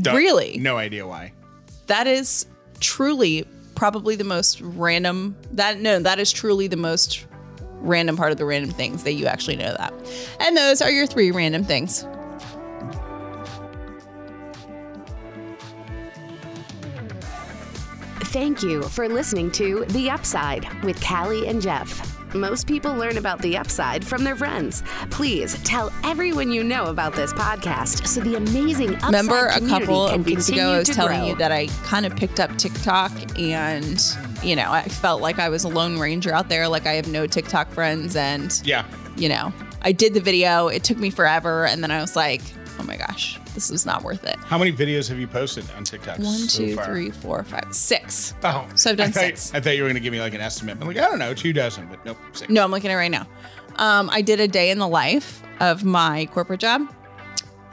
Don't- 0.00 0.16
Really? 0.16 0.58
No 0.58 0.76
idea 0.76 1.06
why. 1.06 1.32
that 1.86 2.06
is 2.06 2.46
truly 2.80 3.46
probably 3.74 4.14
the 4.16 4.24
most 4.24 4.60
random 4.60 5.34
that 5.52 5.80
no 5.80 5.98
that 5.98 6.18
is 6.18 6.30
truly 6.32 6.66
the 6.66 6.76
most 6.76 7.24
random 7.80 8.16
part 8.16 8.32
of 8.32 8.38
the 8.38 8.44
random 8.44 8.70
things 8.70 9.04
that 9.04 9.14
you 9.14 9.26
actually 9.26 9.56
know 9.56 9.74
that 9.78 9.92
and 10.40 10.56
those 10.56 10.80
are 10.80 10.90
your 10.90 11.06
three 11.06 11.30
random 11.30 11.64
things 11.64 12.06
Thank 18.30 18.62
you 18.62 18.84
for 18.84 19.08
listening 19.08 19.50
to 19.52 19.84
The 19.86 20.08
Upside 20.08 20.84
with 20.84 21.04
Callie 21.04 21.48
and 21.48 21.60
Jeff. 21.60 22.19
Most 22.34 22.66
people 22.66 22.94
learn 22.94 23.18
about 23.18 23.40
the 23.42 23.56
upside 23.56 24.04
from 24.06 24.22
their 24.22 24.36
friends. 24.36 24.82
Please 25.10 25.60
tell 25.64 25.92
everyone 26.04 26.52
you 26.52 26.62
know 26.62 26.84
about 26.86 27.14
this 27.14 27.32
podcast 27.32 28.06
so 28.06 28.20
the 28.20 28.36
amazing 28.36 28.94
upside 28.96 29.06
remember 29.06 29.46
a 29.46 29.60
couple 29.68 30.06
of 30.06 30.24
weeks 30.24 30.48
ago 30.48 30.72
i 30.72 30.78
was 30.78 30.88
telling 30.88 31.18
grow. 31.20 31.28
you 31.28 31.34
that 31.36 31.50
i 31.52 31.66
kind 31.84 32.06
of 32.06 32.14
picked 32.16 32.38
up 32.40 32.56
tiktok 32.58 33.10
and 33.38 34.02
you 34.42 34.54
know 34.56 34.70
i 34.70 34.82
felt 34.82 35.20
like 35.20 35.38
i 35.38 35.48
was 35.48 35.64
a 35.64 35.68
lone 35.68 35.98
ranger 35.98 36.32
out 36.32 36.48
there 36.48 36.68
like 36.68 36.86
i 36.86 36.92
have 36.92 37.08
no 37.08 37.26
tiktok 37.26 37.68
friends 37.70 38.16
and 38.16 38.60
Yeah. 38.64 38.84
you 39.16 39.28
know 39.28 39.52
i 39.82 39.92
did 39.92 40.14
the 40.14 40.20
video 40.20 40.68
it 40.68 40.84
took 40.84 40.98
me 40.98 41.10
forever 41.10 41.66
and 41.66 41.82
then 41.82 41.90
i 41.90 42.00
was 42.00 42.14
like 42.16 42.42
oh 42.78 42.84
my 42.84 42.96
gosh 42.96 43.38
this 43.54 43.70
is 43.70 43.84
not 43.86 44.02
worth 44.04 44.24
it 44.24 44.36
How 44.40 44.58
many 44.58 44.72
videos 44.72 45.08
have 45.08 45.18
you 45.18 45.26
posted 45.26 45.64
on 45.76 45.84
TikTok? 45.84 46.18
one 46.18 46.24
so 46.48 46.58
two 46.58 46.74
far? 46.76 46.84
three 46.86 47.10
four 47.10 47.42
five 47.44 47.72
six 47.74 48.34
Oh, 48.44 48.66
So 48.74 48.90
I've 48.90 48.96
done 48.96 49.08
I 49.08 49.10
thought, 49.10 49.20
six. 49.20 49.54
I 49.54 49.60
thought 49.60 49.76
you 49.76 49.82
were 49.82 49.88
going 49.88 49.94
to 49.94 50.00
give 50.00 50.12
me 50.12 50.20
like 50.20 50.34
an 50.34 50.40
estimate. 50.40 50.78
I'm 50.80 50.86
like, 50.86 50.96
I 50.98 51.02
don't 51.08 51.18
know, 51.18 51.34
two 51.34 51.52
dozen, 51.52 51.86
but 51.88 52.04
nope, 52.04 52.16
six. 52.32 52.50
No, 52.50 52.64
I'm 52.64 52.70
looking 52.70 52.90
at 52.90 52.94
it 52.94 52.96
right 52.96 53.10
now. 53.10 53.26
Um, 53.76 54.10
I 54.10 54.20
did 54.22 54.40
a 54.40 54.48
day 54.48 54.70
in 54.70 54.78
the 54.78 54.88
life 54.88 55.42
of 55.60 55.84
my 55.84 56.26
corporate 56.32 56.60
job. 56.60 56.82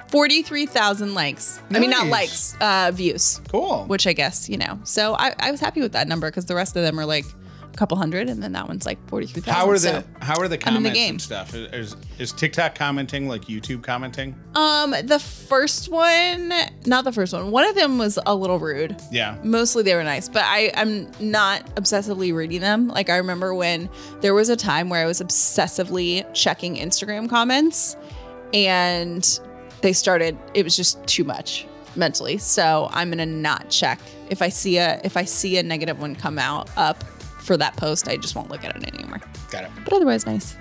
43,000 0.09 1.13
likes. 1.13 1.59
I 1.71 1.79
mean, 1.79 1.89
not 1.89 2.07
likes, 2.07 2.55
uh, 2.61 2.91
views, 2.93 3.41
Cool. 3.51 3.83
which 3.85 4.07
I 4.07 4.13
guess, 4.13 4.47
you 4.47 4.57
know. 4.57 4.79
So 4.83 5.15
I, 5.15 5.33
I 5.39 5.51
was 5.51 5.59
happy 5.59 5.81
with 5.81 5.91
that 5.93 6.07
number 6.07 6.29
because 6.29 6.45
the 6.45 6.55
rest 6.55 6.75
of 6.77 6.83
them 6.83 6.97
are 6.99 7.05
like 7.05 7.25
couple 7.77 7.95
hundred 7.97 8.27
and 8.29 8.41
then 8.43 8.51
that 8.53 8.67
one's 8.67 8.85
like 8.85 8.97
43,000. 9.07 9.53
how 9.53 9.69
are 9.69 9.73
the 9.73 9.79
So, 9.79 10.03
how 10.19 10.39
are 10.41 10.47
the 10.47 10.55
in 10.55 10.59
the 10.59 10.65
comments 10.65 10.97
game. 10.99 11.09
and 11.11 11.21
stuff? 11.21 11.53
Is, 11.53 11.95
is 12.19 12.31
TikTok 12.33 12.75
commenting 12.75 13.27
like 13.29 13.43
YouTube 13.43 13.83
commenting? 13.83 14.35
um, 14.55 14.91
the 15.03 15.19
first 15.19 15.89
one, 15.89 16.51
not 16.85 17.03
the 17.05 17.11
first 17.11 17.31
one, 17.33 17.51
one 17.51 17.65
of 17.65 17.75
them 17.75 17.97
was 17.97 18.17
a 18.25 18.35
little 18.35 18.59
rude. 18.59 18.95
Yeah. 19.11 19.37
mostly 19.43 19.83
they 19.83 19.95
were 19.95 20.03
nice 20.03 20.27
but 20.27 20.43
i 20.45 20.71
i'm 20.75 21.09
not 21.19 21.65
obsessively 21.75 22.33
reading 22.35 22.61
them 22.61 22.87
like 22.87 23.09
i 23.09 23.17
remember 23.17 23.53
when 23.53 23.89
there 24.21 24.33
was 24.33 24.49
a 24.49 24.55
time 24.55 24.89
where 24.89 25.01
i 25.01 25.05
was 25.05 25.21
obsessively 25.21 26.25
checking 26.33 26.75
instagram 26.75 27.29
comments 27.29 27.95
and 28.53 29.39
they 29.81 29.93
started 29.93 30.37
it 30.53 30.63
was 30.63 30.75
just 30.75 31.05
too 31.07 31.23
much 31.23 31.65
mentally 31.95 32.37
so 32.37 32.87
i'm 32.91 33.09
gonna 33.09 33.25
not 33.25 33.69
check 33.69 33.99
if 34.29 34.41
i 34.41 34.49
see 34.49 34.77
a 34.77 34.99
if 35.03 35.17
i 35.17 35.23
see 35.23 35.57
a 35.57 35.63
negative 35.63 35.99
one 35.99 36.15
come 36.15 36.37
out 36.39 36.69
up 36.77 37.03
for 37.47 37.57
that 37.57 37.75
post 37.77 38.07
i 38.07 38.15
just 38.17 38.35
won't 38.35 38.49
look 38.51 38.63
at 38.63 38.75
it 38.75 38.93
anymore 38.93 39.19
Got 39.49 39.63
it. 39.63 39.71
but 39.83 39.93
otherwise 39.93 40.25
nice 40.25 40.55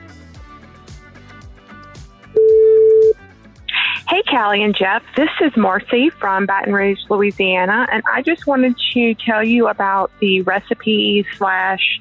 Hey, 4.09 4.22
Callie 4.30 4.62
and 4.62 4.74
Jeff. 4.76 5.03
This 5.16 5.30
is 5.41 5.57
Marcy 5.57 6.11
from 6.11 6.47
Baton 6.47 6.72
Rouge, 6.72 7.01
Louisiana, 7.11 7.89
and 7.91 8.05
I 8.11 8.22
just 8.22 8.47
wanted 8.47 8.76
to 8.93 9.14
tell 9.14 9.43
you 9.45 9.66
about 9.66 10.12
the 10.20 10.43
recipe 10.43 11.26
slash 11.37 12.01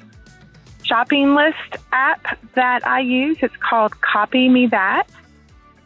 shopping 0.84 1.34
list 1.34 1.82
app 1.90 2.38
that 2.54 2.86
I 2.86 3.00
use. 3.00 3.38
It's 3.42 3.56
called 3.56 4.00
Copy 4.02 4.48
Me 4.48 4.68
That. 4.68 5.08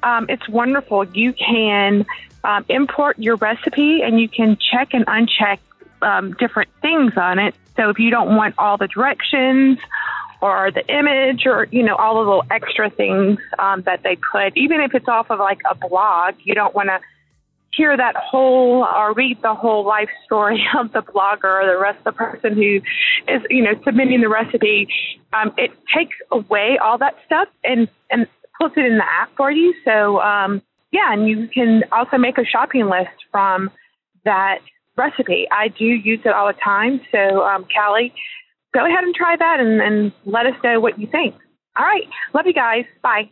um, 0.02 0.26
it's 0.28 0.46
wonderful. 0.46 1.04
You 1.04 1.32
can 1.32 2.04
um, 2.44 2.66
import 2.68 3.18
your 3.18 3.36
recipe 3.36 4.02
and 4.02 4.20
you 4.20 4.28
can 4.28 4.58
check 4.70 4.92
and 4.92 5.06
uncheck 5.06 5.58
um, 6.02 6.34
different 6.34 6.68
things 6.82 7.14
on 7.16 7.38
it. 7.38 7.54
So 7.80 7.88
if 7.88 7.98
you 7.98 8.10
don't 8.10 8.36
want 8.36 8.56
all 8.58 8.76
the 8.76 8.88
directions 8.88 9.78
or 10.42 10.70
the 10.70 10.86
image 10.94 11.46
or 11.46 11.66
you 11.70 11.82
know 11.82 11.96
all 11.96 12.14
the 12.14 12.20
little 12.20 12.44
extra 12.50 12.90
things 12.90 13.38
um, 13.58 13.82
that 13.82 14.02
they 14.02 14.16
put, 14.16 14.54
even 14.56 14.80
if 14.80 14.94
it's 14.94 15.08
off 15.08 15.30
of 15.30 15.38
like 15.38 15.60
a 15.68 15.74
blog, 15.74 16.34
you 16.44 16.54
don't 16.54 16.74
want 16.74 16.88
to 16.88 17.00
hear 17.72 17.96
that 17.96 18.16
whole 18.16 18.84
or 18.84 19.14
read 19.14 19.40
the 19.42 19.54
whole 19.54 19.86
life 19.86 20.10
story 20.26 20.62
of 20.78 20.92
the 20.92 21.00
blogger 21.00 21.62
or 21.62 21.66
the 21.66 21.78
rest 21.80 21.98
of 22.04 22.04
the 22.04 22.12
person 22.12 22.54
who 22.54 22.80
is 23.28 23.40
you 23.48 23.62
know 23.62 23.72
submitting 23.82 24.20
the 24.20 24.28
recipe. 24.28 24.86
Um, 25.32 25.54
it 25.56 25.70
takes 25.96 26.16
away 26.30 26.76
all 26.82 26.98
that 26.98 27.16
stuff 27.24 27.48
and 27.64 27.88
and 28.10 28.26
puts 28.60 28.76
it 28.76 28.84
in 28.84 28.98
the 28.98 29.04
app 29.04 29.30
for 29.38 29.50
you. 29.50 29.74
So 29.86 30.20
um, 30.20 30.60
yeah, 30.92 31.14
and 31.14 31.26
you 31.26 31.48
can 31.48 31.84
also 31.92 32.18
make 32.18 32.36
a 32.36 32.44
shopping 32.44 32.90
list 32.90 33.24
from 33.30 33.70
that 34.26 34.58
recipe. 35.00 35.48
I 35.50 35.68
do 35.68 35.84
use 35.84 36.20
it 36.24 36.32
all 36.32 36.46
the 36.46 36.58
time. 36.62 37.00
So 37.10 37.42
um, 37.42 37.66
Callie, 37.74 38.12
go 38.74 38.84
ahead 38.84 39.02
and 39.02 39.14
try 39.14 39.36
that 39.36 39.58
and, 39.58 39.80
and 39.80 40.12
let 40.24 40.46
us 40.46 40.54
know 40.62 40.78
what 40.78 40.98
you 40.98 41.08
think. 41.10 41.34
All 41.78 41.86
right, 41.86 42.06
love 42.34 42.46
you 42.46 42.52
guys. 42.52 42.84
Bye. 43.02 43.30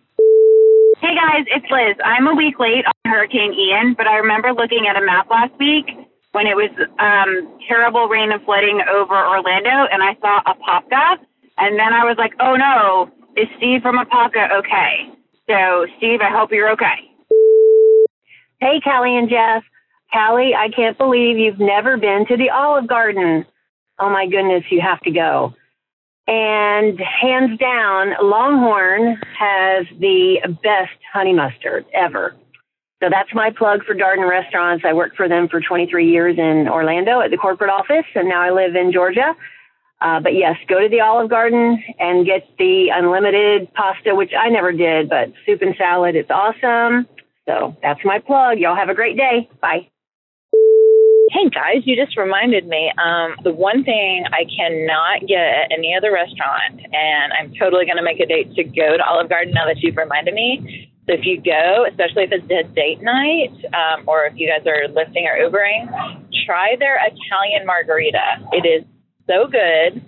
Hey 1.01 1.15
guys, 1.15 1.45
it's 1.47 1.67
Liz. 1.71 1.97
I'm 2.05 2.27
a 2.27 2.35
week 2.35 2.59
late 2.59 2.85
on 2.87 3.13
Hurricane 3.13 3.53
Ian, 3.53 3.95
but 3.97 4.09
I 4.09 4.17
remember 4.17 4.53
looking 4.53 4.87
at 4.89 4.97
a 4.97 5.05
map 5.05 5.31
last 5.31 5.53
week 5.59 5.87
when 6.33 6.47
it 6.47 6.57
was 6.57 6.71
um, 6.99 7.47
terrible 7.69 8.09
rain 8.09 8.33
and 8.33 8.43
flooding 8.43 8.81
over 8.91 9.15
Orlando, 9.15 9.87
and 9.93 10.03
I 10.03 10.17
saw 10.21 10.43
Apopka, 10.43 11.23
and 11.59 11.79
then 11.79 11.93
I 11.93 12.05
was 12.05 12.17
like, 12.19 12.33
oh 12.41 12.57
no, 12.57 13.11
is 13.37 13.47
Steve 13.59 13.83
from 13.83 13.97
Apopka 13.97 14.51
okay? 14.59 15.07
So, 15.49 15.87
Steve, 15.97 16.21
I 16.21 16.31
hope 16.31 16.51
you're 16.53 16.71
okay. 16.73 16.99
Hey, 18.61 18.81
Callie 18.83 19.17
and 19.17 19.31
Jeff. 19.31 19.63
Callie, 20.13 20.55
I 20.55 20.69
can't 20.71 20.97
believe 20.97 21.39
you've 21.39 21.61
never 21.61 21.97
been 21.97 22.25
to 22.29 22.37
the 22.37 22.51
Olive 22.51 22.87
Garden. 22.87 23.45
Oh 23.99 24.11
my 24.11 24.27
goodness, 24.27 24.65
you 24.71 24.81
have 24.81 25.01
to 25.01 25.11
go. 25.11 25.55
And 26.27 26.99
hands 27.01 27.59
down, 27.59 28.15
Longhorn 28.23 29.17
has 29.39 29.87
the 29.99 30.39
best 30.63 30.99
honey 31.13 31.33
mustard 31.33 31.87
ever. 31.95 32.35
So 33.03 33.09
that's 33.11 33.33
my 33.33 33.51
plug 33.57 33.85
for 33.85 33.95
Darden 33.95 34.29
Restaurants. 34.29 34.85
I 34.87 34.93
worked 34.93 35.17
for 35.17 35.29
them 35.29 35.49
for 35.49 35.61
23 35.61 36.11
years 36.11 36.37
in 36.37 36.69
Orlando 36.69 37.21
at 37.21 37.31
the 37.31 37.37
corporate 37.37 37.71
office, 37.71 38.05
and 38.15 38.29
now 38.29 38.43
I 38.43 38.51
live 38.51 38.75
in 38.77 38.93
Georgia. 38.93 39.35
Uh, 40.01 40.21
but 40.21 40.35
yes, 40.35 40.57
go 40.69 40.81
to 40.81 40.89
the 40.89 41.01
Olive 41.01 41.31
Garden 41.31 41.83
and 41.99 42.27
get 42.27 42.47
the 42.59 42.89
unlimited 42.93 43.73
pasta, 43.75 44.15
which 44.15 44.33
I 44.39 44.49
never 44.49 44.73
did, 44.73 45.09
but 45.09 45.33
soup 45.47 45.63
and 45.63 45.75
salad. 45.77 46.15
It's 46.15 46.31
awesome. 46.31 47.07
So 47.47 47.77
that's 47.83 48.01
my 48.05 48.19
plug. 48.19 48.59
Y'all 48.59 48.77
have 48.77 48.91
a 48.91 48.95
great 48.95 49.17
day. 49.17 49.49
Bye. 49.61 49.89
Hey 51.31 51.51
guys, 51.51 51.85
you 51.85 51.95
just 51.95 52.17
reminded 52.17 52.67
me. 52.67 52.91
Um, 52.97 53.37
the 53.45 53.53
one 53.53 53.85
thing 53.85 54.25
I 54.33 54.49
cannot 54.49 55.29
get 55.29 55.45
at 55.45 55.69
any 55.71 55.95
other 55.95 56.11
restaurant, 56.11 56.81
and 56.81 57.33
I'm 57.37 57.53
totally 57.61 57.85
going 57.85 57.99
to 57.99 58.03
make 58.03 58.19
a 58.19 58.25
date 58.25 58.55
to 58.55 58.65
go 58.65 58.97
to 58.97 59.05
Olive 59.05 59.29
Garden 59.29 59.53
now 59.53 59.67
that 59.67 59.77
you've 59.81 59.99
reminded 59.99 60.33
me. 60.33 60.89
So 61.05 61.13
if 61.13 61.27
you 61.27 61.37
go, 61.43 61.85
especially 61.85 62.25
if 62.25 62.33
it's 62.33 62.49
a 62.49 62.65
date 62.73 63.03
night, 63.03 63.53
um, 63.77 64.09
or 64.09 64.25
if 64.25 64.41
you 64.41 64.49
guys 64.49 64.65
are 64.65 64.89
Lyfting 64.89 65.29
or 65.29 65.37
Ubering, 65.37 65.93
try 66.47 66.77
their 66.79 66.97
Italian 66.97 67.67
margarita. 67.67 68.49
It 68.53 68.65
is 68.65 68.89
so 69.29 69.45
good. 69.53 70.01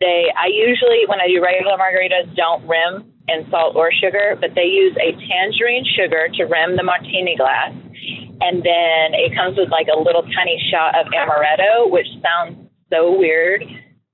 They, 0.00 0.32
I 0.32 0.48
usually 0.48 1.04
when 1.06 1.20
I 1.20 1.28
do 1.28 1.44
regular 1.44 1.76
margaritas, 1.76 2.34
don't 2.36 2.66
rim 2.66 3.13
in 3.28 3.48
salt 3.50 3.76
or 3.76 3.90
sugar, 3.90 4.36
but 4.40 4.50
they 4.54 4.68
use 4.68 4.96
a 5.00 5.12
tangerine 5.28 5.84
sugar 5.96 6.28
to 6.34 6.44
rim 6.44 6.76
the 6.76 6.82
martini 6.82 7.36
glass 7.36 7.72
and 8.40 8.62
then 8.62 9.14
it 9.14 9.34
comes 9.34 9.56
with 9.56 9.70
like 9.70 9.86
a 9.88 9.98
little 9.98 10.22
tiny 10.34 10.58
shot 10.70 10.92
of 10.98 11.06
amaretto, 11.12 11.90
which 11.90 12.08
sounds 12.20 12.68
so 12.90 13.16
weird. 13.16 13.64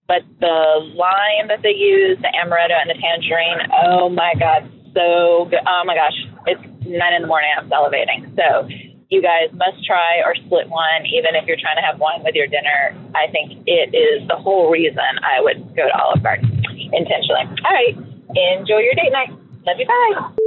But 0.06 0.22
the 0.40 0.90
lime 0.94 1.48
that 1.48 1.62
they 1.62 1.74
use, 1.74 2.18
the 2.20 2.30
amaretto 2.34 2.74
and 2.74 2.90
the 2.90 2.98
tangerine, 2.98 3.58
oh 3.86 4.08
my 4.10 4.34
God, 4.38 4.70
so 4.94 5.46
good. 5.48 5.62
Oh 5.66 5.82
my 5.86 5.94
gosh, 5.94 6.14
it's 6.46 6.62
nine 6.86 7.14
in 7.14 7.22
the 7.22 7.30
morning. 7.30 7.50
I'm 7.56 7.70
salivating. 7.70 8.26
So 8.34 8.66
you 9.08 9.22
guys 9.22 9.50
must 9.54 9.86
try 9.86 10.22
or 10.26 10.34
split 10.34 10.68
one, 10.68 11.06
even 11.06 11.38
if 11.38 11.46
you're 11.46 11.58
trying 11.58 11.78
to 11.78 11.86
have 11.86 11.98
wine 11.98 12.22
with 12.22 12.34
your 12.34 12.46
dinner. 12.46 12.94
I 13.14 13.30
think 13.30 13.66
it 13.66 13.94
is 13.94 14.26
the 14.26 14.36
whole 14.36 14.70
reason 14.70 15.18
I 15.22 15.40
would 15.40 15.74
go 15.74 15.86
to 15.86 15.94
Olive 15.94 16.22
Garden 16.22 16.50
intentionally. 16.92 17.46
All 17.66 17.74
right, 17.74 17.94
enjoy 18.34 18.78
your 18.78 18.94
date 18.94 19.12
night. 19.12 19.30
Love 19.66 19.76
you. 19.78 19.86
Bye. 19.86 20.46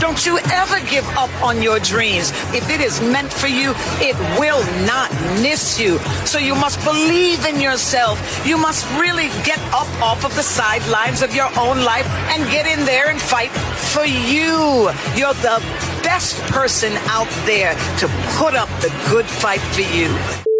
Don't 0.00 0.24
you 0.24 0.38
ever 0.52 0.78
give 0.88 1.06
up 1.16 1.30
on 1.42 1.60
your 1.60 1.78
dreams. 1.80 2.30
If 2.54 2.70
it 2.70 2.80
is 2.80 3.00
meant 3.00 3.32
for 3.32 3.48
you, 3.48 3.74
it 4.00 4.16
will 4.38 4.62
not 4.86 5.10
miss 5.42 5.80
you. 5.80 5.98
So 6.24 6.38
you 6.38 6.54
must 6.54 6.82
believe 6.84 7.44
in 7.44 7.60
yourself. 7.60 8.46
You 8.46 8.56
must 8.56 8.88
really 8.98 9.28
get 9.44 9.58
up 9.72 9.88
off 10.00 10.24
of 10.24 10.34
the 10.36 10.42
sidelines 10.42 11.22
of 11.22 11.34
your 11.34 11.50
own 11.58 11.84
life 11.84 12.06
and 12.30 12.48
get 12.50 12.66
in 12.66 12.84
there 12.86 13.10
and 13.10 13.20
fight 13.20 13.50
for 13.50 14.04
you. 14.04 14.90
You're 15.16 15.34
the 15.42 15.60
best 16.02 16.40
person 16.52 16.92
out 17.08 17.28
there 17.44 17.74
to 17.98 18.06
put 18.38 18.54
up 18.54 18.68
the 18.80 18.92
good 19.10 19.26
fight 19.26 19.60
for 19.60 19.82
you. 19.82 20.53